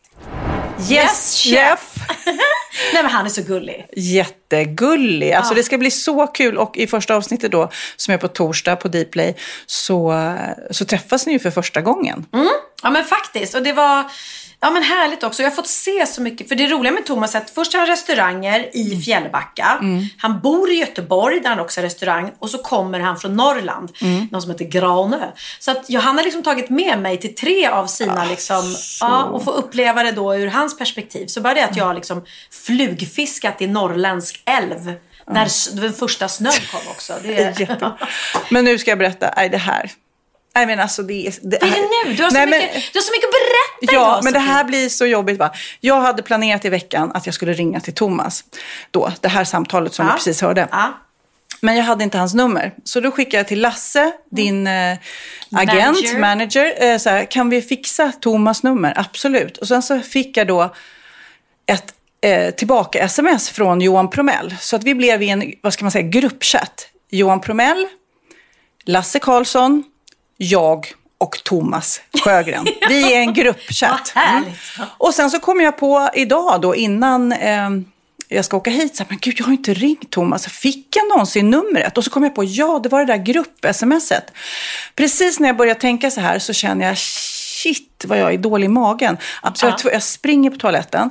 Yes, 0.91 1.41
chef. 1.43 1.93
Nej 2.93 3.03
men 3.03 3.11
han 3.11 3.25
är 3.25 3.29
så 3.29 3.41
gullig. 3.41 3.85
Jättegullig. 3.95 5.31
Alltså 5.33 5.53
det 5.53 5.63
ska 5.63 5.77
bli 5.77 5.91
så 5.91 6.27
kul. 6.27 6.57
Och 6.57 6.77
i 6.77 6.87
första 6.87 7.15
avsnittet 7.15 7.51
då, 7.51 7.69
som 7.95 8.13
är 8.13 8.17
på 8.17 8.27
torsdag 8.27 8.75
på 8.75 8.87
Dplay, 8.87 9.35
så, 9.65 10.13
så 10.71 10.85
träffas 10.85 11.25
ni 11.25 11.33
ju 11.33 11.39
för 11.39 11.51
första 11.51 11.81
gången. 11.81 12.25
Ja 12.83 12.89
men 12.89 13.03
faktiskt. 13.03 13.55
Och 13.55 13.63
det 13.63 13.73
var 13.73 14.03
ja, 14.61 14.71
men 14.71 14.83
härligt 14.83 15.23
också. 15.23 15.41
Jag 15.43 15.49
har 15.49 15.55
fått 15.55 15.67
se 15.67 16.05
så 16.07 16.21
mycket. 16.21 16.47
För 16.49 16.55
det 16.55 16.67
roliga 16.67 16.93
med 16.93 17.05
Thomas 17.05 17.35
är 17.35 17.39
att 17.39 17.49
först 17.49 17.73
har 17.73 17.79
han 17.79 17.87
restauranger 17.87 18.69
i 18.77 19.01
Fjällbacka. 19.01 19.77
Han 20.17 20.39
bor 20.39 20.71
i 20.71 20.73
Göteborg 20.73 21.39
där 21.39 21.49
han 21.49 21.59
också 21.59 21.79
har 21.79 21.83
restaurang. 21.83 22.31
Och 22.39 22.49
så 22.49 22.57
kommer 22.57 22.99
han 22.99 23.17
från 23.19 23.35
Norrland. 23.35 23.91
Någon 24.31 24.41
som 24.41 24.51
heter 24.51 24.65
Granö. 24.65 25.27
Så 25.59 25.71
att 25.71 25.93
han 25.93 26.17
har 26.17 26.23
liksom 26.23 26.43
tagit 26.43 26.69
med 26.69 26.99
mig 26.99 27.17
till 27.17 27.35
tre 27.35 27.67
av 27.67 27.87
sina 27.87 28.25
liksom. 28.25 28.75
Ja, 29.01 29.23
och 29.23 29.43
få 29.43 29.51
uppleva 29.51 30.03
det 30.03 30.11
då 30.11 30.35
ur 30.35 30.47
hans 30.47 30.77
perspektiv. 30.77 31.27
Så 31.27 31.41
bara 31.41 31.53
det 31.53 31.65
att 31.65 31.77
jag 31.77 31.85
har 31.85 31.93
liksom 31.93 32.23
flugfiskat 32.65 33.61
i 33.61 33.67
norrländsk 33.67 34.41
älv. 34.45 34.93
När 35.31 35.45
s- 35.45 35.69
den 35.73 35.93
första 35.93 36.27
snön 36.27 36.51
kom 36.71 36.81
också. 36.91 37.13
Det 37.23 37.35
är... 37.43 37.59
Jätte- 37.59 37.91
Men 38.49 38.65
nu 38.65 38.77
ska 38.77 38.91
jag 38.91 38.97
berätta, 38.97 39.33
nej 39.37 39.49
det 39.49 39.57
här. 39.57 39.91
Nej 40.55 40.65
men 40.65 40.79
alltså 40.79 41.03
det 41.03 41.27
är... 41.27 41.33
Det 41.41 41.57
Vad 41.61 41.69
är 41.69 41.75
det 41.75 42.09
nu? 42.09 42.15
Du 42.15 42.23
har, 42.23 42.29
så 42.29 42.37
Nej, 42.37 42.47
men- 42.47 42.59
mycket, 42.59 42.93
du 42.93 42.99
har 42.99 43.03
så 43.03 43.11
mycket 43.11 43.27
att 43.27 43.31
berätta 43.31 43.93
Ja, 43.95 44.11
idag, 44.13 44.23
men 44.23 44.33
det 44.33 44.39
här 44.39 44.63
blir 44.63 44.89
så 44.89 45.05
jobbigt 45.05 45.39
va. 45.39 45.51
Jag 45.79 46.01
hade 46.01 46.23
planerat 46.23 46.65
i 46.65 46.69
veckan 46.69 47.11
att 47.15 47.25
jag 47.25 47.35
skulle 47.35 47.53
ringa 47.53 47.79
till 47.79 47.93
Thomas. 47.93 48.43
Då, 48.91 49.11
det 49.21 49.27
här 49.27 49.43
samtalet 49.43 49.93
som 49.93 50.05
Ja. 50.05 50.11
vi 50.11 50.17
precis 50.17 50.41
hörde. 50.41 50.67
Ja. 50.71 50.93
Men 51.63 51.75
jag 51.75 51.83
hade 51.83 52.03
inte 52.03 52.17
hans 52.17 52.33
nummer. 52.33 52.73
Så 52.83 52.99
då 52.99 53.11
skickade 53.11 53.37
jag 53.37 53.47
till 53.47 53.61
Lasse, 53.61 54.11
din 54.31 54.67
eh, 54.67 54.97
agent, 55.51 55.97
Manager. 55.97 56.19
manager. 56.19 56.73
eh, 56.91 56.97
så 56.97 57.09
här, 57.09 57.25
kan 57.31 57.49
vi 57.49 57.61
fixa 57.61 58.11
Thomas 58.21 58.63
nummer? 58.63 58.93
Absolut. 58.97 59.57
Och 59.57 59.67
sen 59.67 59.81
så 59.81 59.99
fick 59.99 60.37
jag 60.37 60.47
då 60.47 60.73
ett 61.65 61.93
eh, 62.21 62.51
tillbaka-sms 62.53 63.49
från 63.49 63.81
Johan 63.81 64.09
Promell. 64.09 64.55
Så 64.59 64.75
att 64.75 64.83
vi 64.83 64.95
blev 64.95 65.23
i 65.23 65.29
en, 65.29 65.53
vad 65.61 65.73
ska 65.73 65.83
man 65.85 65.91
säga, 65.91 66.07
gruppchatt. 66.07 66.87
Johan 67.09 67.41
Promell, 67.41 67.87
Lasse 68.85 69.19
Karlsson, 69.19 69.83
jag 70.41 70.93
och 71.17 71.43
Thomas 71.43 72.01
Sjögren. 72.23 72.67
Vi 72.89 73.13
är 73.13 73.19
en 73.19 73.33
gruppchatt. 73.33 74.13
Mm. 74.15 74.43
Och 74.97 75.13
sen 75.13 75.31
så 75.31 75.39
kom 75.39 75.61
jag 75.61 75.77
på 75.77 76.09
idag 76.13 76.61
då 76.61 76.75
innan 76.75 77.31
eh, 77.31 77.69
jag 78.27 78.45
ska 78.45 78.57
åka 78.57 78.69
hit, 78.69 78.95
så 78.95 79.03
här, 79.03 79.09
men 79.09 79.17
gud 79.21 79.35
jag 79.37 79.45
har 79.45 79.51
inte 79.51 79.73
ringt 79.73 80.11
Thomas, 80.11 80.47
fick 80.47 80.95
jag 80.95 81.09
någonsin 81.09 81.49
numret? 81.49 81.97
Och 81.97 82.03
så 82.03 82.09
kom 82.09 82.23
jag 82.23 82.35
på, 82.35 82.43
ja 82.43 82.79
det 82.83 82.89
var 82.89 82.99
det 82.99 83.05
där 83.05 83.23
grupp-smset. 83.23 84.33
Precis 84.95 85.39
när 85.39 85.49
jag 85.49 85.57
börjar 85.57 85.75
tänka 85.75 86.11
så 86.11 86.21
här 86.21 86.39
så 86.39 86.53
känner 86.53 86.87
jag, 86.87 86.97
shit 86.97 88.05
vad 88.07 88.19
jag 88.19 88.33
är 88.33 88.37
dålig 88.37 88.65
i 88.65 88.69
magen. 88.69 89.17
Alltså, 89.41 89.65
jag, 89.65 89.93
jag 89.93 90.03
springer 90.03 90.49
på 90.49 90.57
toaletten, 90.57 91.09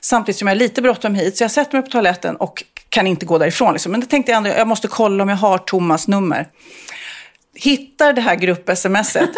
samtidigt 0.00 0.38
som 0.38 0.48
jag 0.48 0.54
har 0.54 0.58
lite 0.58 0.82
bråttom 0.82 1.14
hit, 1.14 1.36
så 1.36 1.44
jag 1.44 1.50
sätter 1.50 1.72
mig 1.72 1.82
på 1.82 1.90
toaletten 1.90 2.36
och 2.36 2.64
kan 2.88 3.06
inte 3.06 3.26
gå 3.26 3.38
därifrån. 3.38 3.72
Liksom. 3.72 3.92
Men 3.92 4.00
då 4.00 4.06
tänkte 4.06 4.32
jag 4.32 4.36
ändå, 4.36 4.50
jag 4.50 4.68
måste 4.68 4.88
kolla 4.88 5.22
om 5.22 5.28
jag 5.28 5.36
har 5.36 5.58
Thomas 5.58 6.08
nummer 6.08 6.46
hittar 7.62 8.12
det 8.12 8.20
här 8.20 8.36
grupp-smset 8.36 9.30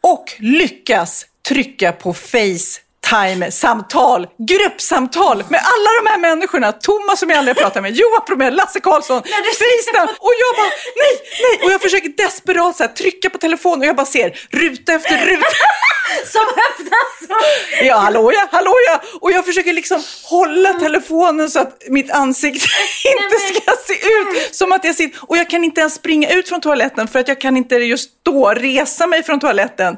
och 0.00 0.24
lyckas 0.38 1.26
trycka 1.48 1.92
på 1.92 2.14
face 2.14 2.80
FaceTime-samtal, 3.06 4.26
gruppsamtal 4.38 5.36
med 5.48 5.60
alla 5.60 5.90
de 6.02 6.10
här 6.10 6.18
människorna. 6.18 6.72
Thomas 6.72 7.20
som 7.20 7.30
jag 7.30 7.38
aldrig 7.38 7.56
har 7.56 7.62
pratat 7.62 7.82
med, 7.82 7.92
Johan 7.92 8.24
Promell, 8.26 8.54
Lasse 8.54 8.80
Karlsson, 8.80 9.22
Facetime. 9.22 10.12
Och 10.18 10.34
jag 10.42 10.56
bara, 10.56 10.72
nej, 10.96 11.14
nej. 11.42 11.66
Och 11.66 11.72
jag 11.72 11.80
försöker 11.82 12.08
desperat 12.08 12.76
så 12.76 12.82
här, 12.82 12.90
trycka 12.90 13.30
på 13.30 13.38
telefonen 13.38 13.80
och 13.80 13.86
jag 13.86 13.96
bara 13.96 14.06
ser 14.06 14.38
ruta 14.50 14.92
efter 14.92 15.26
ruta. 15.26 15.46
Som 16.26 16.42
öppnas. 16.42 17.40
Ja, 17.82 17.96
hallå 17.96 18.32
ja, 18.32 18.48
hallå 18.50 18.74
ja. 18.86 19.02
Och 19.20 19.32
jag 19.32 19.44
försöker 19.44 19.72
liksom 19.72 20.02
hålla 20.24 20.72
telefonen 20.72 21.50
så 21.50 21.58
att 21.60 21.82
mitt 21.88 22.10
ansikte 22.10 22.68
inte 23.04 23.60
ska 23.60 23.72
se 23.86 23.94
ut 23.94 24.54
som 24.54 24.72
att 24.72 24.84
jag 24.84 24.94
sitter... 24.94 25.20
Och 25.22 25.36
jag 25.36 25.50
kan 25.50 25.64
inte 25.64 25.80
ens 25.80 25.94
springa 25.94 26.30
ut 26.30 26.48
från 26.48 26.60
toaletten 26.60 27.08
för 27.08 27.18
att 27.18 27.28
jag 27.28 27.40
kan 27.40 27.56
inte 27.56 27.74
just 27.74 28.10
då 28.22 28.50
resa 28.50 29.06
mig 29.06 29.22
från 29.22 29.40
toaletten. 29.40 29.96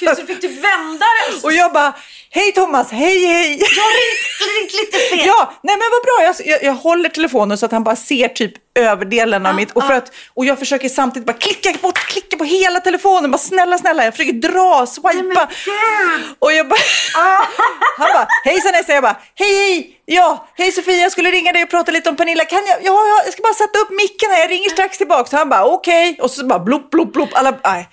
Gud, 0.00 0.16
så 0.16 0.26
fick 0.26 0.40
du 0.40 0.48
vända 0.48 1.06
den. 1.30 1.40
Och 1.42 1.52
jag 1.52 1.72
bara, 1.72 1.94
hej 2.36 2.52
Thomas, 2.52 2.90
hej 2.90 3.26
hej. 3.26 3.58
Jag 3.60 3.82
har 3.82 3.92
ringt, 4.02 4.72
ringt 4.72 4.72
lite 4.80 4.98
fel. 4.98 5.26
Ja, 5.26 5.52
nej 5.62 5.76
men 5.76 5.88
vad 5.92 6.02
bra. 6.02 6.16
Jag, 6.26 6.46
jag, 6.46 6.64
jag 6.64 6.74
håller 6.74 7.08
telefonen 7.08 7.58
så 7.58 7.66
att 7.66 7.72
han 7.72 7.84
bara 7.84 7.96
ser 7.96 8.28
typ 8.28 8.52
överdelen 8.78 9.46
av 9.46 9.54
mitt. 9.54 9.72
Och, 9.72 9.84
för 9.84 9.92
att, 9.92 10.12
och 10.34 10.46
jag 10.46 10.58
försöker 10.58 10.88
samtidigt 10.88 11.26
bara 11.26 11.36
klicka 11.36 11.72
bort, 11.82 11.98
klicka 11.98 12.36
på 12.36 12.44
hela 12.44 12.80
telefonen. 12.80 13.30
Bara 13.30 13.38
snälla, 13.38 13.78
snälla. 13.78 14.04
Jag 14.04 14.14
försöker 14.14 14.32
dra, 14.32 14.86
swipa. 14.86 15.48
Och 16.38 16.52
jag 16.52 16.68
bara... 16.68 16.78
han 17.98 18.08
bara, 18.14 18.26
hejsan 18.44 18.74
Essa. 18.74 18.92
Jag 18.92 19.02
bara, 19.02 19.16
hej 19.34 19.54
hej. 19.54 19.92
Ja, 20.04 20.48
hej 20.54 20.72
Sofia, 20.72 20.96
jag 20.96 21.12
skulle 21.12 21.30
ringa 21.30 21.52
dig 21.52 21.62
och 21.62 21.70
prata 21.70 21.92
lite 21.92 22.10
om 22.10 22.16
Pernilla. 22.16 22.44
Kan 22.44 22.66
jag? 22.66 22.78
Ja, 22.82 23.06
ja 23.08 23.22
jag 23.24 23.32
ska 23.32 23.42
bara 23.42 23.54
sätta 23.54 23.78
upp 23.78 23.90
micken 23.90 24.30
här. 24.30 24.40
Jag 24.40 24.50
ringer 24.50 24.70
strax 24.70 24.98
tillbaka. 24.98 25.30
Så 25.30 25.36
han 25.36 25.48
bara, 25.48 25.64
okej. 25.64 26.10
Okay. 26.10 26.24
Och 26.24 26.30
så 26.30 26.46
bara 26.46 26.58
blopp, 26.58 26.90
blopp, 26.90 27.12
blopp. 27.12 27.30
Alla, 27.32 27.54
nej. 27.64 27.88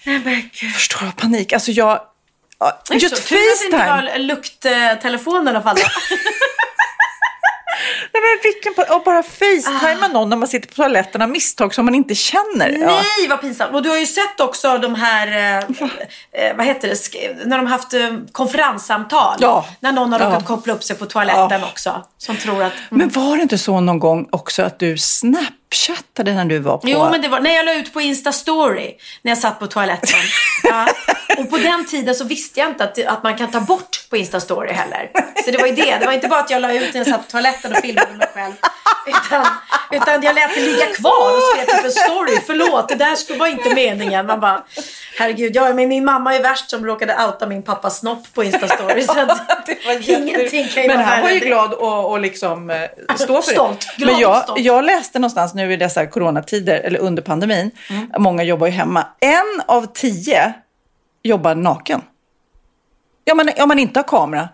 Förstår 0.74 1.06
du, 1.06 1.12
panik. 1.12 1.54
Alltså 1.54 1.72
jag... 1.72 2.13
ja, 2.90 2.96
Just 2.96 3.18
Så 3.18 3.24
tur 3.24 3.36
att 3.36 3.60
det 3.60 3.66
inte 3.66 3.78
Facetime. 3.78 4.12
var 4.12 4.20
lukttelefon 4.20 5.48
i 5.48 5.50
alla 5.50 5.62
fall. 5.62 5.78
Nej, 8.14 8.22
men 8.22 8.40
vilken, 8.44 8.96
och 8.96 9.04
bara 9.04 9.24
facetimea 9.24 10.08
någon 10.08 10.30
när 10.30 10.38
man 10.38 10.48
sitter 10.48 10.68
på 10.68 10.74
toaletten 10.76 11.22
av 11.22 11.30
misstag 11.30 11.74
som 11.74 11.86
man 11.86 11.96
inte 11.96 12.16
känner. 12.16 12.70
Ja. 12.70 12.88
Nej, 12.88 13.28
vad 13.30 13.42
pinsamt. 13.42 13.74
Och 13.74 13.84
du 13.84 13.90
har 13.90 13.98
ju 13.98 14.06
sett 14.06 14.40
också 14.40 14.78
de 14.78 14.96
här, 14.96 15.28
eh, 15.28 15.58
eh, 16.42 16.56
vad 16.58 16.66
heter 16.66 16.88
det, 16.88 17.46
när 17.46 17.58
de 17.58 17.68
haft 17.68 17.94
eh, 17.94 18.14
konferenssamtal. 18.32 19.38
Ja. 19.40 19.66
När 19.80 19.92
någon 19.92 20.14
har 20.14 20.20
Ja. 20.20 20.26
råkat 20.26 20.46
koppla 20.46 20.74
upp 20.74 20.84
sig 20.84 20.96
på 20.98 21.06
toaletten 21.06 21.62
Ja. 21.62 21.68
också. 21.72 22.04
Som 22.18 22.38
tror 22.38 22.64
att... 22.64 22.74
Men 22.90 23.10
var 23.10 23.36
det 23.38 23.42
inte 23.42 23.58
så 23.58 23.80
någon 23.80 24.00
gång 24.00 24.28
också 24.32 24.64
att 24.64 24.80
du 24.80 24.98
snapchattade 25.74 26.34
när 26.34 26.46
du 26.46 26.60
var 26.60 26.78
på... 26.78 26.90
Jo, 26.90 27.10
men 27.12 27.22
det 27.22 27.28
var 27.28 27.40
när 27.40 27.56
jag 27.56 27.66
la 27.66 27.74
ut 27.74 27.94
på 27.94 28.02
Insta-story 28.02 28.92
när 29.22 29.32
jag 29.32 29.38
satt 29.38 29.60
på 29.60 29.68
toaletten. 29.68 30.20
Ja. 30.66 30.88
Och 31.38 31.50
på 31.50 31.58
den 31.58 31.86
tiden 31.86 32.16
så 32.16 32.24
visste 32.24 32.60
jag 32.60 32.70
inte 32.70 32.84
att, 32.84 33.06
att 33.06 33.24
man 33.24 33.38
kan 33.38 33.52
ta 33.52 33.60
bort 33.60 34.10
på 34.10 34.18
Insta-story 34.18 34.72
heller. 34.72 35.10
Så 35.46 35.52
det 35.52 35.58
var 35.58 35.68
ju 35.68 35.76
det. 35.76 35.98
Det 36.00 36.06
var 36.06 36.14
inte 36.14 36.28
bara 36.28 36.40
att 36.40 36.50
jag 36.50 36.62
la 36.62 36.74
ut 36.74 36.94
när 36.94 37.00
jag 37.02 37.08
satt 37.08 37.26
på 37.26 37.32
toaletten 37.32 37.72
och 37.72 37.78
filmade 37.78 38.14
mig 38.14 38.28
själv. 38.34 38.54
Utan, 39.08 39.46
utan 39.92 40.24
jag 40.24 40.36
lät 40.36 40.56
det 40.56 40.62
ligga 40.62 40.86
kvar 40.86 41.36
och 41.36 41.42
skrev 41.54 41.76
typ 41.76 41.86
en 41.86 41.92
story. 41.92 42.40
Förlåt, 42.48 42.90
det 42.90 42.96
där 42.96 43.16
skulle- 43.16 43.40
var 43.40 43.48
inte 43.48 43.76
meningen. 43.76 44.26
Man 44.26 44.40
bara, 44.40 44.64
herregud. 45.20 45.56
Ja, 45.56 45.74
men 45.74 45.90
min 45.90 46.06
mamma 46.06 46.36
är 46.36 46.42
värst 46.42 46.70
som 46.70 46.86
råkade 46.86 47.26
outa 47.26 47.48
min 47.48 47.64
pappas 47.64 48.00
snopp 48.00 48.34
på 48.34 48.44
Insta-story. 48.44 49.02
Så 49.06 49.20
att, 49.20 49.70
ingenting 50.08 50.68
kan 50.68 50.84
ju 50.84 50.88
Men 50.90 51.00
han 51.00 51.22
var 51.22 51.30
ju 51.30 51.40
glad 51.40 51.74
och, 51.74 52.12
och 52.12 52.20
liksom 52.20 52.70
eh, 52.70 53.16
stå 53.16 53.42
för 53.42 53.52
Stolt, 53.52 53.88
det. 53.98 54.06
Men 54.06 54.20
jag, 54.20 54.44
jag 54.58 54.86
läste 54.86 55.20
någonstans 55.20 55.54
nu 55.54 55.63
i 55.72 55.78
dessa 55.78 56.08
coronatider, 56.08 56.80
eller 56.80 57.00
under 57.00 57.22
pandemin, 57.24 57.72
Mm. 57.90 58.08
många 58.18 58.44
jobbar 58.44 58.68
ju 58.68 58.74
hemma. 58.74 59.08
En 59.20 59.62
av 59.66 59.86
tio 59.94 60.54
jobbar 61.24 61.56
naken. 61.56 62.02
Ja, 63.26 63.36
men, 63.36 63.50
om 63.58 63.68
man 63.68 63.80
inte 63.80 64.00
har 64.00 64.04
kamera 64.08 64.50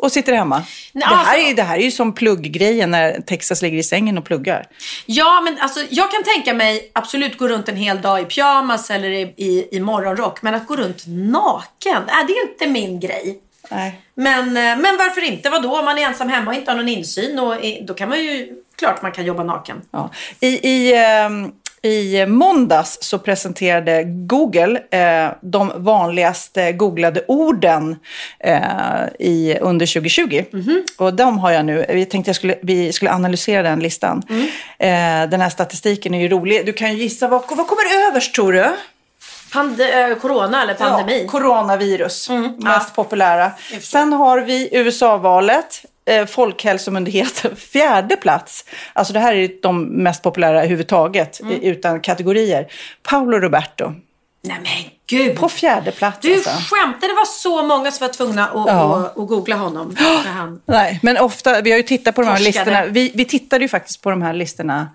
och 0.00 0.12
sitter 0.12 0.32
hemma. 0.32 0.56
Nej, 0.58 0.66
det, 0.92 1.04
här 1.06 1.16
alltså- 1.18 1.34
är, 1.50 1.54
det 1.54 1.62
här 1.62 1.76
är 1.76 1.82
ju 1.82 1.90
som 1.90 2.12
plugggrejen 2.14 2.90
när 2.90 3.20
Texas 3.20 3.62
ligger 3.62 3.78
i 3.78 3.82
sängen 3.82 4.18
och 4.18 4.24
pluggar. 4.24 4.66
Ja, 5.06 5.40
men 5.44 5.58
alltså, 5.60 5.80
jag 5.90 6.10
kan 6.10 6.22
tänka 6.24 6.54
mig 6.54 6.90
absolut 6.92 7.38
gå 7.38 7.48
runt 7.48 7.68
en 7.68 7.76
hel 7.76 8.00
dag 8.00 8.20
i 8.20 8.24
pyjamas 8.24 8.90
eller 8.90 9.08
i, 9.10 9.20
i, 9.36 9.68
i 9.76 9.80
morgonrock. 9.80 10.42
Men 10.42 10.54
att 10.54 10.66
gå 10.66 10.76
runt 10.76 11.04
naken, 11.06 11.96
äh, 12.08 12.26
det 12.26 12.32
är 12.32 12.50
inte 12.50 12.66
min 12.66 13.00
grej. 13.00 13.40
Nej. 13.70 14.00
Men, 14.14 14.48
eh, 14.48 14.62
men 14.62 14.96
varför 14.98 15.20
inte? 15.24 15.50
Vadå? 15.50 15.78
Om 15.78 15.84
man 15.84 15.98
är 15.98 16.02
ensam 16.02 16.28
hemma 16.28 16.50
och 16.50 16.56
inte 16.56 16.70
har 16.70 16.76
någon 16.76 16.88
insyn. 16.88 17.38
Och, 17.38 17.56
då 17.82 17.94
kan 17.94 18.08
man 18.08 18.18
ju, 18.18 18.52
klart 18.78 19.02
man 19.02 19.12
kan 19.12 19.24
jobba 19.24 19.44
naken. 19.44 19.82
Ja. 19.90 20.10
I, 20.40 20.68
i, 20.68 20.94
ehm, 20.96 21.52
I 21.82 22.26
måndags 22.26 22.98
så 23.00 23.18
presenterade 23.18 24.04
Google 24.04 24.82
eh, 24.90 25.32
de 25.40 25.72
vanligaste 25.76 26.72
googlade 26.72 27.24
orden 27.28 27.96
eh, 28.38 28.60
i, 29.18 29.58
under 29.60 29.86
2020. 29.86 30.44
Och 30.98 31.14
de 31.14 31.38
har 31.38 31.50
jag 31.50 31.64
nu. 31.64 31.84
Vi 31.88 32.04
tänkte 32.04 32.28
jag 32.28 32.36
skulle, 32.36 32.58
vi 32.62 32.92
skulle 32.92 33.10
analysera 33.12 33.62
den 33.62 33.80
listan. 33.80 34.22
Eh, 34.78 35.28
den 35.30 35.40
här 35.40 35.50
statistiken 35.50 36.14
är 36.14 36.20
ju 36.20 36.28
rolig. 36.28 36.66
Du 36.66 36.72
kan 36.72 36.92
ju 36.92 37.02
gissa, 37.02 37.28
vad, 37.28 37.42
vad 37.48 37.66
kommer 37.66 38.08
överst 38.10 38.34
tror 38.34 38.52
du? 38.52 38.66
Pande, 39.52 40.08
eh, 40.10 40.16
corona 40.16 40.62
eller 40.62 40.74
pandemi. 40.74 41.22
Ja, 41.22 41.30
coronavirus, 41.30 42.28
Mm, 42.30 42.56
mest 42.58 42.94
populära. 42.94 43.50
Sen 43.80 44.12
har 44.12 44.40
vi 44.40 44.68
USA-valet, 44.72 45.84
eh, 46.04 46.26
Folkhälsomyndigheten, 46.26 47.56
fjärde 47.72 48.16
plats. 48.16 48.64
Alltså 48.92 49.12
det 49.12 49.20
här 49.20 49.34
är 49.34 49.50
de 49.62 49.84
mest 49.84 50.22
populära 50.22 50.58
överhuvudtaget, 50.58 51.40
Mm. 51.40 51.60
utan 51.62 52.00
kategorier. 52.00 52.66
Paolo 53.02 53.38
Roberto, 53.38 53.92
Nej 54.46 54.56
men 54.62 54.90
gud. 55.06 55.36
på 55.38 55.48
fjärde 55.48 55.92
plats 55.92 56.18
Du 56.20 56.34
alltså. 56.34 56.50
skämtar, 56.50 57.08
det 57.08 57.14
var 57.14 57.24
så 57.26 57.62
många 57.62 57.90
som 57.92 58.06
var 58.06 58.14
tvungna 58.14 58.48
att, 58.48 58.54
Ja. 58.68 58.96
att, 58.96 59.18
att 59.18 59.28
googla 59.28 59.56
honom. 59.56 59.96
Han... 60.26 60.60
Nej, 60.66 61.00
men 61.02 61.18
ofta, 61.18 61.60
vi 61.60 61.70
har 61.70 61.76
ju 61.76 61.82
tittat 61.82 62.14
på 62.14 62.20
de 62.22 62.28
här 62.28 62.36
Torskade. 62.36 62.58
listorna. 62.58 62.86
Vi, 62.86 63.12
vi 63.14 63.24
tittade 63.24 63.64
ju 63.64 63.68
faktiskt 63.68 64.02
på 64.02 64.10
de 64.10 64.22
här 64.22 64.32
listorna 64.32 64.88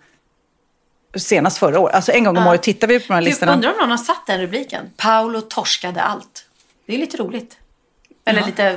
senast 1.18 1.57
förra 1.57 1.80
året. 1.80 1.95
Alltså 1.95 2.12
en 2.12 2.24
gång 2.24 2.38
om 2.38 2.47
året 2.47 2.64
tittar 2.64 2.88
vi 2.88 2.99
på 2.99 3.05
de 3.07 3.14
här 3.14 3.22
Du, 3.22 3.28
listorna. 3.28 3.53
undrar 3.53 3.72
om 3.72 3.78
någon 3.80 3.89
har 3.91 3.97
satt 3.97 4.28
den 4.28 4.41
rubriken? 4.41 4.86
Paolo 4.97 5.41
torskade 5.41 6.01
allt. 6.01 6.45
Det 6.86 6.93
är 6.95 6.97
lite 6.97 7.18
roligt. 7.18 7.57
Eller 8.30 8.45
lite 8.45 8.63
eh, 8.65 8.75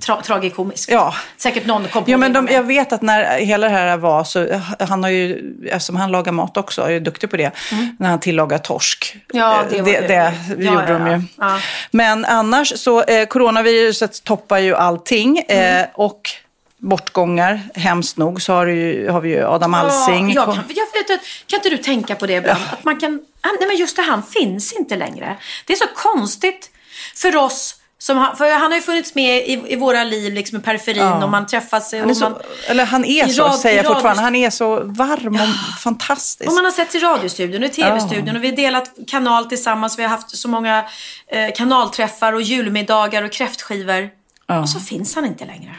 tra 0.00 0.20
tragikomiskt. 0.22 0.90
Ja. 0.90 1.14
Säkert 1.36 1.66
någon 1.66 1.88
kom 1.88 2.04
på 2.04 2.10
Ja, 2.10 2.16
men 2.16 2.32
de, 2.32 2.48
jag 2.48 2.62
vet 2.62 2.92
att 2.92 3.02
när 3.02 3.38
hela 3.38 3.66
det 3.66 3.72
här 3.72 3.96
var 3.96 4.24
så, 4.24 4.60
han 4.80 5.02
har 5.02 5.10
ju, 5.10 5.54
eftersom 5.70 5.96
han 5.96 6.12
lagar 6.12 6.32
mat 6.32 6.56
också, 6.56 6.82
är 6.82 7.00
duktig 7.00 7.30
på 7.30 7.36
det, 7.36 7.50
när 7.98 8.08
han 8.08 8.20
tillagar 8.20 8.58
torsk. 8.58 9.12
Mm. 9.14 9.42
Ja, 9.42 9.64
det 9.70 9.76
Eh, 9.78 9.84
var 9.84 9.92
det, 9.92 10.00
det. 10.00 10.06
det 10.08 10.34
Ja, 10.64 10.72
gjorde 10.72 10.92
ja, 10.92 10.98
de 10.98 11.06
ju. 11.06 11.12
ja. 11.12 11.20
Ja. 11.38 11.58
Men 11.90 12.24
annars 12.24 12.72
så, 12.78 13.02
eh, 13.02 13.26
coronaviruset 13.26 14.24
toppar 14.24 14.58
ju 14.58 14.74
allting. 14.74 15.44
Mm. 15.48 15.80
Eh, 15.82 15.86
och 15.94 16.30
bortgångar, 16.78 17.60
hemskt 17.74 18.16
nog, 18.16 18.42
så 18.42 18.52
har, 18.52 18.66
ju, 18.66 19.08
har 19.08 19.20
vi 19.20 19.28
ju 19.28 19.44
Adam 19.46 19.74
Alsing. 19.74 20.32
Ja, 20.32 20.34
jag 20.46 20.54
kan, 20.54 20.64
jag 20.68 21.08
vet, 21.08 21.20
kan 21.46 21.56
inte 21.58 21.68
du 21.68 21.76
tänka 21.78 22.14
på 22.14 22.26
det 22.26 22.32
ibland? 22.34 22.60
Att 22.72 22.84
man 22.84 23.00
kan, 23.00 23.12
nej 23.42 23.68
men 23.68 23.76
just 23.76 23.96
det, 23.96 24.02
han 24.02 24.22
finns 24.22 24.72
inte 24.72 24.96
längre. 24.96 25.36
Det 25.66 25.72
är 25.72 25.76
så 25.76 25.86
konstigt 25.96 26.70
för 27.16 27.36
oss 27.36 27.74
som 28.06 28.18
har, 28.18 28.34
för 28.34 28.52
han 28.52 28.70
har 28.70 28.76
ju 28.78 28.82
funnits 28.82 29.14
med 29.14 29.48
i, 29.48 29.64
i 29.68 29.76
våra 29.76 30.04
liv 30.04 30.32
liksom 30.34 30.58
i 30.58 30.60
periferin 30.62 31.02
Ja. 31.02 31.24
och 31.24 31.30
man 31.30 31.46
träffas 31.46 31.92
och 31.92 31.98
han 31.98 32.10
är 32.10 32.14
så, 32.14 32.24
man, 32.30 32.38
eller 32.68 32.84
han 32.84 33.04
är 33.04 33.26
så, 33.28 33.42
rad- 33.42 33.58
säger 33.58 33.76
jag 33.76 33.86
fortfarande. 33.94 34.22
Han 34.22 34.34
är 34.36 34.50
så 34.50 34.80
varm 34.84 35.34
och 35.34 35.80
fantastisk. 35.80 36.48
Och 36.50 36.54
man 36.54 36.64
har 36.64 36.72
sett 36.72 36.94
i 36.94 36.98
radiostudion 36.98 37.62
och 37.62 37.68
i 37.68 37.72
tv-studion 37.72 38.36
och 38.36 38.44
vi 38.44 38.48
har 38.48 38.56
delat 38.56 38.90
kanal 39.06 39.44
tillsammans. 39.44 39.98
Vi 39.98 40.02
har 40.02 40.10
haft 40.10 40.36
så 40.36 40.48
många 40.48 40.84
eh, 41.32 41.54
kanalträffar 41.56 42.32
och 42.32 42.42
julmiddagar 42.42 43.22
och 43.22 43.32
kräftskivor. 43.32 44.08
Och 44.46 44.68
så 44.68 44.80
finns 44.80 45.14
han 45.14 45.24
inte 45.24 45.44
längre. 45.44 45.70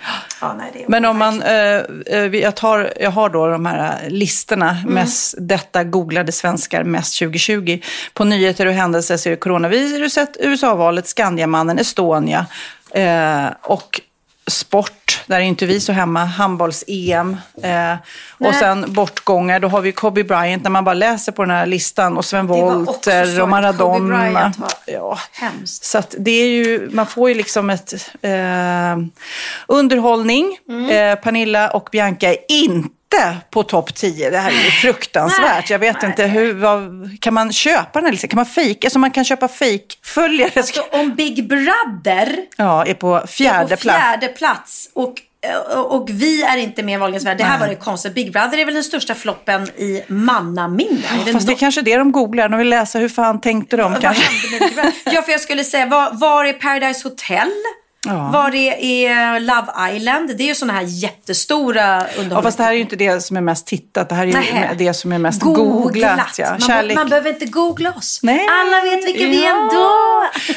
Ja, 0.42 0.54
nej, 0.54 0.70
det 0.74 0.84
är 0.84 0.90
Men 0.90 1.06
om 1.06 1.18
man, 1.18 1.42
eh, 1.42 1.76
eh, 2.06 2.36
jag, 2.36 2.56
tar, 2.56 2.94
jag 3.00 3.12
har 3.12 3.30
då 3.30 3.48
de 3.48 3.66
här 3.66 4.04
eh, 4.04 4.10
listorna, 4.10 4.70
Mm. 4.70 4.94
mest, 4.94 5.36
detta 5.38 5.84
googlade 5.84 6.32
svenskar 6.32 6.84
mest 6.84 7.20
2020. 7.20 7.80
På 8.14 8.24
nyheter 8.24 8.66
och 8.66 8.74
händelser 8.74 9.18
så 9.18 9.30
är 9.30 9.32
det 9.32 9.38
coronaviruset, 9.38 10.38
USA-valet, 10.40 11.08
Skandiamannen, 11.08 11.80
Estonia 11.80 12.46
eh, 12.92 13.46
och 13.62 14.02
sport. 14.48 15.24
Där 15.28 15.36
är 15.36 15.42
inte 15.42 15.66
vi 15.66 15.80
så 15.80 15.92
hemma, 15.92 16.26
handbolls-EM. 16.26 17.38
Eh, 17.64 17.94
och 18.48 18.56
sen 18.56 18.94
bortgångar, 18.94 19.60
då 19.60 19.68
har 19.68 19.82
vi 19.82 19.92
Kobe 19.92 20.24
Bryant 20.24 20.64
när 20.64 20.70
man 20.70 20.84
bara 20.84 20.94
läser 20.94 21.32
på 21.32 21.42
den 21.42 21.52
här 21.52 21.66
listan 21.66 22.18
och 22.18 22.26
Sven 22.26 22.48
Wollter 22.48 23.42
och 23.42 23.50
Maradona. 23.50 24.54
Ja. 24.86 25.20
hemskt. 25.32 25.84
Så 25.84 25.98
att 25.98 26.16
det 26.20 26.32
är 26.32 26.48
ju, 26.48 26.90
man 26.92 27.06
får 27.06 27.30
ju 27.30 27.36
liksom 27.36 27.70
ett 27.70 27.94
eh, 28.22 28.98
underhållning. 29.68 30.58
Mm. 30.70 30.90
Eh, 30.90 31.24
Pernilla 31.24 31.70
och 31.70 31.90
Bianca 31.92 32.30
är 32.30 32.38
inte 32.48 32.95
på 33.50 33.64
topp 33.64 33.96
10. 33.96 34.30
Det 34.30 34.38
här 34.38 34.50
är 34.52 34.66
ju 34.66 34.72
fruktansvärt. 34.72 35.70
Jag 35.70 35.80
vet 35.80 36.02
nej. 36.02 36.12
inte, 36.12 36.26
hur, 36.26 36.54
vad, 36.54 36.92
kan 37.22 37.34
man 37.34 37.54
köpa 37.54 38.00
den 38.00 38.06
här 38.06 38.12
listan? 38.12 38.28
Kan 38.30 38.38
man 38.38 38.46
fejka? 38.46 38.88
Alltså 38.88 39.00
man 39.00 39.12
kan 39.12 39.26
köpa 39.26 39.48
fejkföljare. 39.48 40.52
Alltså 40.56 40.82
om 40.92 41.16
Big 41.16 41.48
Brother 41.48 42.38
Ja, 42.58 42.86
är 42.86 42.94
på 42.94 43.24
fjärde 43.28 43.76
på 43.76 43.82
plats. 43.82 44.00
fjärde 44.00 44.28
plats 44.28 44.90
och, 44.94 45.14
och, 45.76 45.96
och 45.96 46.10
vi 46.10 46.44
är 46.44 46.58
inte 46.58 46.84
med 46.84 46.94
i 46.94 46.98
Wahlgrens 46.98 47.26
värld. 47.26 47.38
Det 47.38 47.44
här 47.44 47.60
var 47.60 47.68
det 47.68 47.76
konstigt. 47.76 48.16
Big 48.16 48.34
Brother 48.34 48.58
är 48.58 48.66
väl 48.66 48.74
den 48.74 48.84
största 48.84 49.16
floppen 49.16 49.70
i 49.70 50.04
mannaminne. 50.08 51.02
Är 51.22 51.26
det 51.26 51.34
Fast 51.34 51.48
det 51.48 51.54
är 51.54 51.58
kanske 51.58 51.82
det 51.82 51.98
de 51.98 52.12
googlar. 52.12 52.50
De 52.50 52.58
vill 52.58 52.70
läsa 52.70 53.00
hur 53.00 53.10
fan 53.10 53.42
tänkte 53.42 53.78
de 53.78 53.92
Vad 53.92 54.02
kanske. 54.02 54.24
Ja, 55.04 55.22
för 55.22 55.32
jag 55.32 55.42
skulle 55.42 55.64
säga, 55.64 55.86
var, 55.86 56.10
var 56.14 56.46
är 56.46 56.54
Paradise 56.54 57.08
Hotel? 57.08 57.50
Ja. 58.06 58.30
Var 58.34 58.56
är, 58.56 58.74
är 58.84 59.40
Love 59.40 59.96
Island? 59.96 60.38
Det 60.38 60.44
är 60.44 60.48
ju 60.48 60.56
sådana 60.56 60.74
här 60.80 60.86
jättestora. 60.88 62.08
Ja, 62.32 62.42
fast 62.42 62.58
det 62.58 62.64
här 62.64 62.72
är 62.72 62.76
ju 62.76 62.82
inte 62.82 62.96
det 62.96 63.22
som 63.22 63.38
är 63.38 63.42
mest 63.42 63.68
tittat. 63.68 64.10
Det 64.10 64.16
här 64.16 64.24
är 64.24 64.28
ju 64.28 64.34
Nähä. 64.34 64.74
det 64.78 64.94
som 64.94 65.12
är 65.12 65.18
mest 65.18 65.42
googlat. 65.42 66.36
Ja. 66.38 66.58
Man, 66.68 66.94
man 66.96 67.10
behöver 67.10 67.30
inte 67.30 67.46
googla 67.46 67.92
oss. 67.94 68.20
Nej. 68.24 68.48
Alla 68.52 68.82
vet 68.82 69.06
vilka 69.08 69.26
vi 69.28 69.46
är 69.46 69.50
Ja. 69.50 69.62
ändå. 69.62 69.92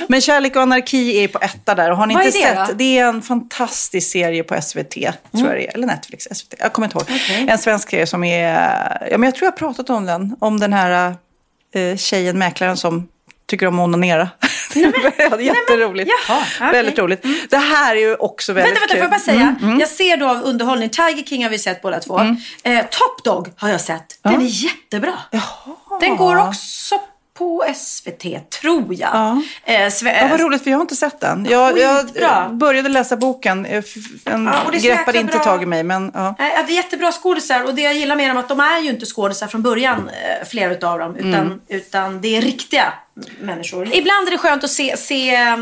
Men 0.09 0.21
Kärlek 0.21 0.57
och 0.57 0.63
anarki 0.63 1.25
är 1.25 1.29
på 1.29 1.39
etta 1.39 1.75
där. 1.75 1.91
Och 1.91 1.97
har 1.97 2.07
ni 2.07 2.15
Vad 2.15 2.27
inte 2.27 2.39
är 2.39 2.51
det 2.51 2.57
sett? 2.57 2.69
då? 2.69 2.75
Det 2.75 2.99
är 2.99 3.05
en 3.09 3.23
fantastisk 3.23 4.11
serie 4.11 4.43
på 4.45 4.63
SVT, 4.63 4.91
tror 4.93 5.13
jag 5.33 5.55
det 5.57 5.67
är. 5.69 5.75
Eller 5.75 5.87
Netflix, 5.87 6.25
SVT. 6.33 6.55
Jag 6.59 6.73
kommer 6.73 6.87
inte 6.87 6.99
ihåg. 6.99 7.21
En 7.49 7.59
svensk 7.59 7.91
serie 7.91 8.07
som 8.07 8.25
är... 8.25 9.09
Ja, 9.11 9.19
men 9.19 9.23
jag 9.23 9.35
tror 9.35 9.47
jag 9.47 9.53
har 9.53 9.59
pratat 9.59 9.91
om 9.91 10.07
den. 10.07 10.37
Om 10.41 10.61
den 10.61 10.73
här 10.73 11.15
eh, 11.75 11.97
tjejen, 11.97 12.39
mäklaren 12.39 12.77
som 12.77 13.09
tycker 13.49 13.67
om 13.67 13.79
att 13.79 13.85
onanera. 13.85 14.29
ja, 14.75 14.91
det 15.17 15.19
är 15.19 15.39
jätteroligt. 15.41 16.11
Jaha, 16.29 16.43
okej. 16.57 16.73
Väldigt 16.73 16.99
roligt. 16.99 17.25
Det 17.51 17.57
här 17.57 17.97
är 17.97 18.01
ju 18.01 18.15
också 18.15 18.53
väldigt 18.53 18.71
Vänta, 18.75 18.81
vänta, 18.81 18.95
får 18.95 18.95
kul. 18.95 19.03
jag 19.03 19.11
bara 19.11 19.49
säga? 19.61 19.69
Mm, 19.69 19.81
Jag 19.81 19.89
ser 19.89 20.17
då 20.17 20.29
av 20.29 20.43
underhållning, 20.43 20.89
Tiger 20.89 21.23
King 21.25 21.43
har 21.43 21.51
vi 21.51 21.59
sett 21.59 21.83
båda 21.83 22.01
två. 22.01 22.21
Eh, 22.63 22.85
Top 22.91 23.25
Dog 23.25 23.49
har 23.57 23.69
jag 23.69 23.81
sett. 23.81 24.19
Den 24.23 24.35
är 24.43 24.65
jättebra. 24.65 25.15
Den 26.01 26.17
går 26.17 26.49
också 26.49 27.01
på 27.39 27.65
SVT, 27.77 28.51
tror 28.63 28.95
jag. 28.95 29.11
Ja. 29.13 29.43
Eh, 29.65 29.93
Ja, 30.03 30.29
vad 30.31 30.41
roligt, 30.41 30.63
för 30.65 30.71
jag 30.71 30.79
har 30.79 30.83
inte 30.83 30.97
sett 30.97 31.21
den. 31.21 31.47
Jag, 31.51 31.79
jag 31.79 32.57
började 32.57 32.89
läsa 32.89 33.17
boken. 33.17 33.67
eh, 33.67 33.85
Den 34.25 34.45
Ja, 34.47 34.63
och 34.65 34.73
det 34.73 34.79
är 34.79 34.81
så 34.81 34.87
greppade 34.89 35.19
inte 35.19 35.33
bra. 35.33 35.45
tag 35.45 35.63
i 35.63 35.67
mig. 35.67 35.83
Men, 35.83 36.11
ja. 36.15 36.35
Nej, 36.39 36.53
ja, 36.57 36.63
det 36.67 36.73
är 36.73 36.77
jättebra 36.77 37.13
skådisar 37.13 37.65
och 37.65 37.75
det 37.75 37.83
jag 37.83 37.95
gillar 37.95 38.17
med 38.17 38.31
dem 38.31 38.37
är 38.37 38.41
att 38.41 38.49
de 38.49 38.61
är 38.61 38.81
ju 38.81 38.91
inte 38.91 39.07
skådisar 39.07 39.47
från 39.47 39.63
början, 39.63 40.09
eh, 40.09 40.47
flera 40.49 40.73
utav 40.73 40.99
dem, 40.99 41.17
utan, 41.17 41.35
Mm. 41.35 41.61
utan 41.69 42.21
det 42.21 42.37
är 42.37 42.41
riktiga 42.43 42.93
människor. 43.41 43.95
Ibland 43.95 44.27
är 44.27 44.31
det 44.31 44.39
skönt 44.39 44.65
att 44.65 44.71
se, 44.71 44.97
se 44.97 45.35
eh, 45.35 45.57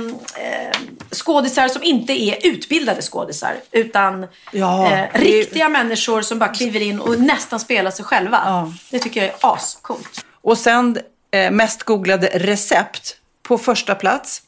skådisar 1.13 1.69
som 1.69 1.83
inte 1.83 2.13
är 2.13 2.47
utbildade 2.47 3.03
skådisar, 3.03 3.55
utan 3.73 4.27
Ja, 4.53 4.85
eh, 4.93 5.05
det 5.13 5.19
riktiga 5.19 5.69
människor 5.69 6.23
som 6.23 6.39
bara 6.39 6.49
kliver 6.55 6.83
in 6.83 7.01
och 7.01 7.21
nästan 7.21 7.61
spelar 7.61 7.91
sig 7.91 8.05
själva. 8.05 8.41
Ja. 8.45 8.73
Det 8.91 8.99
tycker 8.99 9.21
jag 9.21 9.31
är 9.31 9.37
ascoolt. 9.55 10.25
Och 10.43 10.59
sen 10.59 10.99
eh, 11.31 11.51
mest 11.51 11.83
googlade 11.83 12.31
recept 12.35 13.17
på 13.43 13.59
första 13.59 13.95
plats. 13.95 14.43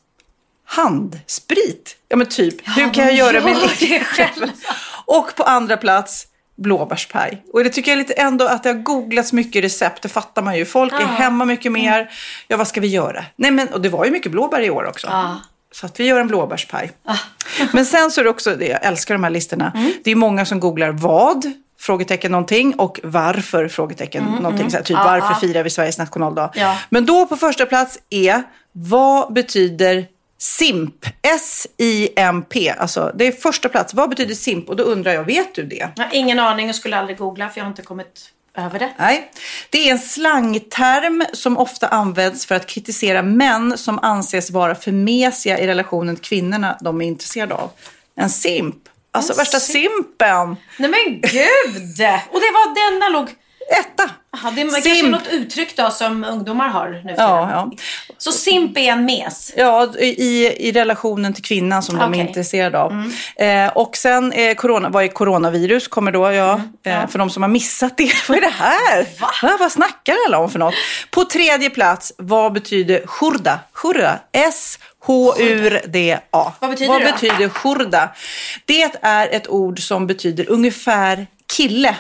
Handsprit. 0.65 1.97
Ja 2.09 2.17
men 2.17 2.27
typ, 2.27 2.69
hur 2.69 2.95
kan 2.95 3.05
jag 3.05 3.15
göra 3.15 3.33
gör 3.33 3.45
min 3.45 3.57
egen 3.57 4.05
själva. 4.05 4.49
Och 5.05 5.35
på 5.37 5.43
andra 5.43 5.77
plats 5.77 6.27
blåbärspaj. 6.57 7.43
Och 7.53 7.65
det 7.65 7.71
tycker 7.71 7.91
jag 7.91 7.99
lite 7.99 8.13
ändå 8.13 8.45
att 8.45 8.63
det 8.63 8.69
har 8.69 8.77
googlats 8.77 9.33
mycket 9.33 9.65
recept, 9.65 10.03
det 10.03 10.09
fattar 10.09 10.43
man 10.43 10.57
ju. 10.57 10.65
Folk 10.65 10.93
är 10.93 11.07
hemma 11.07 11.45
mycket 11.45 11.73
mer. 11.73 12.11
Ja, 12.49 12.57
vad 12.57 12.69
ska 12.69 12.81
vi 12.81 12.89
göra? 12.89 13.25
Nej 13.37 13.51
men, 13.51 13.69
och 13.69 13.81
det 13.81 13.89
var 13.89 14.05
ju 14.05 14.11
mycket 14.11 14.33
blåbär 14.33 14.61
i 14.61 14.71
år 14.71 14.85
också. 14.85 15.09
Så 15.73 15.87
att 15.87 16.01
vi 16.01 16.05
gör 16.05 16.21
en 16.21 16.29
blåbärspaj. 16.29 16.91
Men 17.73 17.87
sen 17.87 18.11
så 18.11 18.21
är 18.21 18.25
det 18.25 18.31
också, 18.31 18.63
jag 18.63 18.85
älskar 18.85 19.15
de 19.15 19.25
här 19.25 19.31
listorna. 19.31 19.73
Det 20.05 20.11
är 20.11 20.15
många 20.15 20.45
som 20.45 20.61
googlar 20.61 20.91
vad, 20.91 21.53
frågetecken 21.81 22.33
någonting 22.33 22.75
och 22.75 23.01
varför, 23.03 23.69
frågetecken 23.69 24.25
någonting. 24.25 24.71
Så 24.71 24.77
här, 24.77 24.85
typ 24.85 24.97
varför 24.97 25.35
firar 25.35 25.63
vi 25.63 25.71
Sveriges 25.71 25.99
nationaldag? 25.99 26.53
Ja. 26.55 26.79
Men 26.91 27.07
då 27.07 27.27
på 27.27 27.37
första 27.37 27.67
plats 27.67 27.99
är, 28.11 28.43
vad 28.73 29.33
betyder 29.33 30.07
SIMP? 30.39 31.07
S-I-M-P. 31.23 32.75
Alltså 32.79 33.13
det 33.15 33.27
är 33.27 33.33
första 33.33 33.69
plats. 33.69 33.95
Vad 33.95 34.11
betyder 34.11 34.35
SIMP? 34.35 34.69
Och 34.69 34.77
då 34.77 34.85
undrar 34.85 35.13
jag, 35.13 35.25
vet 35.25 35.55
du 35.55 35.65
det? 35.65 35.89
Jag 35.97 36.05
har 36.05 36.15
ingen 36.15 36.39
aning 36.39 36.69
och 36.69 36.75
skulle 36.75 36.97
aldrig 36.99 37.19
googla 37.19 37.49
för 37.49 37.61
jag 37.61 37.65
har 37.65 37.71
inte 37.71 37.83
kommit 37.83 38.33
över 38.57 38.79
det. 38.79 38.93
Nej, 38.99 39.31
det 39.71 39.89
är 39.89 39.93
en 39.93 39.99
slangterm 39.99 41.25
som 41.33 41.59
ofta 41.59 41.89
används 41.89 42.47
för 42.47 42.55
att 42.55 42.67
kritisera 42.67 43.23
män 43.23 43.79
som 43.79 43.99
anses 43.99 44.51
vara 44.51 44.75
för 44.75 44.93
mesiga 44.93 45.59
i 45.59 45.67
relationen 45.67 46.17
till 46.17 46.25
kvinnorna 46.25 46.79
de 46.81 47.01
är 47.03 47.07
intresserade 47.07 47.55
av. 47.55 47.71
En 48.17 48.31
simp. 48.31 48.77
Alltså 49.19 49.35
värsta 49.35 49.61
simpen. 49.61 50.57
Nej 50.77 50.91
men 50.91 51.21
gud! 51.21 52.01
Och 52.31 52.41
det 52.41 52.51
var 52.53 52.91
denna 52.91 53.09
låg... 53.09 53.29
Etta. 53.71 54.11
Aha, 54.37 54.51
det 54.51 54.61
är 54.61 54.65
kanske 54.71 54.95
Simp. 54.95 55.11
något 55.11 55.27
uttryck 55.29 55.77
då 55.77 55.91
som 55.91 56.25
ungdomar 56.25 56.69
har 56.69 56.89
nu 56.89 57.03
för 57.15 57.23
Ja, 57.23 57.51
ja. 57.53 57.71
Så 58.19 58.33
simp 58.33 58.79
är 58.79 58.83
en 58.83 59.05
mes? 59.05 59.53
Ja, 59.57 59.93
i, 59.99 60.47
i 60.69 60.73
relationen 60.73 61.35
till 61.35 61.45
kvinnan 61.45 61.83
som 61.83 61.97
de 61.97 62.03
är. 62.03 62.07
Mm. 62.07 62.21
intresserade 62.29 62.79
av. 62.79 63.13
Eh, 63.37 63.69
och 63.69 63.97
sen 63.97 64.33
eh, 64.33 64.55
corona, 64.55 64.89
vad 64.89 65.05
är 65.05 65.09
coronavirus? 65.09 65.89
Kommer 65.89 66.13
då, 66.13 66.33
ja. 66.33 66.53
Mm, 66.53 66.69
Eh, 66.85 67.07
för 67.09 67.19
de 67.19 67.31
som 67.31 67.43
har 67.43 67.51
missat 67.51 67.97
det. 67.97 68.13
vad 68.29 68.39
är 68.39 68.43
det 68.43 68.49
här? 68.49 69.07
Va? 69.21 69.57
Vad 69.61 69.73
snackar 69.73 70.15
alla 70.27 70.39
om 70.39 70.51
för 70.51 70.59
något? 70.59 70.75
På 71.11 71.25
tredje 71.25 71.71
plats, 71.71 72.13
vad 72.19 72.53
betyder 72.53 73.07
shurda? 73.07 73.59
Shurda. 73.73 74.19
S-H-U-R-D-A. 74.33 76.53
Vad 76.61 76.71
betyder 76.71 76.93
vad 76.93 77.01
det 77.01 77.07
då? 77.07 77.13
betyder 77.13 77.49
shurda? 77.49 78.09
Det 78.65 78.91
är 79.03 79.29
ett 79.29 79.49
ord 79.49 79.81
som 79.81 80.07
betyder 80.07 80.51
ungefär 80.51 81.27
kille. 81.57 81.97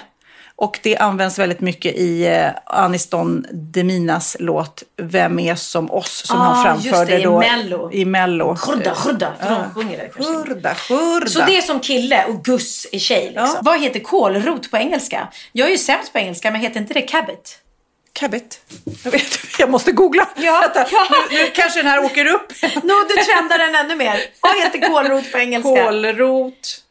Och 0.61 0.80
det 0.82 0.96
används 0.96 1.38
väldigt 1.38 1.61
mycket 1.61 1.94
i 1.94 2.26
eh, 2.26 2.50
Aniston 2.66 3.46
Deminas 3.52 4.36
låt 4.40 4.82
Vem 4.96 5.38
är 5.38 5.54
som 5.54 5.90
oss 5.90 6.26
som 6.26 6.40
Ah, 6.40 6.42
han 6.42 6.64
framförde 6.64 7.12
det, 7.12 7.20
i 7.20 7.22
då 7.24 7.38
Mello. 7.38 7.92
i 7.92 8.04
Mello. 8.04 8.56
Skjorda. 8.56 8.94
De 9.40 9.70
sjunger 9.74 9.98
det 9.98 10.11
kanske. 10.14 10.32
Hurda, 10.32 10.76
hurda. 10.88 11.26
Så 11.26 11.38
det 11.38 11.56
är 11.56 11.62
som 11.62 11.80
kille 11.80 12.24
och 12.24 12.44
Gus 12.44 12.86
är 12.92 12.98
tjej 12.98 13.24
liksom. 13.24 13.44
Ja. 13.54 13.61
Vad 13.62 13.80
heter 13.80 14.00
kålrot 14.00 14.70
på 14.70 14.76
engelska? 14.76 15.28
Jag 15.52 15.66
är 15.68 15.72
ju 15.72 15.78
sämst 15.78 16.12
på 16.12 16.18
engelska 16.18 16.50
men 16.50 16.61
heter 16.61 16.80
inte 16.80 16.94
det 16.94 17.02
cabbit? 17.02 17.59
Cabbit. 18.12 18.61
Jag, 19.04 19.11
vet, 19.11 19.38
jag 19.59 19.70
måste 19.70 19.92
googla. 19.92 20.28
Ja, 20.36 20.61
Vänta, 20.61 20.86
ja. 20.92 21.06
Nu, 21.11 21.36
nu 21.38 21.50
kanske 21.54 21.78
den 21.78 21.86
här 21.86 22.04
åker 22.04 22.26
upp. 22.26 22.52
Nå, 22.62 22.94
du 23.09 23.14
trendar 23.24 23.59
den 23.59 23.74
ännu 23.74 23.96
mer. 23.96 24.20
Vad 24.40 24.56
heter 24.59 24.88
kålrot 24.88 25.32
på 25.32 25.38
engelska? 25.38 25.84
Kålrot. 25.84 26.84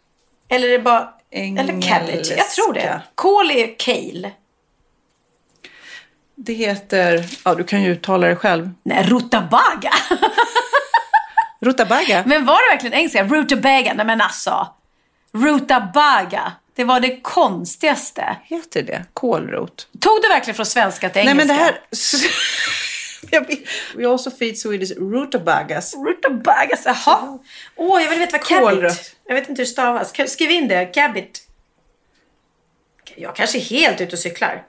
Eller 0.49 0.68
är 0.68 0.72
det 0.72 0.80
bara... 0.80 1.09
Eller 1.32 1.82
cabbage. 1.82 2.32
Jag 2.38 2.50
tror 2.50 2.74
det. 2.74 2.80
Engelska. 2.80 3.02
Kål 3.16 3.52
är 3.52 3.80
kale. 3.80 4.32
Det 6.36 6.54
heter, 6.54 7.26
ja 7.46 7.56
du 7.56 7.64
kan 7.64 7.84
ju 7.84 7.92
uttala 7.92 8.28
det 8.28 8.36
själv. 8.36 8.70
Nej, 8.84 9.04
rutabaga. 9.04 9.92
Rutabaga. 11.62 12.24
Men 12.26 12.46
var 12.46 12.70
det 12.70 12.76
verkligen 12.76 12.94
engelska? 12.94 13.24
Rutabaga? 13.24 13.94
Nej 13.94 14.06
men 14.06 14.22
alltså. 14.22 14.68
Rutabaga. 15.34 16.52
Det 16.76 16.84
var 16.84 17.00
det 17.00 17.22
konstigaste. 17.22 18.38
Heter 18.44 18.84
det 18.84 19.06
kålrot? 19.14 19.88
Tog 20.00 20.22
du 20.22 20.28
verkligen 20.30 20.56
från 20.56 20.66
svenska 20.66 21.10
till 21.10 21.26
Nej 21.26 21.32
engelska? 21.32 21.54
men 21.54 21.58
det 21.58 21.64
här... 21.64 21.80
We 23.96 24.08
also 24.08 24.32
feed 24.32 24.58
Swedish 24.58 24.92
rutabagas. 24.92 25.96
Rutabagas, 25.96 26.84
jaha. 26.86 27.40
Åh, 27.76 28.02
jag 28.04 28.10
vill 28.10 28.20
veta 28.20 28.38
vad 28.38 28.48
cabbit. 28.48 29.16
Jag 29.28 29.36
vet 29.36 29.50
inte 29.50 29.62
hur 29.62 29.66
det 29.66 29.72
stavas. 29.72 30.14
Skriv 30.28 30.52
in 30.52 30.68
det, 30.68 30.86
cabbit. 30.86 31.44
Jag 33.16 33.36
kanske 33.36 33.58
är 33.58 33.62
helt 33.62 34.02
ute 34.02 34.16
och 34.16 34.20
cyklar. 34.20 34.64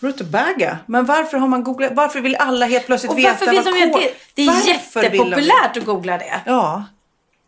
Rutabaga? 0.00 0.78
Men 0.86 1.04
varför 1.04 1.38
har 1.38 1.48
man 1.48 1.64
googlat? 1.64 1.92
Varför 1.94 2.20
vill 2.20 2.36
alla 2.36 2.66
helt 2.66 2.86
plötsligt 2.86 3.12
Och 3.12 3.18
veta 3.18 3.52
vad 3.52 3.64
kål... 3.64 3.76
inte... 3.76 4.10
Det 4.34 4.42
är 4.42 4.46
Varför 4.46 5.02
jättepopulärt 5.02 5.76
att 5.76 5.84
googla 5.84 6.18
det. 6.18 6.40
Ja. 6.46 6.84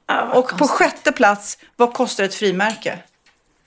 Vad 0.06 0.28
Och 0.28 0.48
på 0.48 0.56
konstigt. 0.56 0.70
sjätte 0.70 1.12
plats, 1.12 1.58
vad 1.76 1.92
kostar 1.92 2.24
ett 2.24 2.34
frimärke? 2.34 2.98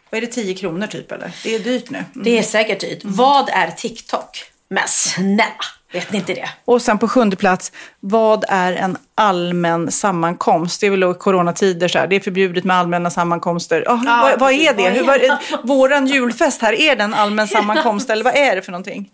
Vad 0.10 0.18
är 0.18 0.22
det, 0.22 0.32
10 0.32 0.56
kronor 0.56 0.88
typ 0.88 1.12
eller? 1.12 1.32
Det 1.44 1.56
är 1.56 1.60
dyrt 1.60 1.90
nu. 1.90 1.98
Mm. 1.98 2.24
Det 2.24 2.38
är 2.38 2.44
säkert 2.44 2.80
dyrt. 2.80 3.00
Vad 3.04 3.50
är 3.50 3.72
TikTok? 3.72 4.44
Men 4.68 4.88
snälla, 4.88 5.54
vet 5.92 6.12
ni 6.12 6.18
inte 6.18 6.34
det? 6.34 6.50
Och 6.66 6.82
sen 6.82 6.98
på 6.98 7.08
sjunde 7.08 7.36
plats, 7.36 7.72
vad 8.00 8.46
är 8.48 8.74
en 8.74 8.98
allmän 9.16 9.92
sammankomst? 9.92 10.82
Det 10.82 10.88
är 10.88 10.92
väl 10.92 11.00
då 11.00 11.14
coronatider 11.14 11.88
så 11.88 12.00
här, 12.00 12.08
det 12.08 12.16
är 12.16 12.20
förbjudet 12.20 12.64
med 12.64 12.78
allmänna 12.78 13.10
sammankomster. 13.10 13.84
Ja, 13.86 14.02
vad, 14.06 14.40
vad 14.40 14.52
är 14.52 14.74
det? 14.74 14.90
Hur, 14.90 15.04
vad, 15.04 15.20
våran 15.64 16.08
julfest 16.08 16.62
här, 16.62 16.74
är 16.74 16.96
det 16.96 17.04
en 17.04 17.14
allmän 17.14 17.48
sammankomst 17.58 18.10
eller 18.10 18.24
vad 18.24 18.36
är 18.36 18.56
det 18.56 18.62
för 18.62 18.72
någonting? 18.72 19.10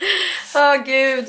Åh 0.56 0.76
gud. 0.76 1.26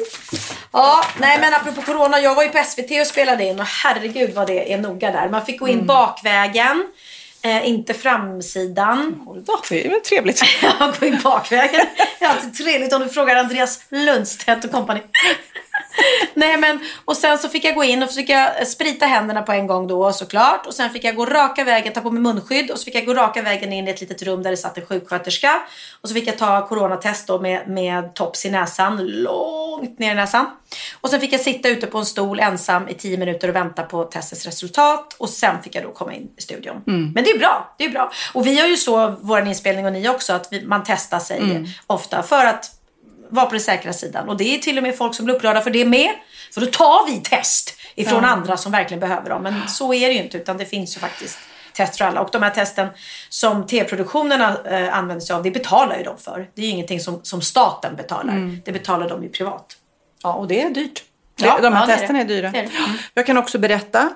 Ja, 0.72 1.05
nej 1.18 1.38
men 1.40 1.55
apropå 1.55 1.82
corona. 1.82 2.20
Jag 2.20 2.34
var 2.34 2.42
ju 2.42 2.49
på 2.49 2.64
SVT 2.64 3.01
och 3.01 3.07
spelade 3.07 3.44
in 3.44 3.61
och 3.61 3.66
herregud 3.66 4.34
vad 4.34 4.47
det 4.47 4.72
är 4.72 4.78
noga 4.78 5.11
där. 5.11 5.28
Man 5.28 5.47
fick 5.47 5.61
gå 5.61 5.68
in 5.68 5.86
bakvägen. 5.86 6.84
Eh, 7.47 7.68
inte 7.68 7.94
framsidan. 7.94 9.22
Ja, 9.47 9.62
det 9.68 9.86
är 9.86 9.90
väl 9.90 10.01
trevligt. 10.01 10.42
Ja, 10.62 10.92
gå 11.01 11.07
in 11.07 11.20
bakvägen. 11.24 11.86
Det 12.18 12.24
är 12.24 12.28
alltid 12.28 12.55
trevligt 12.55 12.92
om 12.92 13.03
du 13.03 13.09
frågar 13.09 13.36
Andreas 13.36 13.80
Lundstedt 13.88 14.64
och 14.64 14.70
kompani. 14.70 15.01
Nej 16.34 16.57
men, 16.57 16.80
och 17.05 17.16
sen 17.16 17.38
så 17.38 17.49
fick 17.49 17.64
jag 17.64 17.74
gå 17.74 17.84
in 17.84 18.03
och 18.03 18.11
fick 18.11 18.28
jag 18.28 18.66
sprita 18.66 19.07
händerna 19.07 19.42
på 19.42 19.53
en 19.53 19.66
gång 19.66 19.86
då 19.86 20.12
såklart. 20.12 20.66
Och 20.66 20.74
sen 20.74 20.90
fick 20.90 21.05
jag 21.05 21.16
gå 21.16 21.26
raka 21.26 21.64
vägen, 21.64 21.92
ta 21.92 22.01
på 22.01 22.11
mig 22.11 22.22
munskydd. 22.22 22.70
Och 22.70 22.78
så 22.78 22.84
fick 22.84 22.94
jag 22.94 23.07
gå 23.07 23.14
raka 23.14 23.42
vägen 23.42 23.72
in 23.72 23.88
i 23.88 23.90
ett 23.90 24.01
litet 24.01 24.22
rum 24.22 24.42
där 24.42 24.51
det 24.51 24.57
satt 24.57 24.78
en 24.78 24.86
sjuksköterska. 24.86 25.62
Och 26.01 26.09
så 26.09 26.14
fick 26.14 26.28
jag 26.28 26.38
ta 26.38 26.66
coronatest 26.66 27.26
då 27.26 27.40
med, 27.40 27.68
med 27.68 28.14
tops 28.14 28.47
i 28.47 28.51
näsan, 28.51 29.07
långt 29.07 29.99
ner 29.99 30.12
i 30.12 30.14
näsan. 30.14 30.47
Och 31.01 31.11
sen 31.11 31.20
fick 31.20 31.32
jag 31.32 31.40
sitta 31.40 31.68
ute 31.68 31.86
på 31.86 31.99
en 31.99 32.07
stol 32.07 32.40
ensam 32.40 32.88
i 32.88 32.94
tio 32.94 33.18
minuter 33.18 33.49
och 33.49 33.57
vänta 33.57 33.82
på 33.82 34.05
testets 34.05 34.44
resultat. 34.44 35.16
Och 35.18 35.28
sen 35.28 35.62
fick 35.62 35.74
jag 35.74 35.84
då 35.84 35.90
komma 35.90 36.14
in 36.14 36.28
i 36.36 36.42
studion. 36.42 36.82
Men 37.14 37.24
det 37.24 37.30
är 37.30 37.38
bra, 37.38 37.74
det 37.78 37.84
är 37.84 37.90
bra. 37.90 38.12
Och 38.32 38.47
vi 38.47 38.61
har 38.61 38.68
ju 38.68 38.76
så, 38.76 39.16
vår 39.20 39.47
inspelning 39.47 39.86
och 39.86 39.92
ni 39.92 40.09
också, 40.09 40.32
att 40.32 40.49
vi, 40.51 40.66
man 40.66 40.82
testar 40.86 41.18
sig 41.18 41.40
ofta 41.86 42.22
för 42.22 42.44
att 42.44 42.76
vara 43.29 43.47
på 43.47 43.53
den 43.53 43.61
säkra 43.61 43.93
sidan. 43.93 44.29
Och 44.29 44.37
det 44.37 44.55
är 44.55 44.59
till 44.59 44.77
och 44.77 44.83
med 44.83 44.97
folk 44.97 45.14
som 45.14 45.24
blir 45.24 45.35
upprörda 45.35 45.61
för 45.61 45.70
det 45.70 45.85
med. 45.85 46.11
För 46.55 46.61
då 46.61 46.66
tar 46.66 47.07
vi 47.07 47.20
test 47.20 47.79
ifrån 47.95 48.24
andra 48.24 48.57
som 48.57 48.72
verkligen 48.72 49.01
behöver 49.01 49.31
dem. 49.31 49.43
Men 49.43 49.68
så 49.68 49.95
är 49.95 50.09
det 50.09 50.14
ju 50.14 50.22
inte 50.22 50.37
utan 50.37 50.57
det 50.57 50.64
finns 50.64 50.97
ju 50.97 51.01
faktiskt 51.01 51.39
test 51.72 51.99
för 51.99 52.05
alla. 52.05 52.20
Och 52.20 52.29
de 52.33 52.43
här 52.43 52.51
testen 52.51 52.89
som 53.29 53.66
tv-produktionerna 53.66 54.59
eh, 54.64 54.99
använder 54.99 55.20
sig 55.24 55.37
av, 55.37 55.43
det 55.43 55.51
betalar 55.51 55.99
ju 55.99 56.03
de 56.03 56.18
för. 56.18 56.51
Det 56.55 56.62
är 56.62 56.66
ju 56.66 56.72
ingenting 56.72 57.01
som, 57.01 57.20
som 57.22 57.43
staten 57.43 57.97
betalar. 57.97 58.61
Det 58.64 58.72
betalar 58.72 59.09
de 59.09 59.22
ju 59.22 59.29
privat. 59.29 59.77
Ja, 60.22 60.33
och 60.33 60.49
det 60.49 60.62
är 60.62 60.70
dyrt. 60.70 61.05
Ja, 61.37 61.59
de 61.62 61.72
här 61.72 61.87
ja, 61.87 61.93
är 61.93 61.97
testerna 61.97 62.18
det. 62.18 62.24
är 62.24 62.29
dyra. 62.29 62.51
Det 62.51 62.59
är 62.59 62.62
det. 62.62 62.68
Mm. 62.68 62.97
Jag 63.14 63.27
kan 63.27 63.37
också 63.39 63.59
berätta 63.59 64.11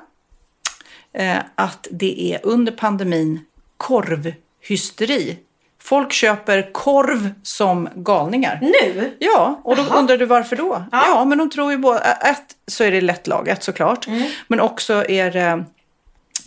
eh, 1.13 1.39
att 1.55 1.89
det 1.91 2.33
är 2.35 2.41
under 2.43 2.73
pandemin 2.73 3.45
korvhysteri. 3.77 5.39
Folk 5.83 6.13
köper 6.13 6.73
korv 6.73 7.31
som 7.43 7.89
galningar. 7.95 8.59
Nu? 8.63 9.17
Ja, 9.19 9.61
och 9.65 9.77
då 9.77 9.83
Jaha. 9.89 9.99
undrar 9.99 10.17
du 10.17 10.27
varför 10.27 10.57
då? 10.57 10.85
Ja. 10.93 11.05
Ja. 11.07 11.25
men 11.25 11.39
de 11.39 11.51
tror 11.51 11.73
ju 11.73 11.79
både, 11.79 12.01
ett 12.01 12.45
så 12.67 12.85
är 12.85 12.91
det 12.91 13.01
lättlagat 13.01 13.63
såklart. 13.63 14.07
Mm. 14.07 14.31
Men 14.49 14.61
också 14.61 15.05
är 15.09 15.31
det, 15.31 15.65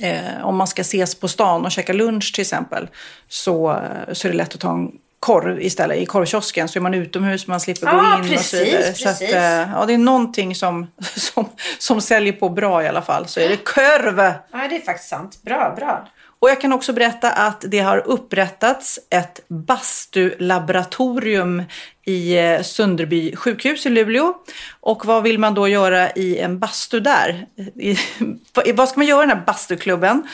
eh, 0.08 0.46
om 0.46 0.56
man 0.56 0.68
ska 0.68 0.82
ses 0.82 1.16
på 1.16 1.28
stan 1.28 1.66
och 1.66 1.72
käka 1.72 1.94
lunch 1.94 2.32
till 2.34 2.42
exempel, 2.42 2.88
så, 3.28 3.72
eh, 3.72 4.14
så 4.14 4.28
är 4.28 4.32
det 4.32 4.38
lätt 4.38 4.54
att 4.54 4.60
ta 4.62 4.72
en 4.72 4.92
korv 5.20 5.62
istället 5.62 5.98
i 5.98 6.06
korvkiosken. 6.06 6.68
Så 6.68 6.80
är 6.80 6.82
man 6.82 6.94
utomhus, 6.94 7.48
man 7.48 7.60
slipper 7.60 7.92
gå 7.92 7.98
Ja, 7.98 8.16
in 8.16 8.20
och 8.22 8.26
så 8.28 8.32
precis, 8.34 8.62
vidare. 8.62 8.94
Så 8.94 9.10
att, 9.10 9.20
precis. 9.20 9.36
eh, 9.36 9.70
ja, 9.76 9.86
det 9.88 9.94
är 9.94 9.98
någonting 9.98 10.56
som, 10.56 10.88
som, 11.16 11.50
som 11.80 12.02
säljer 12.02 12.34
på 12.34 12.50
bra 12.50 12.84
i 12.84 12.88
alla 12.88 13.02
fall. 13.02 13.28
Så 13.28 13.40
är 13.40 13.50
det 13.50 13.58
korv. 13.58 14.20
Ja, 14.52 14.68
det 14.70 14.76
är 14.76 14.82
faktiskt 14.86 15.10
sant. 15.10 15.40
Bra, 15.44 15.74
bra. 15.78 16.08
Och 16.44 16.50
jag 16.50 16.62
kan 16.62 16.74
också 16.74 16.94
berätta 16.94 17.32
att 17.32 17.66
det 17.68 17.80
har 17.80 18.08
upprättats 18.08 19.00
ett 19.10 19.42
bastulaboratorium 19.48 21.64
i 22.06 22.38
eh, 22.38 22.62
Sunderby 22.62 23.36
sjukhus 23.36 23.86
i 23.86 23.90
Luleå. 23.90 24.34
Och 24.86 25.06
vad 25.06 25.24
vill 25.24 25.40
man 25.40 25.54
då 25.54 25.68
göra 25.68 26.12
i 26.12 26.38
en 26.38 26.60
bastu 26.60 27.00
där? 27.00 27.46
I, 27.76 27.98
vad 28.74 28.90
ska 28.90 29.00
man 29.00 29.08
göra 29.08 29.24
i 29.24 29.28
den 29.28 29.38
här 29.38 29.46
bastuklubben? 29.46 30.28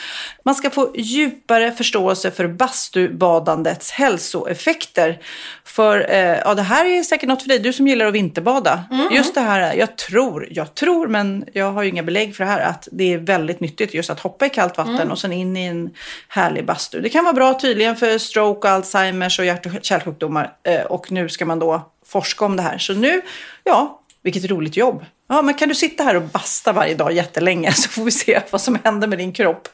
Man 0.44 0.54
ska 0.54 0.70
få 0.70 0.92
djupare 0.94 1.72
förståelse 1.72 2.30
för 2.30 2.48
bastubadandets 2.48 3.90
hälsoeffekter. 3.90 5.18
För 5.64 6.10
eh, 6.10 6.38
ja, 6.44 6.54
det 6.54 6.62
här 6.62 6.84
är 6.84 7.02
säkert 7.02 7.28
något 7.28 7.42
för 7.42 7.48
dig, 7.48 7.58
du 7.58 7.72
som 7.72 7.88
gillar 7.88 8.06
att 8.06 8.14
vinterbada. 8.14 8.84
Just 9.10 9.34
det 9.34 9.40
här, 9.40 9.74
jag 9.74 9.96
tror, 9.96 10.48
jag 10.50 10.74
tror, 10.74 11.06
men 11.06 11.44
jag 11.52 11.72
har 11.72 11.82
ju 11.82 11.88
inga 11.88 12.02
belägg 12.02 12.36
för 12.36 12.44
det 12.44 12.50
här, 12.50 12.60
att 12.60 12.88
det 12.92 13.14
är 13.14 13.18
väldigt 13.18 13.60
nyttigt 13.60 13.94
just 13.94 14.10
att 14.10 14.20
hoppa 14.20 14.46
i 14.46 14.50
kallt 14.50 14.76
vatten 14.76 15.10
och 15.10 15.18
sen 15.18 15.32
in 15.32 15.56
i 15.56 15.66
en 15.66 15.90
härlig 16.28 16.66
bastu. 16.66 17.00
Det 17.00 17.08
kan 17.08 17.24
vara 17.24 17.34
bra 17.34 17.54
tydligen 17.54 17.96
för 17.96 18.18
stroke, 18.18 18.68
Alzheimers 18.68 19.38
och 19.38 19.44
hjärt 19.44 19.66
och 19.66 19.72
kärlsjukdomar. 19.82 20.52
Eh, 20.62 20.82
och 20.82 21.12
nu 21.12 21.28
ska 21.28 21.46
man 21.46 21.58
då 21.58 21.90
forska 22.06 22.44
om 22.44 22.56
det 22.56 22.62
här. 22.62 22.78
Så 22.78 22.94
nu, 22.94 23.20
ja, 23.64 23.99
vilket 24.22 24.44
roligt 24.50 24.76
jobb. 24.76 25.04
Ja, 25.28 25.42
men 25.42 25.54
kan 25.54 25.68
du 25.68 25.74
sitta 25.74 26.04
här 26.04 26.16
och 26.16 26.22
basta 26.22 26.72
varje 26.72 26.94
dag 26.94 27.12
jättelänge 27.12 27.72
så 27.74 27.88
får 27.88 28.04
vi 28.04 28.10
se 28.10 28.40
vad 28.50 28.60
som 28.60 28.78
händer 28.84 29.08
med 29.08 29.18
din 29.18 29.32
kropp. 29.32 29.68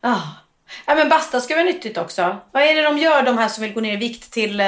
Ah. 0.00 0.16
Ja, 0.86 0.94
men 0.94 1.08
basta 1.08 1.40
ska 1.40 1.54
vara 1.54 1.64
nyttigt 1.64 1.98
också. 1.98 2.36
Vad 2.52 2.62
är 2.62 2.74
det 2.74 2.82
de 2.82 2.98
gör, 2.98 3.22
de 3.22 3.38
här 3.38 3.48
som 3.48 3.62
vill 3.62 3.72
gå 3.72 3.80
ner 3.80 3.92
i 3.92 3.96
vikt 3.96 4.30
till, 4.32 4.60
eh, 4.60 4.66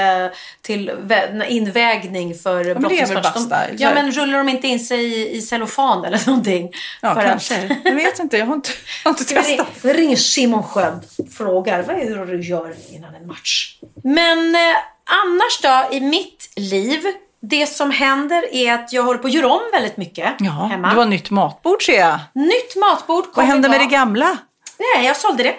till 0.62 0.90
vä- 0.90 1.44
invägning 1.46 2.34
för 2.34 2.64
väl 2.64 2.78
brottningsmatch? 2.78 3.70
ja, 3.78 3.94
men 3.94 4.12
rullar 4.12 4.38
de 4.38 4.48
inte 4.48 4.66
in 4.68 4.80
sig 4.80 5.04
i, 5.04 5.36
i 5.36 5.42
cellofan 5.42 6.04
eller 6.04 6.20
någonting? 6.26 6.72
Ja, 7.02 7.14
För 7.14 7.22
kanske. 7.22 7.76
Jag 7.84 7.94
vet 7.94 8.18
inte, 8.18 8.36
jag 8.38 8.46
har 8.46 8.54
inte, 8.54 8.70
jag 9.04 9.10
har 9.12 9.18
inte 9.20 9.34
vi 9.34 9.40
testat. 9.42 9.66
ring- 9.84 9.94
ringer 9.94 10.16
Simon 10.16 10.62
Sköld 10.62 11.00
frågar 11.36 11.82
vad 11.82 11.96
är 11.96 12.10
det 12.16 12.26
du 12.26 12.40
gör 12.42 12.74
innan 12.90 13.14
en 13.14 13.26
match? 13.26 13.78
Men 14.04 14.54
eh, 14.54 14.60
annars 15.04 15.60
då, 15.90 15.96
i 15.96 16.00
mitt 16.00 16.50
liv, 16.56 17.00
det 17.40 17.66
som 17.66 17.90
händer 17.90 18.54
är 18.54 18.74
att 18.74 18.92
jag 18.92 19.02
håller 19.02 19.18
på 19.18 19.26
att 19.26 19.32
göra 19.32 19.48
om 19.48 19.60
väldigt 19.72 19.96
mycket 19.96 20.34
Ja, 20.38 20.50
hemma. 20.70 20.90
du 20.90 20.96
har 20.96 21.06
nytt 21.06 21.30
matbord 21.30 21.86
ser 21.86 21.98
jag. 22.00 22.18
Nytt 22.34 22.76
matbord 22.76 23.24
Vad 23.34 23.44
hände 23.46 23.68
med 23.68 23.80
det 23.80 23.86
gamla? 23.86 24.38
Nej, 24.78 25.06
jag 25.06 25.16
sålde 25.16 25.42
det. 25.42 25.54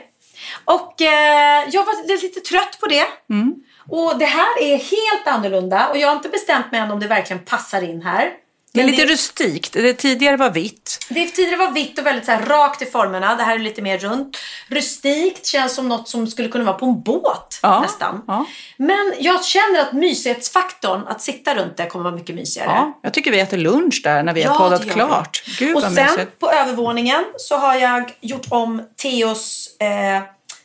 Och 0.66 1.02
eh, 1.02 1.66
jag 1.72 1.86
var 1.86 2.22
lite 2.22 2.40
trött 2.40 2.78
på 2.80 2.86
det. 2.88 3.06
Mm. 3.30 3.54
Och 3.90 4.18
det 4.20 4.26
här 4.26 4.62
är 4.62 4.78
helt 4.78 5.28
annorlunda 5.28 5.88
och 5.88 5.98
jag 5.98 6.08
har 6.08 6.16
inte 6.16 6.30
bestämt 6.30 6.72
mig 6.72 6.82
än 6.82 6.92
om 6.92 7.00
det 7.00 7.08
verkligen 7.08 7.46
passar 7.46 7.82
in 7.82 8.02
här. 8.02 8.30
Det 8.72 8.80
är 8.80 8.84
Men 8.84 8.92
lite 8.92 9.06
det, 9.06 9.14
rustikt. 9.14 9.74
Det 9.74 9.94
tidigare 9.94 10.38
var 10.38 10.50
vitt. 10.50 10.98
det 11.10 11.26
tidigare 11.28 11.58
var 11.58 11.72
vitt 11.72 12.00
och 12.00 12.06
väldigt 12.06 12.26
så 12.26 12.32
här 12.32 12.46
rakt 12.46 12.82
i 12.82 12.86
formerna. 12.86 13.36
Det 13.36 13.44
här 13.44 13.56
är 13.56 13.60
lite 13.60 13.82
mer 13.82 13.98
runt. 13.98 14.38
Rustikt 14.68 15.46
känns 15.46 15.76
som 15.76 15.88
något 15.90 16.10
som 16.10 16.28
skulle 16.28 16.48
kunna 16.50 16.64
vara 16.64 16.76
på 16.78 16.86
en 16.86 17.02
båt 17.04 17.60
Ja, 17.62 17.80
nästan. 17.82 18.24
ja. 18.28 18.46
Men 18.78 19.14
jag 19.20 19.46
känner 19.46 19.80
att 19.82 19.94
mysighetsfaktorn, 19.94 21.08
att 21.08 21.22
sitta 21.22 21.56
runt 21.56 21.78
det 21.78 21.86
kommer 21.86 22.04
vara 22.04 22.16
mycket 22.16 22.36
mysigare. 22.36 22.68
Ja, 22.70 23.00
jag 23.04 23.14
tycker 23.14 23.32
vi 23.32 23.40
äter 23.40 23.58
lunch 23.58 24.02
där 24.04 24.24
när 24.24 24.34
vi 24.34 24.44
har 24.44 24.54
Ja, 24.56 24.60
poddat 24.60 24.82
det 24.82 24.88
gör 24.88 24.94
klart. 24.94 25.44
Gud 25.60 25.76
och 25.76 25.82
sen 25.82 25.94
mysigt. 25.94 26.40
på 26.40 26.52
övervåningen 26.52 27.24
så 27.38 27.58
har 27.58 27.76
jag 27.76 28.12
gjort 28.22 28.46
om 28.50 28.82
Theos 29.02 29.70
eh, 29.80 30.24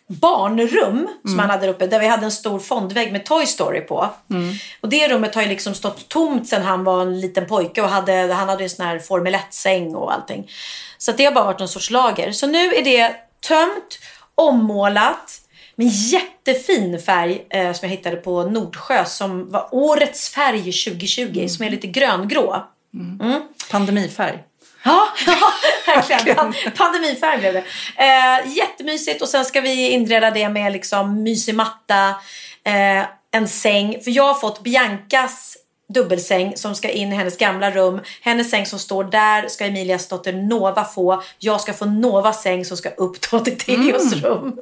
barnrum 0.09 1.09
som 1.23 1.31
Mm. 1.33 1.39
han 1.41 1.51
hade 1.51 1.69
uppe. 1.69 1.87
Där 1.87 2.01
vi 2.01 2.07
hade 2.07 2.25
en 2.25 2.33
stor 2.33 2.59
fondvägg 2.59 3.13
med 3.13 3.25
Toy 3.27 3.47
Story 3.47 3.81
på. 3.81 4.09
Mm. 4.31 4.55
Och 4.81 4.89
det 4.89 5.09
rummet 5.09 5.35
har 5.35 5.43
ju 5.43 5.49
liksom 5.49 5.75
stått 5.75 6.09
tomt 6.09 6.49
sen 6.49 6.63
han 6.63 6.85
var 6.85 7.03
en 7.03 7.21
liten 7.21 7.47
pojke 7.47 7.83
och 7.83 7.89
hade, 7.89 8.13
han 8.35 8.49
hade 8.49 8.65
en 8.65 8.71
sån 8.71 8.87
här 8.87 8.99
Formel 8.99 9.35
1-säng 9.35 9.95
och 9.95 10.13
allting. 10.13 10.51
Så 10.99 11.11
att 11.11 11.17
det 11.17 11.25
har 11.25 11.33
bara 11.33 11.45
varit 11.45 11.59
någon 11.59 11.69
sorts 11.69 11.91
lager. 11.91 12.33
Så 12.33 12.47
nu 12.47 12.75
är 12.75 12.85
det 12.85 13.15
tömt, 13.49 13.99
ommålat. 14.35 15.41
Med 15.77 15.87
jättefin 15.87 16.99
färg 17.03 17.47
eh, 17.51 17.73
som 17.73 17.89
jag 17.89 17.97
hittade 17.97 18.17
på 18.17 18.43
Nordsjö 18.43 19.05
som 19.05 19.51
var 19.51 19.69
årets 19.73 20.29
färg 20.29 20.59
2020 20.59 21.33
Mm. 21.37 21.49
som 21.49 21.65
är 21.67 21.71
lite 21.71 21.87
gröngrå. 21.87 22.63
Pandemifärg. 23.71 24.39
Ja, 24.85 25.09
ja 25.27 25.37
verkligen. 25.95 26.37
Pan- 26.37 26.55
Pandemifärg 26.77 27.39
blev 27.39 27.53
det. 27.53 27.65
Eh, 27.97 28.53
jättemysigt 28.57 29.23
och 29.23 29.29
sen 29.29 29.45
ska 29.45 29.61
vi 29.61 29.89
inreda 29.91 30.31
det 30.31 30.49
med 30.49 30.73
liksom 30.73 31.23
mysig 31.23 31.55
matta, 31.55 32.09
eh, 32.65 33.05
en 33.33 33.49
säng. 33.49 34.01
För 34.05 34.11
jag 34.11 34.25
har 34.25 34.35
fått 34.35 34.61
Biancas 34.63 35.57
dubbelsäng 35.95 36.57
som 36.57 36.75
ska 36.75 36.89
in 36.91 37.13
i 37.13 37.17
hennes 37.17 37.37
gamla 37.39 37.71
rum. 37.71 38.01
Hennes 38.23 38.51
säng 38.51 38.67
som 38.67 38.79
står 38.79 39.05
där 39.05 39.49
ska 39.49 39.67
Emilias 39.67 40.09
dotter 40.09 40.33
Nova 40.33 40.85
få. 40.85 41.23
Jag 41.39 41.61
ska 41.61 41.73
få 41.73 41.85
Novas 41.85 42.43
säng 42.43 42.65
som 42.65 42.77
ska 42.77 42.89
upp 42.91 43.31
då 43.31 43.41
till 43.41 43.59
Theos 43.59 44.13
rum. 44.13 44.57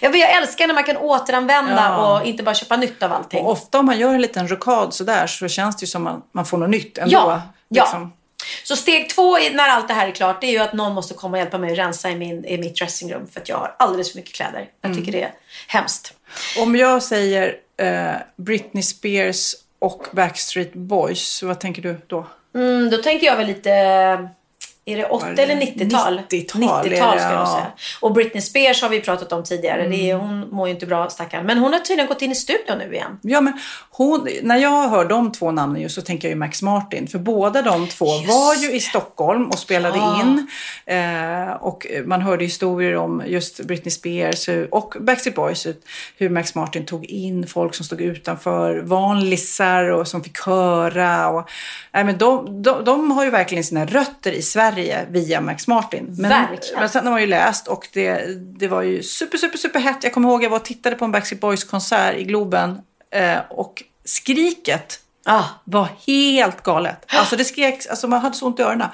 Jag, 0.00 0.16
jag 0.16 0.30
älskar 0.36 0.66
när 0.66 0.74
man 0.74 0.84
kan 0.84 0.96
återanvända 0.96 1.74
Ja. 1.96 2.18
och 2.20 2.26
inte 2.26 2.42
bara 2.42 2.54
köpa 2.54 2.76
nytt 2.76 3.02
av 3.02 3.12
allting. 3.12 3.44
Och 3.44 3.50
ofta 3.52 3.78
om 3.78 3.86
man 3.86 3.98
gör 3.98 4.14
en 4.14 4.20
liten 4.20 4.48
rokad 4.48 4.94
sådär 4.94 5.26
så 5.26 5.48
känns 5.48 5.76
det 5.76 5.82
ju 5.82 5.86
som 5.86 6.06
att 6.06 6.20
man 6.32 6.46
får 6.46 6.58
något 6.58 6.70
nytt 6.70 6.98
ändå. 6.98 7.12
Ja, 7.12 7.42
ja. 7.68 8.10
Så 8.64 8.76
steg 8.76 9.08
två 9.08 9.38
när 9.52 9.68
allt 9.68 9.88
det 9.88 9.94
här 9.94 10.08
är 10.08 10.12
klart 10.12 10.40
det 10.40 10.46
är 10.46 10.52
ju 10.52 10.58
att 10.58 10.72
någon 10.72 10.92
måste 10.92 11.14
komma 11.14 11.36
och 11.36 11.38
hjälpa 11.38 11.58
mig 11.58 11.72
att 11.72 11.78
rensa 11.78 12.10
i, 12.10 12.16
min, 12.16 12.44
i 12.44 12.58
mitt 12.58 12.76
dressingrum 12.76 13.26
för 13.32 13.40
att 13.40 13.48
jag 13.48 13.56
har 13.56 13.74
alldeles 13.78 14.12
för 14.12 14.18
mycket 14.18 14.34
kläder. 14.34 14.68
Jag 14.80 14.94
tycker 14.94 15.12
det 15.12 15.22
är 15.22 15.32
hemskt. 15.68 16.14
Om 16.58 16.76
jag 16.76 17.02
säger 17.02 17.56
eh, 17.76 18.14
Britney 18.36 18.82
Spears 18.82 19.54
och 19.78 20.06
Backstreet 20.12 20.72
Boys, 20.72 21.42
vad 21.42 21.60
tänker 21.60 21.82
du 21.82 22.00
då? 22.06 22.26
Mm, 22.54 22.90
då 22.90 22.96
tänker 22.96 23.26
jag 23.26 23.36
väl 23.36 23.46
lite... 23.46 23.70
Är 24.84 24.96
det 24.96 25.04
80 25.04 25.24
Vad 25.24 25.32
är 25.32 25.36
det? 25.36 25.42
eller 25.42 25.54
90-tal? 25.54 26.20
90-tal 26.30 26.62
90-tal 26.62 26.86
är 26.86 26.90
det, 26.90 26.96
ska 26.96 27.04
jag 27.06 27.32
ja. 27.40 27.46
säga. 27.46 27.66
Och 28.00 28.12
Britney 28.12 28.40
Spears 28.42 28.82
har 28.82 28.88
vi 28.88 29.00
pratat 29.00 29.32
om 29.32 29.44
tidigare. 29.44 29.80
Det 29.80 29.86
Mm. 29.86 30.00
är, 30.10 30.14
hon 30.14 30.48
mår 30.50 30.68
ju 30.68 30.74
inte 30.74 30.86
bra 30.86 31.08
stackarn. 31.10 31.46
Men 31.46 31.58
hon 31.58 31.72
har 31.72 31.80
tydligen 31.80 32.06
gått 32.08 32.22
in 32.22 32.32
i 32.32 32.34
studion 32.34 32.78
nu 32.78 32.94
igen. 32.94 33.18
Ja, 33.22 33.40
men 33.40 33.52
hon, 33.90 34.28
när 34.42 34.56
jag 34.56 34.88
hör 34.88 35.04
de 35.04 35.32
två 35.32 35.50
namnen 35.50 35.82
just 35.82 35.94
så 35.94 36.02
tänker 36.02 36.28
jag 36.28 36.32
ju 36.32 36.38
Max 36.38 36.62
Martin. 36.62 37.06
För 37.08 37.18
båda 37.18 37.62
de 37.62 37.86
två 37.88 38.06
Just 38.06 38.28
var 38.28 38.54
ju 38.54 38.72
i 38.72 38.80
Stockholm 38.80 39.48
och 39.48 39.58
spelade 39.58 39.98
Ja. 39.98 40.20
in. 40.20 40.46
Eh, 40.86 41.50
och 41.52 41.86
man 42.04 42.22
hörde 42.22 42.44
historier 42.44 42.96
om 42.96 43.22
just 43.26 43.60
Britney 43.60 43.90
Spears 43.90 44.48
och 44.70 44.94
Backstreet 45.00 45.36
Boys. 45.36 45.66
Hur 46.16 46.28
Max 46.28 46.54
Martin 46.54 46.86
tog 46.86 47.04
in 47.06 47.46
folk 47.46 47.74
som 47.74 47.84
stod 47.84 48.00
utanför, 48.00 48.78
vanlisar 48.80 49.90
och 49.90 50.08
som 50.08 50.24
fick 50.24 50.40
höra. 50.40 51.28
Och, 51.28 51.48
nej, 51.92 52.04
men 52.04 52.18
de, 52.18 52.62
de, 52.62 52.84
de 52.84 53.10
har 53.10 53.24
ju 53.24 53.30
verkligen 53.30 53.64
sina 53.64 53.86
rötter 53.86 54.32
i 54.32 54.42
Sverige 54.42 54.69
via 55.10 55.40
Max 55.40 55.66
Martin. 55.66 56.14
Men, 56.18 56.30
Verkligen. 56.30 56.80
men 56.80 56.88
sen 56.88 57.04
har 57.04 57.12
man 57.12 57.20
ju 57.20 57.26
läst 57.26 57.68
och 57.68 57.88
det, 57.92 58.24
det 58.58 58.68
var 58.68 58.82
ju 58.82 59.02
super, 59.02 59.38
super, 59.38 59.58
super 59.58 59.80
hett. 59.80 60.04
Jag 60.04 60.12
kommer 60.12 60.28
ihåg 60.28 60.44
jag 60.44 60.50
var 60.50 60.58
och 60.58 60.64
tittade 60.64 60.96
på 60.96 61.04
en 61.04 61.12
Backstreet 61.12 61.40
Boys 61.40 61.64
konsert 61.64 62.16
i 62.16 62.24
Globen 62.24 62.80
eh, 63.10 63.38
och 63.50 63.82
skriket 64.04 65.00
Ah. 65.24 65.42
var 65.64 65.88
helt 66.06 66.62
galet. 66.62 67.04
Alltså 67.08 67.36
det 67.36 67.44
skrek, 67.44 67.86
alltså 67.90 68.08
man 68.08 68.20
hade 68.20 68.34
så 68.36 68.46
ont 68.46 68.60
i 68.60 68.62
öronen. 68.62 68.88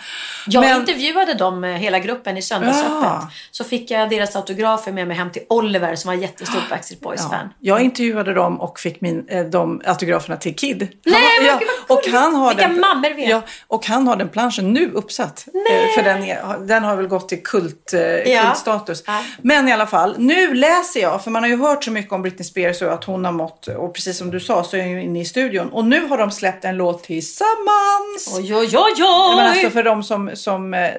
Jag 0.47 0.61
Men- 0.61 0.81
intervjuade 0.81 1.35
dem, 1.35 1.65
eh, 1.65 1.71
hela 1.71 1.99
gruppen, 1.99 2.37
i 2.37 2.43
Söndagsöppet. 2.43 2.91
Ja. 3.03 3.31
Så 3.51 3.65
fick 3.65 3.91
jag 3.91 4.11
deras 4.11 4.37
autografer 4.37 4.93
med 4.93 5.09
mig 5.09 5.17
hem 5.17 5.31
till 5.33 5.43
Oliver 5.49 5.97
som 5.97 6.09
var 6.09 6.15
jättestort 6.15 6.69
Backstreet 6.71 7.01
Ja. 7.03 7.09
Boys-fan. 7.11 7.49
Jag 7.61 7.81
intervjuade 7.81 8.35
dem 8.35 8.61
och 8.61 8.79
fick 8.81 9.01
min, 9.01 9.29
eh, 9.29 9.45
de 9.45 9.83
autograferna 9.85 10.37
till 10.37 10.57
Kid. 10.57 10.83
Han 10.83 11.13
Nej, 11.13 11.23
men 11.41 11.47
ja, 11.47 11.61
och 11.95 12.03
han 12.13 12.35
har 12.35 12.49
Vilka 12.49 12.69
den, 12.69 12.81
mammor 12.81 13.15
vi 13.17 13.25
är. 13.25 13.31
ja, 13.31 13.43
Och 13.67 13.87
han 13.87 14.07
har 14.09 14.17
den 14.17 14.29
planschen 14.29 14.73
nu 14.73 14.91
uppsatt. 14.91 15.45
Eh, 15.71 15.95
För 15.95 16.03
den, 16.03 16.25
är, 16.25 16.59
den 16.67 16.85
har 16.85 16.97
väl 16.97 17.07
gått 17.07 17.29
till 17.29 17.43
kult, 17.43 17.91
Ja. 18.27 18.43
kultstatus. 18.43 19.03
Ja. 19.07 19.23
Men 19.43 19.69
i 19.69 19.73
alla 19.73 19.87
fall, 19.87 20.15
nu 20.19 20.55
läser 20.55 21.01
jag, 21.01 21.25
för 21.25 21.31
man 21.31 21.43
har 21.43 21.51
ju 21.51 21.57
hört 21.57 21.85
så 21.85 21.91
mycket 21.91 22.13
om 22.13 22.23
Britney 22.23 22.45
Spears 22.45 22.83
och 22.83 22.93
att 22.93 23.05
hon 23.05 23.25
har 23.25 23.33
mått, 23.33 23.67
och 23.67 23.95
precis 23.95 24.19
som 24.19 24.31
du 24.31 24.41
sa 24.41 24.65
så 24.65 24.77
är 24.77 24.81
hon 24.83 24.91
ju 24.91 25.03
inne 25.03 25.21
i 25.21 25.25
studion. 25.25 25.69
Och 25.69 25.85
nu 25.85 26.09
har 26.09 26.16
de 26.19 26.31
släppt 26.31 26.65
en 26.65 26.77
låt 26.77 27.03
tillsammans. 27.05 28.35
Oj, 28.37 28.55
oj, 28.55 28.71
oj, 28.77 29.03
oj! 29.03 29.37
Men 29.37 29.47
alltså 29.47 29.71
för 29.71 29.83
de 29.83 30.03
som, 30.03 30.31
som 30.35 30.75
eh, 30.75 30.91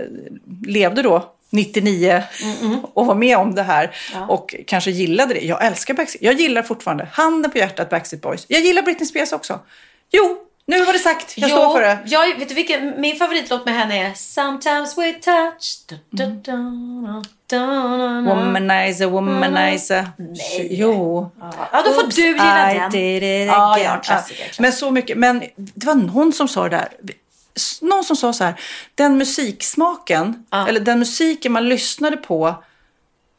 levde 0.65 1.01
då 1.01 1.33
99 1.49 2.23
och 2.93 3.05
var 3.05 3.15
med 3.15 3.37
om 3.37 3.55
det 3.55 3.63
här 3.63 3.95
och 4.29 4.55
kanske 4.67 4.91
gillade 4.91 5.33
det. 5.33 5.39
Jag 5.39 5.65
älskar 5.65 5.93
Backstreet 5.93 6.23
Jag 6.23 6.33
gillar 6.41 6.63
fortfarande, 6.63 7.07
handen 7.11 7.51
på 7.51 7.57
hjärtat, 7.57 7.89
Backstreet 7.89 8.21
Boys. 8.21 8.45
Jag 8.47 8.61
gillar 8.61 8.81
Britney 8.81 9.05
Spears 9.05 9.31
också. 9.31 9.59
Jo, 10.11 10.37
nu 10.65 10.85
var 10.85 10.93
det 10.93 10.99
sagt. 10.99 11.37
Jag 11.37 11.49
står 11.49 11.73
för 11.73 11.81
det. 11.81 11.99
Jag, 12.05 12.39
vet 12.39 12.49
du 12.49 12.55
vilken, 12.55 13.01
min 13.01 13.15
favoritlåt 13.15 13.65
med 13.65 13.73
henne 13.73 14.07
är 14.07 14.13
Sometimes 14.13 14.97
we 14.97 15.13
touch. 15.13 15.85
Da, 15.87 15.95
da, 16.09 16.25
da, 16.25 17.23
Womanizer, 17.53 19.05
womanizer. 19.05 20.07
Jo. 20.69 21.29
Ja, 21.71 21.81
då 21.85 21.91
får 21.93 22.03
Oops, 22.03 22.15
du 22.15 22.21
gilla 22.21 22.73
I 22.75 22.79
den. 22.79 22.91
did 22.91 23.23
it 23.23 23.47
Ja, 23.47 23.73
again. 23.73 23.85
ja, 23.85 23.97
klassiker, 24.03 24.35
klassiker. 24.43 24.61
Men 24.61 24.73
så 24.73 24.91
mycket. 24.91 25.17
Men 25.17 25.43
det 25.55 25.87
var 25.87 25.95
någon 25.95 26.33
som 26.33 26.47
sa 26.47 26.63
det 26.63 26.69
där. 26.69 26.87
Någon 27.81 28.03
som 28.03 28.15
sa 28.15 28.33
så 28.33 28.43
här. 28.43 28.59
Den 28.95 29.17
musiksmaken, 29.17 30.45
eller 30.67 30.79
den 30.79 30.99
musiken 30.99 31.51
man 31.51 31.69
lyssnade 31.69 32.17
på 32.17 32.63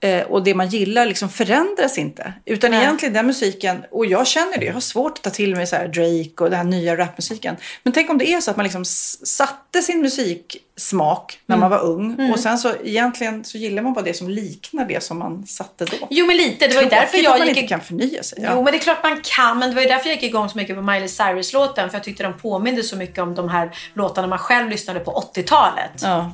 eh, 0.01 0.23
och 0.23 0.45
det 0.45 0.55
man 0.55 0.69
gillar 0.69 1.07
liksom 1.07 1.29
förändras 1.29 1.99
inte. 1.99 2.33
Utan 2.45 2.75
egentligen 2.75 3.13
den 3.13 3.27
musiken, 3.27 3.85
och 3.91 4.07
jag 4.07 4.27
känner 4.27 4.59
det, 4.59 4.67
jag 4.67 4.73
har 4.73 4.81
svårt 4.81 5.19
att 5.19 5.23
ta 5.23 5.31
till 5.31 5.57
mig 5.57 5.67
så 5.67 5.77
Drake 5.77 6.45
och 6.45 6.51
den 6.51 6.59
här 6.59 6.65
nya 6.65 6.97
rapmusiken. 6.97 7.57
Men 7.83 7.93
tänk 7.93 8.11
om 8.11 8.19
det 8.19 8.33
är 8.33 8.41
så 8.41 8.51
att 8.51 8.57
man 8.57 8.65
liksom 8.65 8.85
satte 8.85 9.83
sin 9.83 10.01
musiksmak 10.03 11.39
när 11.47 11.57
man 11.57 11.71
var 11.71 11.81
ung 11.81 12.31
och 12.33 12.41
sen 12.41 12.59
så 12.59 12.75
egentligen 12.85 13.45
så 13.45 13.59
gillar 13.59 13.83
man 13.83 13.93
bara 13.93 14.05
det 14.05 14.15
som 14.15 14.29
liknar 14.29 14.85
det 14.85 15.03
som 15.03 15.19
man 15.19 15.47
satte 15.47 15.85
då. 15.85 16.07
Jo, 16.11 16.27
men 16.27 16.37
lite. 16.37 16.69
Det 16.69 16.75
var 16.75 16.83
ju 16.83 16.89
därför 16.89 17.19
jag 17.19 17.33
att 17.33 17.39
man 17.39 17.49
gick... 17.49 17.57
inte 17.57 17.69
kan 17.69 17.81
förnya 17.81 18.23
sig. 18.23 18.39
Ja. 18.43 18.51
Jo, 18.55 18.63
men 18.63 18.73
det 18.73 18.79
är 18.79 18.83
klart 18.83 19.03
man 19.03 19.21
kan. 19.25 19.59
Men 19.59 19.69
det 19.69 19.75
var 19.75 19.83
ju 19.83 19.89
därför 19.89 20.09
jag 20.09 20.15
gick 20.15 20.31
igång 20.31 20.49
så 20.49 20.59
mycket 20.59 20.77
på 20.77 20.83
Miley 20.83 21.09
Cyrus-låten. 21.09 21.91
För 21.91 21.97
jag 21.97 22.05
tyckte 22.05 22.23
de 22.23 22.39
påminde 22.39 22.83
så 22.83 22.97
mycket 22.97 23.19
om 23.19 23.35
de 23.35 23.49
här 23.49 23.71
låtarna 23.95 24.29
man 24.29 24.39
själv 24.39 24.71
lyssnade 24.71 25.01
på 25.01 25.31
80-talet. 25.35 26.03
Ja. 26.03 26.33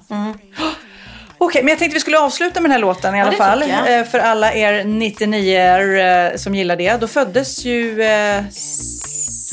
Okej, 1.44 1.62
men 1.62 1.68
jag 1.68 1.78
tänkte 1.78 1.94
vi 1.94 2.00
skulle 2.00 2.18
avsluta 2.18 2.60
med 2.60 2.70
den 2.70 2.72
här 2.72 2.78
låten 2.78 3.14
i 3.14 3.20
alla 3.20 3.30
det 3.30 3.36
fall. 3.36 3.62
Eh, 3.62 4.04
För 4.04 4.18
alla 4.18 4.52
er 4.54 4.84
99 4.84 5.58
eh, 5.60 6.36
som 6.36 6.54
gillar 6.54 6.76
det. 6.76 7.00
Då 7.00 7.06
föddes 7.06 7.64
ju 7.64 8.02
eh, 8.02 8.42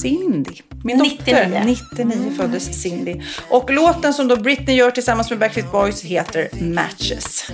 Cindy. 0.02 0.52
Min 0.84 0.98
99. 0.98 1.36
dotter. 1.36 1.64
99 1.66 2.34
föddes 2.38 2.82
Cindy. 2.82 3.22
Och 3.50 3.70
låten 3.70 4.14
som 4.14 4.28
då 4.28 4.36
Britney 4.36 4.76
gör 4.76 4.92
tillsammans 4.92 5.30
med 5.30 5.40
Backstreet 5.40 5.72
Boys 5.72 6.04
heter 6.04 6.50
Matches. 6.62 7.46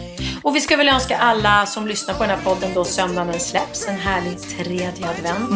Och 0.43 0.55
vi 0.55 0.61
ska 0.61 0.77
väl 0.77 0.89
önska 0.89 1.17
alla 1.17 1.65
som 1.65 1.88
lyssnar 1.88 2.13
på 2.13 2.23
den 2.23 2.29
här 2.29 2.43
podden 2.43 2.69
då 2.73 2.83
söndagen 2.83 3.39
släpps 3.39 3.88
en 3.88 3.95
härlig 3.99 4.39
tredje 4.39 5.09
advent. 5.09 5.49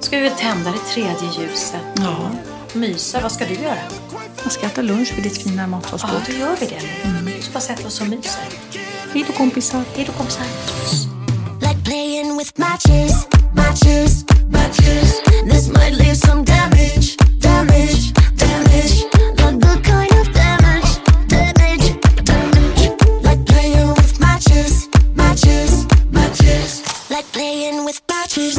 Ska 0.00 0.16
vi 0.16 0.22
väl 0.22 0.32
tända 0.32 0.70
det 0.70 0.78
tredje 0.94 1.28
ljuset 1.40 1.80
Ja. 1.96 2.30
Mysa. 2.74 3.20
Vad 3.20 3.32
ska 3.32 3.44
du 3.46 3.54
göra? 3.54 3.78
Jag 4.42 4.52
ska 4.52 4.66
äta 4.66 4.82
lunch 4.82 5.12
vid 5.16 5.22
ditt 5.24 5.42
fina 5.42 5.62
Ja, 5.62 5.66
matsalsbord. 5.66 6.20
då 6.26 6.32
gör 6.32 6.56
vi 6.60 6.66
det 6.66 6.78
nu. 7.24 7.32
Vi 7.36 7.42
ska 7.42 7.52
bara 7.52 7.60
sätta 7.60 7.86
oss 7.86 8.00
och 8.00 8.06
mysa. 8.06 8.38
Hej 9.14 9.24
då 9.26 9.32
kompisar. 9.32 9.82
Hej 9.94 10.04
då 10.04 10.12
kompisar. 10.12 10.44
Like 11.60 11.84
playing 11.84 12.36
with 12.38 12.52
matches, 12.56 13.26
matches, 13.54 14.24
matches. 14.52 15.22
This 15.50 15.68
might 15.68 15.92
leave 15.98 16.14
some 16.16 16.44
damage, 16.44 17.16
damage, 17.40 18.12
damage. 18.36 19.04
Not 19.38 19.60
the 19.60 19.82
kind 19.90 20.12
of 20.20 20.34
damage, 20.34 20.90
damage, 21.28 21.94
damage. 22.24 22.90
Like 23.22 23.44
playing 23.46 23.88
with 23.94 24.20
matches, 24.20 24.88
matches, 25.14 25.86
matches. 26.12 26.82
Like 27.10 27.26
playing 27.32 27.84
with 27.84 28.00
matches. 28.08 28.58